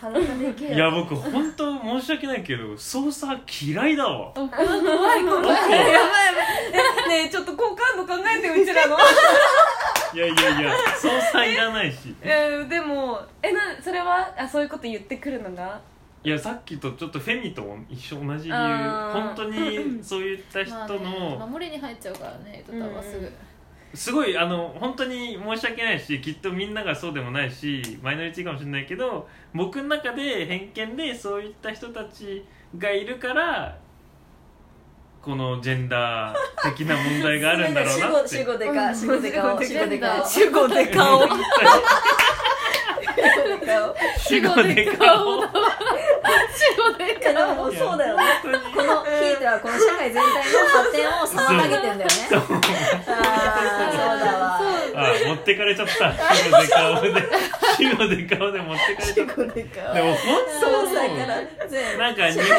[0.00, 0.74] 腹がでけえ。
[0.74, 4.32] いや僕本当申し訳ないけど操作嫌いだわ。
[4.34, 4.84] 怖い怖い怖い。
[4.84, 6.34] あやばいやばい。
[7.06, 8.96] えねえちょっと好感度考えてうちらの
[10.14, 12.14] いやいやいや操作いらないし。
[12.22, 15.80] えーでもえなそれはあそういうこと言ってくるのが？
[16.24, 18.54] いやさっきとちょっとフェミと一緒同じ理由。
[18.54, 19.22] あー。
[19.22, 20.98] 本当にそういった人まあね
[21.38, 23.32] の守りに入っちゃうからね歌はすぐ、
[23.94, 32.44] すごいあの本当に申し訳ないしきっとみんながそうでもないしマイノリティかもしれないけど僕の中で偏見でそういった人たち
[32.76, 33.78] がいるから
[35.22, 38.28] このジェンダー的な問題があるんだろうなって。
[38.38, 40.24] 主語でか主語でか主語でか。
[40.26, 41.42] 主語で顔本当に
[44.18, 45.04] 主語でか
[46.54, 47.08] 主語で
[47.46, 48.22] ももうそうだよね。
[48.74, 52.08] このひいてはこの社会全体の発展を妨げてんだよね。
[52.28, 52.40] そう。
[53.08, 53.14] だ
[54.38, 54.58] わ。
[54.60, 54.67] あ
[55.28, 56.12] 持ってかれちゃった。
[56.12, 56.18] で
[56.68, 57.12] 顔で。
[57.76, 59.34] 主語で顔で持ってかれち主ゃった。
[59.34, 60.68] 語でかでも本当
[61.98, 62.54] なんか日本の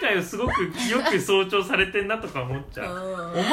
[0.00, 0.70] 社会をすごくよ
[1.08, 2.94] く象徴されてんなとか思っちゃう。
[2.94, 3.14] うん。
[3.30, 3.48] お前の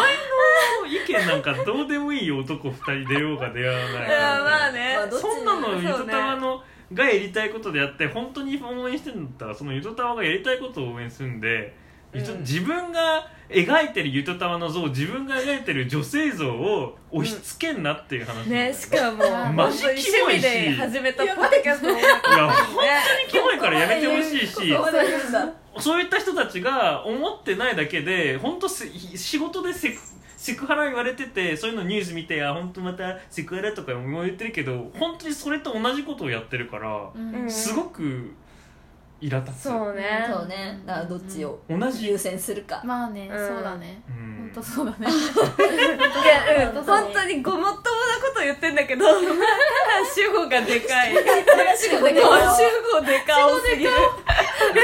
[0.88, 4.08] 意見なんかどうでもいいよ男2人出ようが出会わない。
[4.08, 4.98] まあね。
[5.12, 6.64] そんなのゆとそうねたわの
[6.94, 11.74] がやりたいことであって本当に応援してるんだったらそのゆとたわがやりたいことを応援するんで、
[12.20, 12.40] うん。
[12.42, 20.12] 自分が描いてるゆとたわの像自分が描いてる女性像を押し付けんなっていう話なんねしかもマジキモいし。
[20.20, 22.00] 趣味で始めたポッドキャストも。
[22.00, 24.76] いや本当にキモいからやめてほしいし。
[25.78, 29.98] そういった人たちが思ってないだけで本当せ仕事でセク
[30.38, 37.36] セクハラ言われててそういうのニュース見てあ本当またセクハラとかも言ってるけど本当にそれと同じことをやってるから、うん。
[37.44, 37.52] うん。
[37.52, 38.32] すごく
[39.22, 39.62] イラ立つ。
[39.64, 40.28] そうね。
[40.30, 40.80] そうね。
[40.86, 42.08] だからどっちを同じ。
[42.08, 42.82] 優先するか。
[42.86, 43.48] まあね、うん。
[43.48, 44.02] そうだね。
[44.10, 44.35] うん。
[44.35, 45.08] 本当そうだね。
[45.08, 45.12] い
[46.58, 47.82] や、うん、本当にごもっともな
[48.24, 49.06] こと言ってんだけど
[50.16, 51.14] 主語がでかい。
[51.78, 52.24] 主語でかい。
[52.56, 53.92] 主語でかおすぎる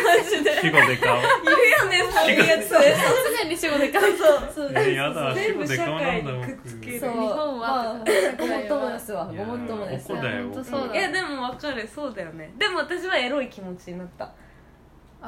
[0.04, 1.22] マジで主語で顔い。
[1.22, 1.28] る
[1.70, 2.70] よねそういうやつ。
[2.70, 4.18] 常に主語でかい。
[4.18, 7.12] そうそうえーやだ全部主語で社会顔なんだにくっつけるそう。
[7.12, 7.68] 日本は。
[7.68, 7.94] まあ
[8.38, 9.30] ごもっともですわ。
[9.32, 10.12] いやごもっともです。
[10.12, 10.22] いや
[11.12, 11.88] でも分かる。
[11.88, 12.30] そうだよ。
[12.32, 12.54] ね。
[12.58, 14.26] でも私はエロい気持ちになった。
[14.26, 14.32] あ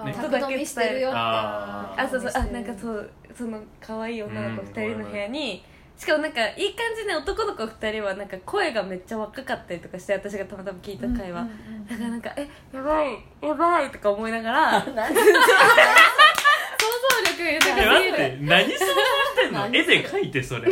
[0.03, 0.13] ね。
[0.13, 1.17] 宅飲みしてるよって。
[1.17, 2.31] ああそうそう。
[2.35, 5.63] あなんかそうその可愛い女の子2人の部屋に、
[5.97, 15.03] しかもなんかいい感じで男の子2人はなんか声がめっちゃ若かったりとかして私がたまたま聞いた会話、うんうんうんだからなんか「えやばいやばい」とか思いながら 想像
[17.31, 18.11] 力が豊えかすぎる。
[18.11, 18.89] 待って何想像し
[19.43, 19.67] てんの？
[19.67, 20.71] 絵で描いてそれ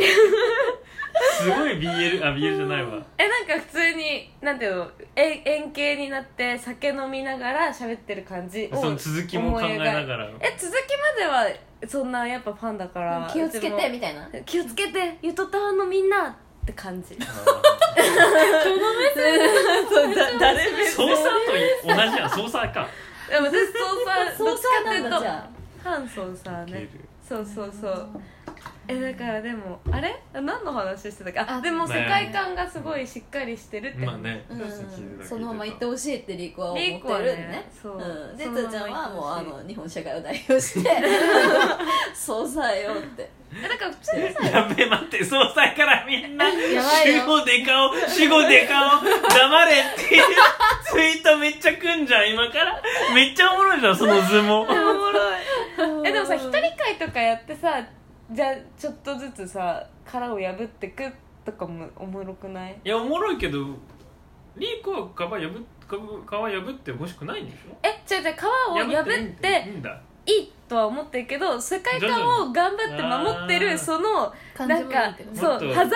[1.38, 3.00] すごい BL あ BL じゃないわ。
[3.18, 10.28] えなんか普通になんていうのえ円形になって酒飲みながら喋ってる感じをその続きも考えながら。
[10.40, 10.76] え続き
[11.18, 11.46] までは
[11.86, 14.22] そんなやっぱファンだから気をつけてでみたいな。
[14.22, 16.34] も気をつけてゆとたわのみんなっ
[16.66, 17.08] て感じ。
[17.08, 17.16] そう
[20.14, 22.30] だ誰目操作と同じやん。
[22.30, 22.88] 操作か。
[23.28, 25.50] でも私操作どっちかっていうとなんだじゃ
[25.82, 26.88] 反操作ね。
[27.28, 28.08] そうそうそう
[28.88, 30.22] えだからでもあれ？
[30.32, 31.38] 何の話してたっけ？
[31.40, 34.04] ああでも世界観がすごいしっかりしてるって。
[34.04, 34.44] まあね。
[34.50, 35.26] あ、うん。
[35.26, 37.46] そのまま行ってほしいってリーコは思ってるんでね。
[37.48, 37.96] ねそう。
[37.96, 40.90] うん、でそつーちゃんはもうあの日本社会を代表して
[42.14, 43.30] そうさよって。
[43.54, 50.24] えだから普通にさ やべえ待って総裁からみんな主語で顔主語で顔黙れっていう
[50.90, 52.80] ツイートめっちゃくんじゃん今から。
[53.14, 55.40] めっちゃおもろいじゃんその図もおもろい。
[56.04, 57.84] えでもさ一人会とかやってさ
[58.32, 61.04] じゃあちょっとずつさ殻を破ってく
[61.44, 62.76] とかもおもろくない？
[62.84, 63.58] いやおもろいけど
[64.56, 69.68] リーコは皮破っ皮破ってほしくないんでしょえ違う違う皮を破って
[70.24, 74.32] いいとは思ってるけど世界観を頑張って守ってるその
[74.66, 75.94] なんかそう狭間に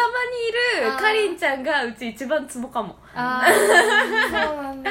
[0.82, 4.90] いるかりんちゃんがうち一番ツボかもああそうなんだ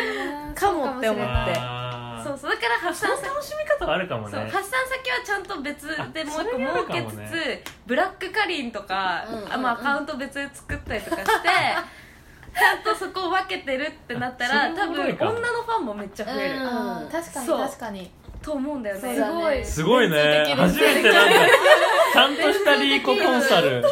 [0.56, 1.54] かもって思って
[2.26, 2.52] そうそう。
[2.52, 4.40] だから発散先楽しみ方あるかもね。
[4.52, 9.54] 発散先はちゃんと別でもう一個設けつつ、ねブラックかりんとか、うんうんうん。
[9.54, 11.50] あまあ、アカウント別で作ったりとかして
[12.58, 17.10] ちゃんとそこを分けてるってなったら多分女のファンもめっちゃ増える、うん。
[17.12, 18.12] 確かに確かに
[18.46, 19.02] と思うんだよね。
[19.02, 19.64] そうだね。
[19.66, 20.10] すごい。
[20.10, 20.54] ね。
[20.56, 21.36] 初めてなんか
[22.14, 23.84] ちゃんとしたリーココンサル。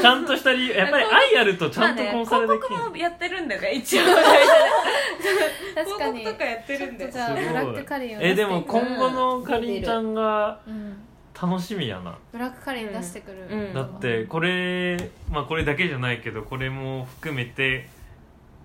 [0.00, 4.04] ちゃんとしたリーやっぱり愛あるとちゃんとまあねコンサルできる、広告もやってるんだよね一応。
[4.04, 6.20] 確かに。
[6.20, 7.44] 広告とかやってるんだよじゃあすごい。
[7.46, 10.96] ブラックカリンをえでも今後のかりんちゃんがうん。
[11.40, 12.18] 楽しみやな。
[12.30, 13.74] ブラックカリン出してくる、うん。
[13.74, 17.88] だってこれまあこれだけじゃないけどこれも含めて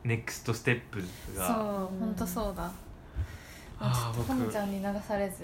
[0.04, 2.70] ネクストステップそうが本当そうだ
[3.80, 5.42] あーちょっとほの僕ちゃんに流されず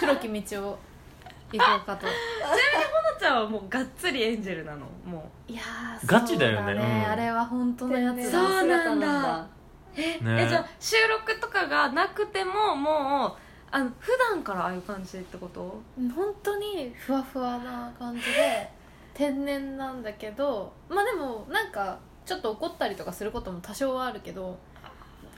[0.00, 0.78] 黒き道を
[1.52, 2.06] 行こうかと。
[2.06, 6.74] ほのちゃんはもうがっつりエンジェルなのもいやーガチだよね。
[6.74, 7.06] そううん。
[7.06, 9.06] あれは本当のやつそうだなんだ。
[9.06, 9.48] だ
[9.96, 13.32] う、ねえじゃあ収録とかがなくてももう
[13.72, 15.80] あの普段からああいう感じってこと？
[16.14, 18.70] 本当にふわふわな感じで
[19.14, 24.56] 天然なんだけどまあでもなんかちょっと怒ったりとかすることも多少はあるけど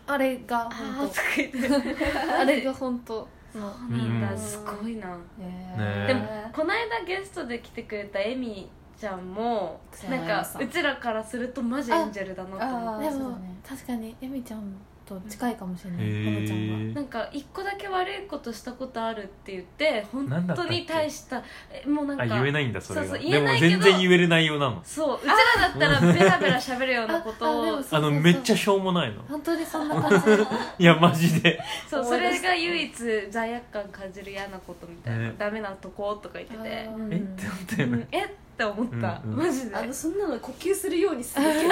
[0.07, 2.40] あれが本当。
[2.40, 3.28] あれが本当。
[3.55, 4.38] のうんなんだ。
[4.38, 5.09] すごいな。
[5.38, 13.09] ねでもこの間ゲストで来てくれたエミちゃんも草なんかうちらからするとマジエンジェルだなと思って。
[13.09, 14.74] でも、確かにエミちゃん
[15.21, 16.95] と近いかもしれないへほのちゃんはー。
[16.95, 23.07] なんか一個だけ悪いことしたことあるって言って本当に大したえもうなんかあ言えないんだそれが。
[23.07, 24.81] そうそう言でも全然言える内容なの。
[24.85, 25.35] そううちら
[25.69, 27.45] だったらベラベラ喋るようなこと。
[27.45, 29.23] をああでもそうあのめっちゃしょうもないの。
[29.29, 30.43] 本当にそんな感じ。
[30.79, 31.61] いやマジで。
[31.89, 32.93] そうそれが唯一
[33.31, 35.35] 罪悪感感じる嫌なことみたいな、ね。
[35.39, 36.87] ダメなとことか言ってて、え？
[36.87, 38.09] ってなってうん。
[38.13, 38.35] え？
[38.71, 39.39] って思った、うんうん。
[39.39, 39.77] マジで。
[39.77, 41.69] あのそんなの呼吸するようにするけどいう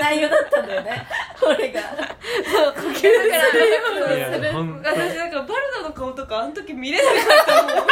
[0.00, 1.06] 内容だったんだよね。
[1.42, 1.80] 俺が。
[1.80, 3.18] そう呼吸するよ
[4.00, 4.48] ういにする。
[4.82, 7.86] 私なんかバルダの顔とかあの時見れなかったもん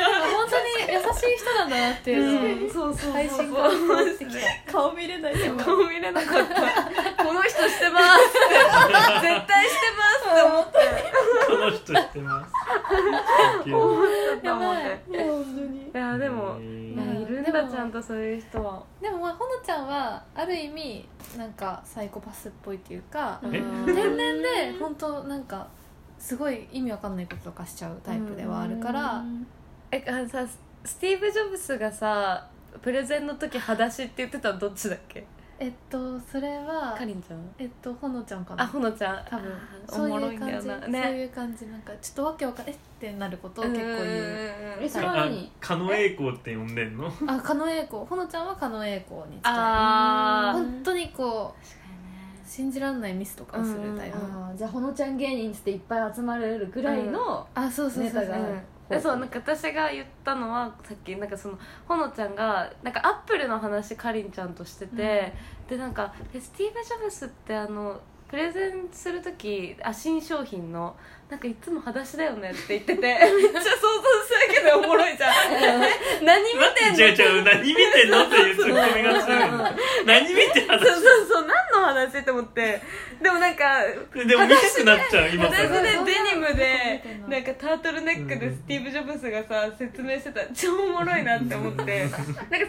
[0.00, 4.34] 本当に優しい人なんだなっていうのをそうそうそう配信から伝わってき
[4.66, 4.72] た。
[4.72, 5.54] 顔見れないよ。
[5.56, 6.54] 顔見れなかった。
[7.24, 8.32] この人してます
[9.22, 10.78] 絶対してますって思って
[11.46, 12.52] この人してます。
[14.42, 15.02] やばい。
[15.10, 18.82] いや本当にいやでもへいるんでもだちゃんとそういう人は。
[19.00, 21.08] でもまあほのちゃんはある意味
[21.38, 23.48] なんかサイコパスっぽいっていうかえ？
[23.86, 25.66] 天然で本当なんか
[26.18, 29.22] すごい意味わかんないこととかしちゃうタイプではあるから
[29.94, 30.44] えあのさ
[30.84, 32.48] スティーブ・ジョブスがさ
[32.82, 35.24] プレゼンの時裸足って言ってたのどっちだっけ？
[35.60, 37.38] えっとそれはかりんちゃん？
[37.58, 38.64] えっとほのちゃんかな。
[38.64, 39.24] あほのちゃん。
[39.24, 39.52] 多分。
[39.88, 40.84] そうおもろいんいう感じ、だよな。
[40.84, 41.66] そうねいう感じ。
[41.66, 43.98] なんかちょっとわけわかんえってなることを結構言う。
[44.80, 45.52] えそれはあ何？
[45.60, 47.06] 狩野英孝って呼んでんの？
[47.28, 48.04] あ狩野英孝。
[48.04, 49.52] ほのちゃんは狩野英孝に近い。
[49.54, 50.58] あー。
[50.58, 54.18] 本当にこう信じられないミスとかをするタイプ。
[54.58, 58.22] じゃあほのちゃん芸人っつっていっぱい集まれるぐらいのあそうそうそうそう。
[58.22, 58.38] ネタが。
[58.38, 59.16] うんでそう。
[59.16, 65.32] なんか私が言ったのはさっきなんかそのほのちゃんがなんかアップルの話かりんちゃんとしてて、
[65.68, 70.96] でなんかえスティーブ・ジョブスってあのプレゼンする時あ新商品の
[71.34, 73.00] なんかいつも裸足だよねって言ってて。
[73.02, 75.34] めっちゃ想像するだけでおもろいじゃん。
[76.24, 77.00] 何見てんの？
[77.00, 77.42] 違う違う。
[77.42, 79.70] 何見てんのっていうツッコミがするの
[80.06, 82.80] 何見て話そうそうそう何の話って思って。
[83.20, 83.82] でもなんか
[84.14, 90.46] でも見たくなっちゃう今デニムでなんかタートルネックでスティーブ・ジョブスがさ説明してた。
[90.54, 91.98] 超おもろいなって思って。
[92.06, 92.60] なんかそうい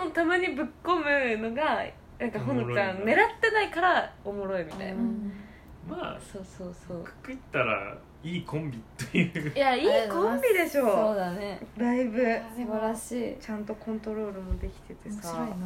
[0.00, 1.84] うのたまにぶっ込むのが
[2.18, 5.42] なんかほのちゃん狙ってないからおもろいみたいな、うん
[5.88, 7.04] まあそうそうそう。
[7.04, 9.52] くくったらいいコンビという。
[9.56, 11.60] いやいいコンビでしそうょだね。
[11.78, 12.18] だいぶ
[12.56, 13.36] 素晴らしい。
[13.40, 15.32] ちゃんとコントロールもできててさ。
[15.34, 15.56] 面白いな。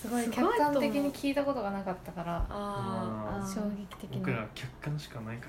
[0.00, 2.36] すごい客観的に聞いたことがなかったから。
[2.48, 3.54] ああー。
[3.54, 5.46] 衝撃的僕らな客観しかないか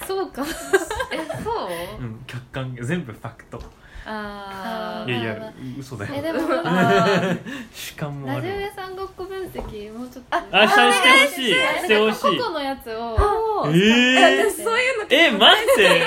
[0.00, 0.42] らそうか。
[0.42, 0.46] ー
[1.12, 2.00] えそう？
[2.00, 3.58] なうん客観全部ファクト
[4.06, 5.10] あー。
[5.10, 6.14] いやいや嘘だよ。
[6.16, 6.40] えでも
[7.72, 10.36] 主観もあラジオる屋さんごっこ分析もうちょっと。
[10.36, 11.54] あしたしてほしい。
[11.54, 12.38] してほしい。
[12.38, 13.14] 個々のやつを。
[13.14, 14.50] おーえー。
[14.50, 16.00] 私そういうのえ待って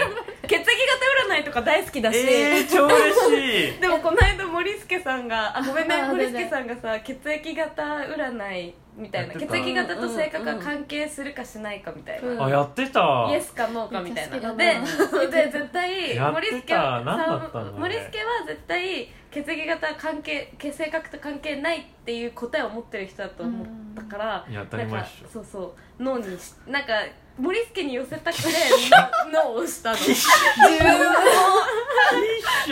[0.48, 3.80] 血液型占いとか大好きだし、えー、超嬉しい。
[3.82, 5.96] でもこの間森助さんがあごめんね。
[5.96, 12.44] あ森助さんがさ血液型占いみたいな血液型と性格が関係するかしないかみたいな、うん。
[12.46, 13.28] あやってた。
[13.30, 14.56] イエスかノーかみたいな。
[14.56, 14.80] で
[15.28, 26.94] で絶対森助は何だったのさ森助は絶対血液型関係性格と関係ないっていう答えを持ってる人だと思ったから、いや当たり前そうそう脳にしなんか
[27.40, 28.44] 森助に寄せたくて
[29.32, 29.98] 脳脳を押したの。
[29.98, 30.18] 一緒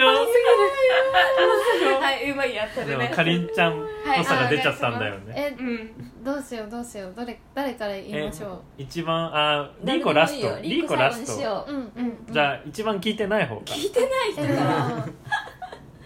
[1.99, 3.09] はい、うまいやそでれね。
[3.09, 3.85] もかりんちゃんっ
[4.17, 5.33] ぽさが出ちゃったんだよね。
[5.35, 6.23] えうん。
[6.23, 7.13] どうしようどうしよう。
[7.15, 10.59] どれ誰から言いましょ一番あリーコラスト。
[10.61, 11.65] リーコラスト。
[11.67, 11.71] う。
[11.71, 13.61] うんうんじゃあ一番聞いてない方か。
[13.65, 15.05] 聞いてない人から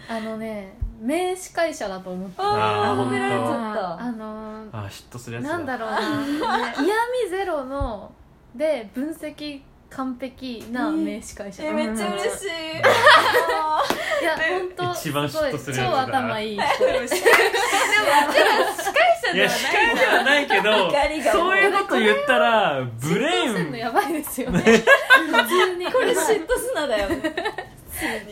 [0.17, 5.51] あのね名司会者だと思ってあー褒められちゃあっのーあ嫉妬するやつだ。
[5.51, 8.11] なんだろうな、ね嫌味ゼロの
[8.55, 12.47] で分析完璧な名司会者たえめっちゃ嬉しい。
[12.47, 12.49] い
[14.23, 16.63] や本当一番嫉妬するやつだ超頭いい人。
[16.63, 16.67] い。
[19.37, 21.33] や司会ではないけど怒りが。
[21.33, 24.61] もうそういうこと言ったらブレインやばいですよね。
[24.61, 24.67] 普
[25.47, 25.91] 通に。
[25.91, 27.09] これ嫉妬すなだよ。
[27.09, 27.33] ね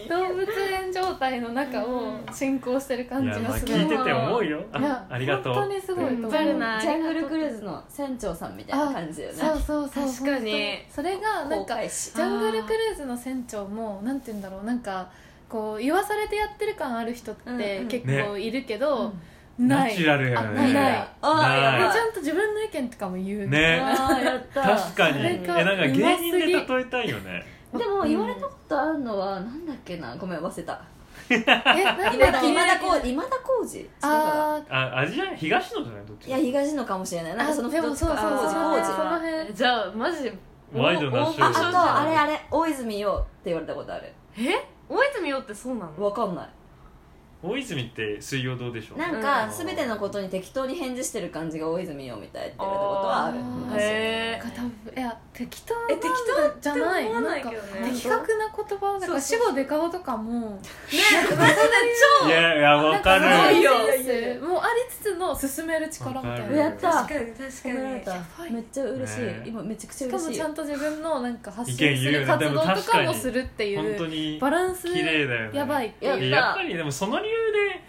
[0.10, 3.32] 動物園状態の中を進行してる感じい。
[3.32, 4.60] やまあがすごい聞いてて思うよ。
[4.60, 5.54] いやあありがとう。
[5.54, 6.32] 本当にすごいと思う。
[6.32, 9.38] ジャングルクルーズの船長さんみたいな感じだよね。
[9.40, 10.78] そうそうそう確かに。
[10.90, 14.66] それがなんかジャングルクルーズの船長もなんて言うんだろう。
[14.66, 15.10] なんか
[15.50, 17.88] こう言わされてやってる感ある人ってうんうん。
[17.88, 19.14] 結構いるけど、
[19.58, 19.96] ナない。
[19.96, 21.94] チュラルやあねない。
[21.94, 23.80] ちゃんと自分の意見とかも言うね。
[23.82, 25.26] あーやった確かに。
[25.26, 30.16] えなんか芸人で例えたいよねでも言われたことあるのはなんだっけな？
[30.16, 30.82] ごめん忘れた。
[31.30, 36.06] えなん今だ田今田耕司今田耕司違うかなあーあ味は東野じゃない？
[36.06, 36.28] どっち？
[36.28, 37.36] いや東野かもしれない。
[37.36, 38.56] なんかそのあでもそうそうそうそ
[39.04, 40.34] の辺じゃあマジで
[40.74, 44.14] ワイドなショーああとあれあれ大泉洋って言われたことある。
[44.38, 44.66] え？
[44.90, 46.06] 大泉洋ってそうなの？
[46.06, 46.48] わかんない
[47.44, 48.98] 大泉って水曜どうでしょう？
[48.98, 53.38] なんか全てのことに適当に返事してる感じが大泉洋みたいって言われたことはある。
[53.80, 57.04] へが多分いや適当え適当じゃない？
[57.04, 57.42] って思わない？
[57.42, 57.50] んか。
[57.52, 60.50] けどね的確な言葉だから死後デカオとかも。
[60.50, 60.58] ね
[61.38, 61.64] マジで
[62.24, 62.28] 超。
[62.28, 63.22] いやいやわかる。
[64.42, 66.58] もうありつつの進める力みたいな。
[66.58, 66.92] やった。
[66.92, 67.70] 確かに確か
[68.48, 68.54] に。
[68.56, 69.22] めっちゃ嬉しい。
[69.22, 69.44] ね。
[69.46, 75.60] 今めちゃくちゃしか嬉しいもちゃんと自分のなんか発意信する活動とかもするってい本当うにバランス綺麗だよね。
[75.60, 75.88] やばい。
[75.90, 77.82] っていうやっぱりでもその理由で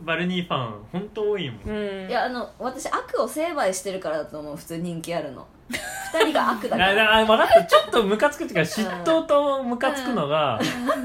[0.00, 1.68] バルニーファン本当多いもん。
[1.68, 2.08] うん。
[2.08, 5.46] いやあの私悪を成敗してるからだと思う普通人気あるの。
[6.12, 7.64] 二人が悪だかあらあ分かった。
[7.64, 10.58] ちょっとムカつくっていうか嫉妬とムカつくのが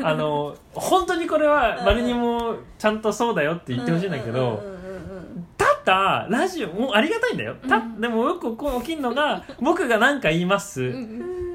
[0.04, 4.70] あの本当にこれはバルニーもちゃんとそうだよって言ってほしいんだけどうんうんうんう
[5.40, 5.48] ん
[5.88, 7.56] ただラジオもうありがたいんだよ。
[7.70, 10.94] たでもよくこう起きるのが 僕が何か言います。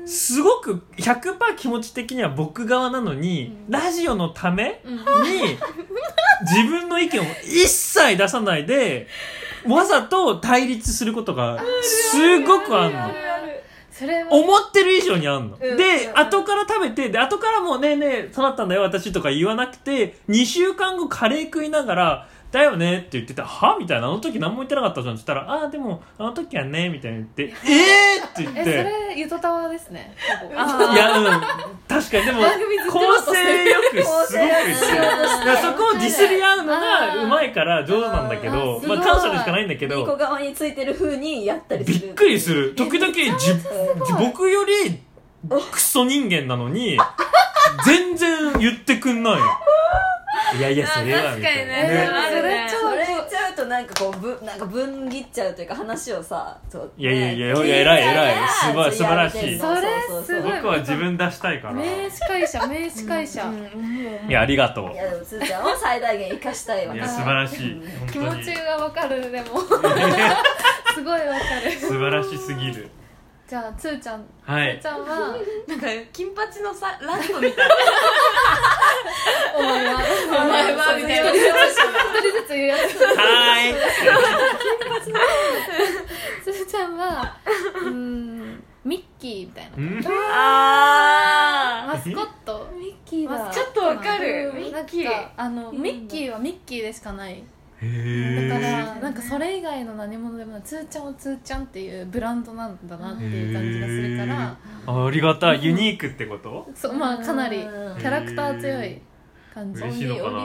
[0.07, 5.59] すごく100%気持ち的には僕側なのにラジオのために
[6.43, 9.07] 自分の意見を一切出さないで
[9.69, 12.99] わざと対立することがすごくあんの。
[14.31, 15.59] 思ってる以上にあんの。
[15.61, 15.77] うん。
[15.77, 23.45] で、うん後から食べて、で、後からもうねえねえ、そうなったんだよ、私とか言わなくて、2週間後カレー食いながら、だよねって言ってた。
[23.45, 23.77] は？
[23.81, 24.09] みたいな。
[24.09, 25.15] あの時何も言ってなかったじゃん。
[25.15, 28.27] って言ったらああでもあの時はねみたいに言って えー！
[28.29, 30.15] って言っえそてれゆとたわですね。
[30.53, 31.24] いやうん。
[31.89, 32.43] 確かにでも
[32.93, 33.01] 構
[33.33, 42.74] 成よくすごくしてる構成よくしようとしてるだからそこをディスり合うのあがーうまいから上手なんだけどまあ感謝でしかないんだけニコど側についてる風にやったりするびっくりする。
[42.74, 43.20] 時々じ
[43.51, 45.01] うん僕より
[45.70, 46.99] クソ人間なのに
[47.85, 49.35] 全然言ってくんない
[50.57, 51.75] いやいやそれはみたいな。
[51.75, 52.43] 確かにね。
[52.43, 52.69] ね。
[52.71, 58.35] それ言っちゃうとなんかこうぶなんか分切っちゃうというか話をさそういやいやいやねいや偉い偉い。
[58.37, 59.59] 聞たら素晴素晴らしい。
[59.59, 59.81] それ
[60.25, 60.53] すごい。
[60.53, 61.75] 僕は自分出したいから。
[61.75, 63.43] 名司会者名司会者、
[64.29, 64.93] いやありがとう。
[64.93, 67.83] いやでもつーちゃんを最大限生かしたいわけいや素晴らしい。
[68.01, 68.27] 本気当に。
[68.37, 69.61] 持ちがわかるでも。
[70.95, 71.73] すごいわかる。
[71.73, 72.89] 素晴らしすぎる
[73.53, 74.79] じゃあつーちゃんはい。
[74.81, 75.37] つーちゃんは
[75.69, 77.69] なんか金八のさラストみたい
[79.59, 80.01] お前は。
[80.27, 80.97] お前は。
[80.97, 81.45] みたいな一人
[82.33, 83.12] ずつ言うやつは。
[83.12, 83.74] ーい
[86.43, 87.37] つーちゃんは。
[87.74, 90.03] うーんミッキーみたいなうん
[90.33, 96.39] あマスコットミッキーだちょっとわかるうんミッキーあのうんミッキーは。
[96.39, 97.45] ミッキーでしかない
[97.83, 104.57] だからなんかそれ以外の何者でもないつーちゃんはつーちゃんっていうブランドなんだなっていう感じがするから。
[104.87, 105.65] あありがたい。
[105.65, 106.69] ユニークってこと？
[106.77, 107.93] そうまあかなりキうん。
[107.97, 109.01] ャラクター強い
[109.53, 109.83] 感じ。
[109.83, 110.39] 嬉しいのかな？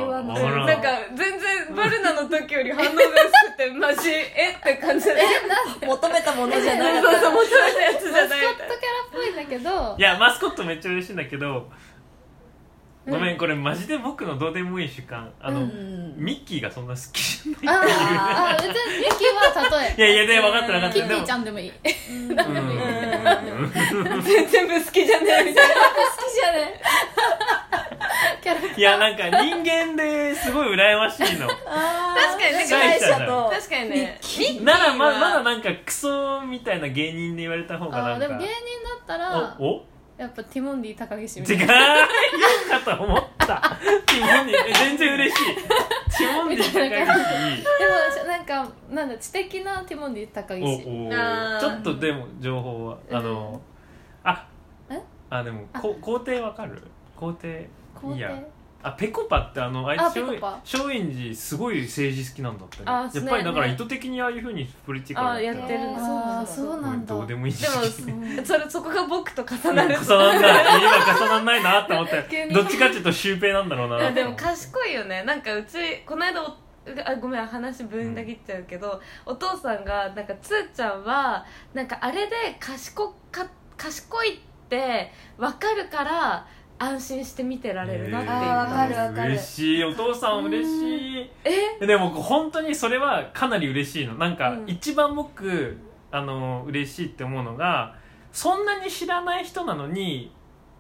[0.66, 5.16] なんか全然バルナの時より反応が薄くてマジ えって感じで。
[5.86, 7.02] 求めたものじゃない。
[7.04, 9.96] そうそう求めたやつじマスコットキャラっぽいんだけど。
[9.98, 11.70] いやマスコットめっちゃ嬉しいんだけど
[13.10, 15.32] ごめんこれマジで僕のどうでもいい主観。
[15.40, 17.84] あの、うんミッキーがそんな好きじゃないあー
[18.56, 19.28] あー別にミッキー
[19.62, 20.96] は例えいやいやで分かった分かった。
[20.96, 21.70] キティちゃゃんでもいい。
[21.70, 22.28] うん
[24.50, 25.76] 全部好きじゃねえみたいな。
[25.76, 25.82] 好
[26.28, 26.82] きじゃね
[28.42, 31.48] キャラいやなんか人間ですごい羨ましいの。
[31.54, 33.50] 確確かにね司会者と。
[33.54, 34.20] 確かにね。
[34.64, 38.26] ならまはまだなんかクソみたいな芸人で言われた方がなんか。
[38.26, 38.54] あーでも芸人
[38.84, 39.86] だったらおお？
[40.18, 41.76] やっぱティモンディ高岸み違うたいな。
[42.84, 43.77] かと思った。
[44.07, 45.56] ティモンディえ全然嬉しい。
[45.56, 50.64] ティモンディ高みたいな岸でもなんかなんだ知的なティモンディ高岸。
[50.64, 51.60] おおあー。
[51.60, 53.61] ちょっとでも情報はあの
[54.23, 54.48] あ
[54.89, 54.99] え？
[55.30, 56.81] あでもこ皇帝わかる？
[57.15, 58.44] 皇帝皇帝いいや
[58.88, 60.60] あペコパってあのあいあつ松ペコパ。
[60.64, 62.78] 松陰寺すごい政治好きなんだって。
[62.78, 65.80] ねあやっぱりだからね意図的にああいうふうにポリティカルあやってる。
[65.98, 67.16] あーそうなんだ。
[67.16, 69.96] どうでもいいしでもそれそこが僕と重なる。
[69.96, 70.66] 重なんない。
[70.82, 72.50] 今重なんないなって思って。
[72.54, 74.12] どっちかっていうとシュウペイなんだろうな。
[74.12, 75.24] でも賢いよね。
[75.24, 76.46] なんかうちこの間お
[77.04, 83.46] あごめん話分だけっちゃうけど、お父さんがなんかつーちゃんはなんかあれで賢か
[83.76, 84.40] 賢いっ
[84.70, 86.48] て分かるから
[86.80, 88.34] 安心して見てられるなっていう。
[88.34, 89.32] あーわかるわかる。
[89.32, 89.84] 嬉しい。
[89.84, 91.30] お父さん嬉しい。
[91.82, 91.86] え？
[91.86, 94.16] でも本当にそれはかなり嬉しいの。
[94.16, 94.64] なんかうん。
[94.68, 95.78] 一番僕
[96.12, 97.95] あの嬉しいって思うのが
[98.32, 100.32] そんなに知らない人なのに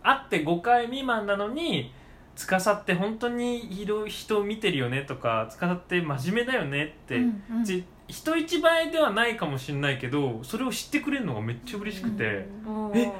[0.03, 1.91] 会って5回未満なのに
[2.35, 7.63] 司って本当にいろ人を見てるよねとか司って真面目だよねって、うんうん。
[7.65, 13.11] ち人一倍ではないかもしれないけどそれを知ってくれるのがめっちゃ嬉しくて、もうえ？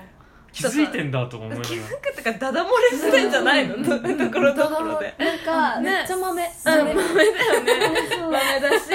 [0.58, 1.68] 気づいてんだとか思いながら。
[1.68, 3.76] 気づくってかダダ漏れしてんじゃないの？
[3.76, 5.14] とところどころで。
[5.18, 5.92] なんかね。
[5.92, 6.44] めっちゃ豆。
[6.44, 6.52] うん。
[6.64, 6.96] 豆。
[6.96, 7.74] だよね。
[8.10, 8.22] そう。
[8.32, 8.86] 豆だし。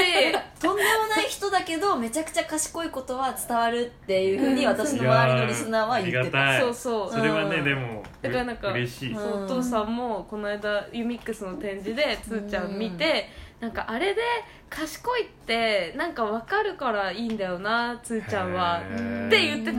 [0.60, 6.20] とんでもない人だけどめちゃくちゃ賢いことは伝わるっていうふうに私の周りのリスナーは言ってた。
[6.20, 6.60] いやーありがたい。
[6.60, 7.12] そうそう。
[7.12, 9.14] それはね、うんでもだからなんか嬉しい、う。
[9.14, 9.16] ん。
[9.16, 13.28] そうお父さんもこの間ユミックスの展示でつーちゃん見て、
[13.62, 14.20] なんかあれで
[14.68, 18.80] 賢いってなんか分かるからいいんだよなつーちゃんは。
[18.80, 19.78] って言っててどこ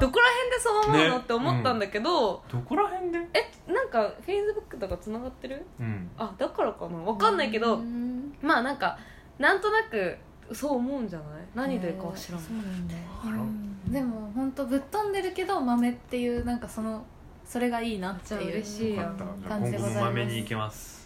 [0.00, 0.10] 辺で
[0.58, 3.18] そう思うの、ねって思ったんだけど、どこら辺で？
[3.34, 5.66] えなんかフェイスブックとかつながってる？
[5.78, 6.10] うん。
[6.16, 6.96] あだからかな？
[6.96, 8.34] 分かんないけど、うん。
[8.40, 8.98] まあなんか
[9.38, 10.16] なんとなく
[10.54, 11.28] そう思うんじゃない？
[11.54, 13.92] 何でかは知らんだようん。
[13.92, 17.04] でも本当ぶっ飛んでるけど豆っていうなんかその
[17.44, 20.04] それがいいなってじゃあいう嬉しい感じでございます。
[20.04, 20.99] 豆に行けます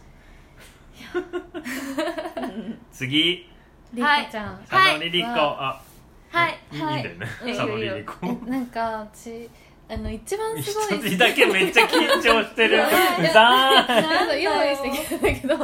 [2.93, 3.49] 次。
[3.93, 5.29] りーこちゃん、佐野リリコ。
[5.29, 6.39] はあ。
[6.39, 7.27] はいいいいいんだよね。
[7.43, 7.55] はい。
[7.55, 8.15] 佐野リリコ。
[8.23, 8.81] えなんか
[9.15, 9.49] 私
[9.87, 12.77] あの一番すごい一人だけめっちゃ緊張してる。
[12.77, 12.89] いや
[13.33, 15.55] ざーなんか用意してきたんだけど。
[15.55, 15.59] い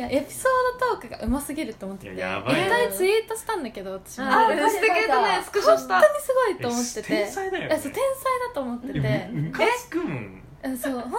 [0.00, 2.14] やエピソードトークがうますぎると思ってて。
[2.14, 4.26] いややばい一回ツイートしたんだけど私も。
[4.28, 6.00] ああーしてくれたねスクショした。
[6.00, 7.08] 本当にすごいと思ってて。
[7.08, 7.68] 天才だよね。
[7.68, 8.02] いやそう天才
[8.48, 9.00] だと思ってて。
[9.02, 10.14] えむむかつくも。
[10.14, 11.12] んえそう本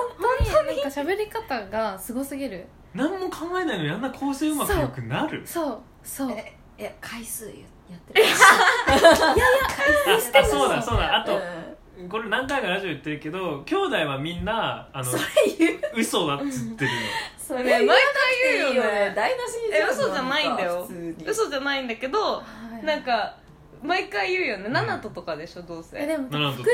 [0.48, 5.42] 当になんか喋り方がすごすぎる何も考えないのにあんな構成うまくよくなる？
[5.46, 7.52] そうそうえいや回数や
[7.96, 8.26] ってる
[8.88, 11.18] ああそうだそうだ。
[11.18, 11.40] あと
[12.10, 15.24] これ何回かラジオ言ってるけど兄弟はみんなあのそれ
[15.58, 15.80] 言う。
[15.98, 16.92] 嘘だっつってる
[17.38, 17.96] それ毎回
[18.58, 19.12] 言うよね。
[19.16, 20.88] 台無しにえ嘘じゃないんだよ。
[21.26, 22.42] 嘘じゃないんだけど
[22.84, 23.36] なんか
[23.84, 24.70] 毎回言うよね。
[24.70, 24.74] ん。
[24.74, 26.02] ナナトとかでしょどうせ。
[26.02, 26.66] えでも膨らませ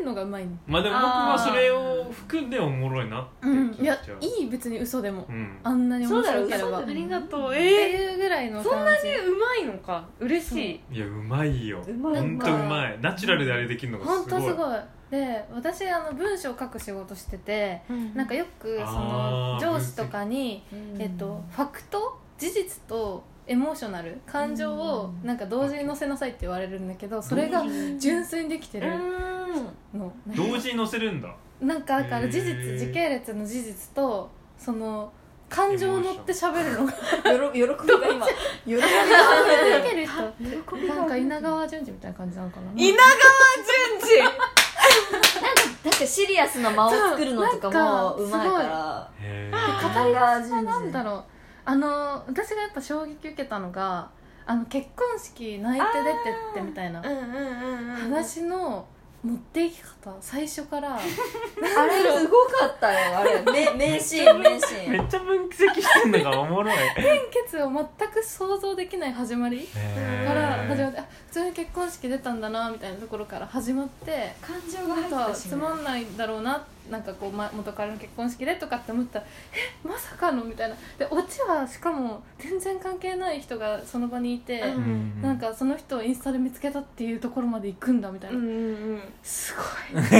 [0.00, 0.50] るのがうまいの？
[0.66, 4.18] まあでも僕はそれを含んでおもろいなってうんいや聞いちゃう。
[4.20, 5.26] いい別に嘘でも。
[5.28, 5.58] うん。
[5.62, 6.44] あんなに面白ければ。
[6.44, 10.04] そうだよ嘘ありがとうってえいうぐらいのー、そんなにうまいのか？
[10.20, 10.96] 嬉しい。
[10.96, 11.82] いやうまいよ。
[11.86, 12.20] うまい。
[12.20, 12.98] ほんとうまい。
[13.00, 14.40] ナチュラルであれできるのが本すごい。
[14.42, 14.78] 当すごい。
[15.10, 17.80] で私あの文章を書く仕事してて
[18.14, 20.64] なんかよくその上司とかに、
[20.98, 22.18] えっと、ファクト？
[22.36, 27.62] 事実とエモーショナル感情をなんか同時に載せなさいって言われるんだけどそれが
[27.98, 28.92] 純粋にできてる
[29.94, 30.12] の。
[30.34, 31.34] 同時に載せるんだ。
[31.60, 35.12] なんかだから事実時系列の事実とその
[35.48, 36.92] 感情を乗って喋るのが
[37.54, 38.26] 喜びが今。
[38.26, 38.88] 喜びが
[39.78, 42.72] 書ける人なんか稲川淳二みたいな感じなのかな。
[42.74, 43.06] 稲川
[44.18, 44.46] 淳
[45.84, 49.10] だってシリアスな間を作るのとかもうまいから。
[49.20, 49.50] へ
[49.94, 51.35] 語りがなんだろう
[51.66, 54.08] あの私がやっぱ衝撃受けたのが
[54.46, 58.86] あの結婚式泣いて出てってみたいな話の
[59.22, 60.94] 持っていき方最初から。
[60.96, 61.00] あ
[61.86, 63.42] れすごかったよあれ。
[63.42, 64.92] 名名シーン名シーン。
[64.92, 66.76] めっちゃ分析してんのがおもろい。
[67.46, 69.66] 決を全く想像できない始まり
[70.26, 80.76] から始まってあ普通に結婚式出たんだなみたいなところから始まって感情が入ったしつまんないだろうななんかこうま元彼の結婚式でとかって思ったらえまさかのみたいな。
[80.98, 88.60] でオチはしかも全然関係ない人がその場にいて、うんなんかその人をインスタで見つけたっていうところまで行くんだみたいな、うんうんう
[88.96, 89.00] ん。
[89.22, 90.02] すごい。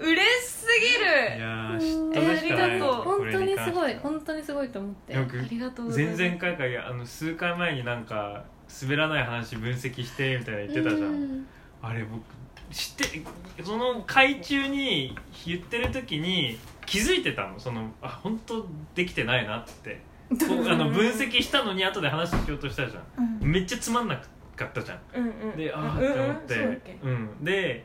[0.00, 3.94] 嬉しすぎいるやー知ったるしかないえーありがとう本当にすごい。
[3.94, 5.16] こ本当にすごいと思って。
[5.16, 6.18] ありがとうございます。
[6.18, 8.44] 前々回かいやあの数回前になんか
[8.82, 11.46] 滑らない話分析してみたいな言ってたじゃん。
[11.82, 12.22] あれ僕
[12.70, 13.22] 知って
[13.62, 15.16] その回中に
[15.46, 17.58] 言ってる時に気づいてたの。
[17.58, 20.00] そのあ本当できてないなって。
[20.30, 23.38] こうあの分析したのに後で話しようとしたじゃん。
[23.42, 23.50] うん。
[23.52, 24.16] めっちゃつまんな
[24.56, 25.00] かったじゃん。
[25.14, 25.56] うんうん。
[25.56, 27.10] でああって思って、うんうんそう
[27.42, 27.44] ん。
[27.44, 27.84] で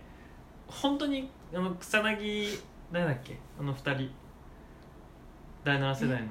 [0.67, 2.59] 本当にあの草薙
[2.91, 3.37] 誰だっけ？
[3.59, 4.11] あの二人。
[5.63, 6.29] 第7世代の。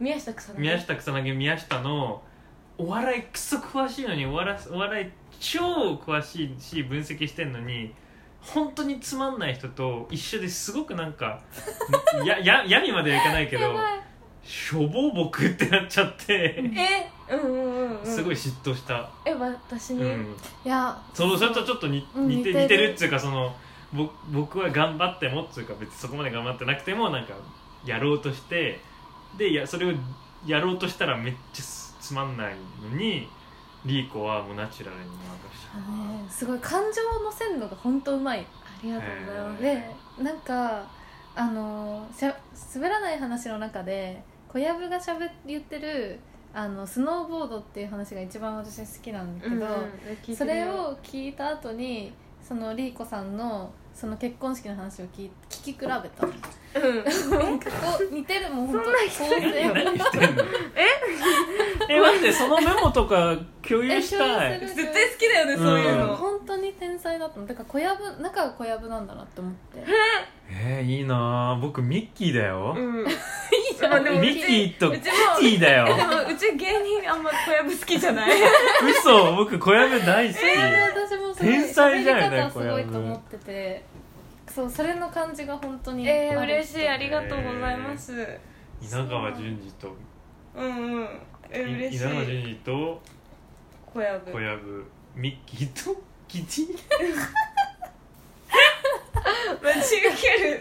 [0.00, 0.58] 宮下草薙。
[0.58, 2.22] 宮下草薙宮下の
[2.78, 5.10] お笑いクソ詳しいのにお笑いお笑い
[5.40, 7.94] 超詳しいし分析してんのに
[8.40, 11.40] 本当につまんない人と一緒ですごくなんか
[12.24, 13.74] やや闇まではいかないけど
[14.44, 16.62] しょぼぼくってなっちゃって
[17.28, 18.06] えうんうんうんうん。
[18.06, 23.52] すごい嫉妬した、え私に、うん、いやそのそれとちょっと似うん似て似てるっつうかその
[23.92, 27.34] ぼ僕は頑張ってもっつうか別にそこまで頑張ってなくてもなんか
[27.84, 28.78] やろうとして
[29.36, 29.92] でやそれを
[30.46, 33.28] やろうとしたらめっちゃつつまんないのに
[33.86, 35.16] リーコはもうナチュラルに回
[35.58, 38.40] しあのねすごい感情を乗せるのが本当うまい。
[38.40, 38.44] あ
[38.82, 39.90] りがとうございます、で
[40.22, 40.86] なんか
[41.34, 42.36] あのしゃ
[42.74, 46.18] 滑らない話の中で小籔がしゃべ言ってる
[46.54, 55.98] あのスノーボードっていう話が一番私好きなんだけど、うんそれを聞いた後にそのリーコさんのその結婚式の話を聞い聞き比べた
[56.76, 57.58] うん。
[57.60, 57.66] こ
[58.00, 58.66] う似てるもん。
[58.68, 60.42] 本当そんな人いるた構成何してんの
[60.74, 60.86] え？
[61.88, 63.36] え待ってそのメモとか
[63.66, 64.52] 共有したい。
[64.54, 64.82] え共有する。
[64.84, 67.40] 絶対好きだよね、そういうの、本当に天才だった。
[67.40, 69.84] のだから小籔中が小籔なんだなって思って。
[70.50, 70.84] え？
[70.84, 71.52] ー、いいな。
[71.52, 73.06] あ僕ミッキーだよ、うん、いい
[73.76, 74.04] じゃん。
[74.04, 75.86] でもうミッキーとうちキテもィだよ。
[75.86, 78.30] でもうち芸人あんま小籔好きじゃない。
[78.88, 83.84] 嘘僕小籔大好き、私もすごい天才じゃんね喋り方すごいと思ってて
[84.56, 88.26] そうそれの感じが本当にえー、嬉しいありがとうございます、
[88.80, 89.94] 稲川淳二と
[90.54, 91.08] うんうん。
[91.50, 92.04] えい嬉しい。
[92.06, 93.02] 稲川淳二と
[93.92, 94.32] 小籔。
[94.32, 94.84] 小籔。
[95.14, 96.74] ミッキーと キティ
[99.62, 100.60] 待ち受ける。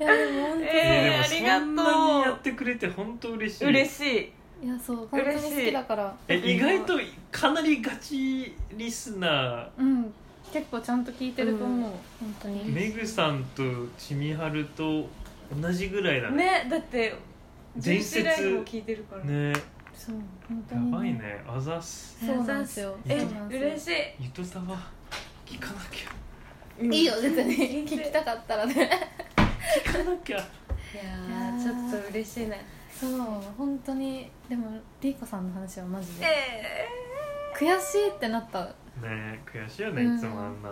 [0.00, 1.66] いやでも本当に、えーありがとう。
[1.66, 3.64] そんなにやってくれて本当嬉しい。
[3.64, 4.32] 嬉し
[4.62, 4.66] い。
[4.66, 6.14] いやそう本当に好きだから。
[6.28, 10.12] え意外とかなりガチリスナうん
[10.54, 11.90] 結構ちゃんと聞いてると思う、
[12.20, 12.70] 本当ーに。
[12.70, 13.62] メグさんと
[13.98, 15.04] ちみはると
[15.60, 16.62] 同じぐらいだね。
[16.62, 17.12] ねだって
[17.76, 19.24] 伝説ライフも聞いてるから。
[19.24, 19.52] ね。
[19.92, 20.14] そう
[20.48, 21.44] 本当やにばいね。
[21.44, 22.24] あざす。
[22.24, 22.96] そうなんですよ。
[23.04, 23.92] え嬉しい。
[24.20, 24.78] ゆとたわ
[25.44, 26.84] 聞かなきゃ。
[26.84, 28.88] いいよ別に聞きたかったらね。
[29.84, 30.36] 聞かなきゃ。
[30.36, 32.64] いやーちょっと嬉しいね。
[32.92, 33.10] そう
[33.58, 34.30] 本当に。
[34.48, 36.26] でもリーコさんの話はマジで。
[36.26, 36.86] え
[37.58, 38.72] 悔しいってなった
[39.02, 40.16] ね悔しいよねうん。
[40.16, 40.70] いつもあんな。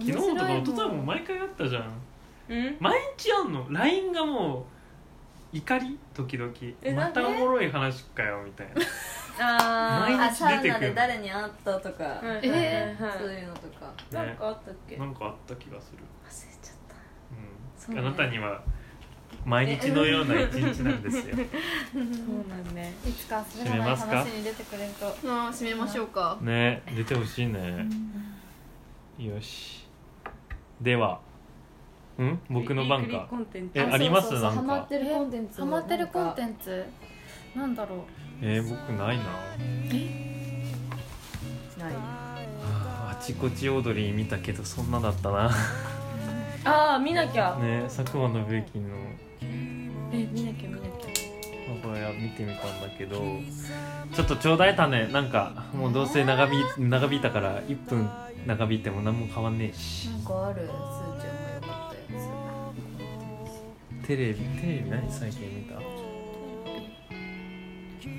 [0.00, 1.82] 昨日とか一昨日も毎回あったじゃん。
[2.48, 2.76] ー、うん？
[2.80, 4.66] 毎日あんの？LINE がも
[5.52, 5.98] う怒り？
[6.14, 6.52] 時々。
[6.82, 8.74] えまたおもろい話かよみたいな。
[9.40, 10.80] あ毎あサウ日出てくる。
[10.80, 10.94] ナで？
[10.94, 13.18] 誰に会ったとか、えはいはい。
[13.18, 13.92] そういうのとか。
[14.12, 14.96] なんかあったっけ？
[14.96, 16.94] なんかあった気がする、忘れちゃった。
[17.30, 18.00] うん、そうね。
[18.00, 18.62] あなたには
[19.44, 21.24] 毎日のような一日なんですよ。
[21.24, 21.34] そう
[22.48, 22.94] なんね。
[23.06, 25.06] いつかそれらない話に出てくれると。
[25.06, 26.38] あ締めましょうか。
[26.42, 27.86] ね出てほしいね、
[29.18, 29.86] よし。
[30.80, 31.20] では
[32.18, 32.38] ん？
[32.50, 33.26] 僕の番か。
[33.30, 33.78] コンテンツ。
[33.78, 34.34] えあります？
[34.34, 34.50] なんか。
[34.50, 35.60] ハマってるコンテンツ。
[35.60, 36.84] ハマってるコンンテンツ。
[37.54, 37.98] なんだろう。
[38.42, 39.24] えー、僕ないな。
[39.88, 41.94] ツない。
[41.94, 45.50] あちこちオードリー見たけどそんなだったな
[46.68, 47.56] ああ見なきゃ。
[47.56, 48.88] ね佐久間信之の。
[50.12, 50.88] え見なきゃ見なきゃ。
[51.82, 53.16] これ見てみたんだけど
[54.12, 55.06] ちょっとちょうだい種。
[55.08, 58.08] なんかもうどうせ長引長引いたから1分
[58.46, 60.08] 長引いても何も変わんねえし。
[60.08, 60.62] なんかある。
[60.62, 62.18] すーちゃんもよかったや
[64.06, 65.74] テレビテレビ何最近見た？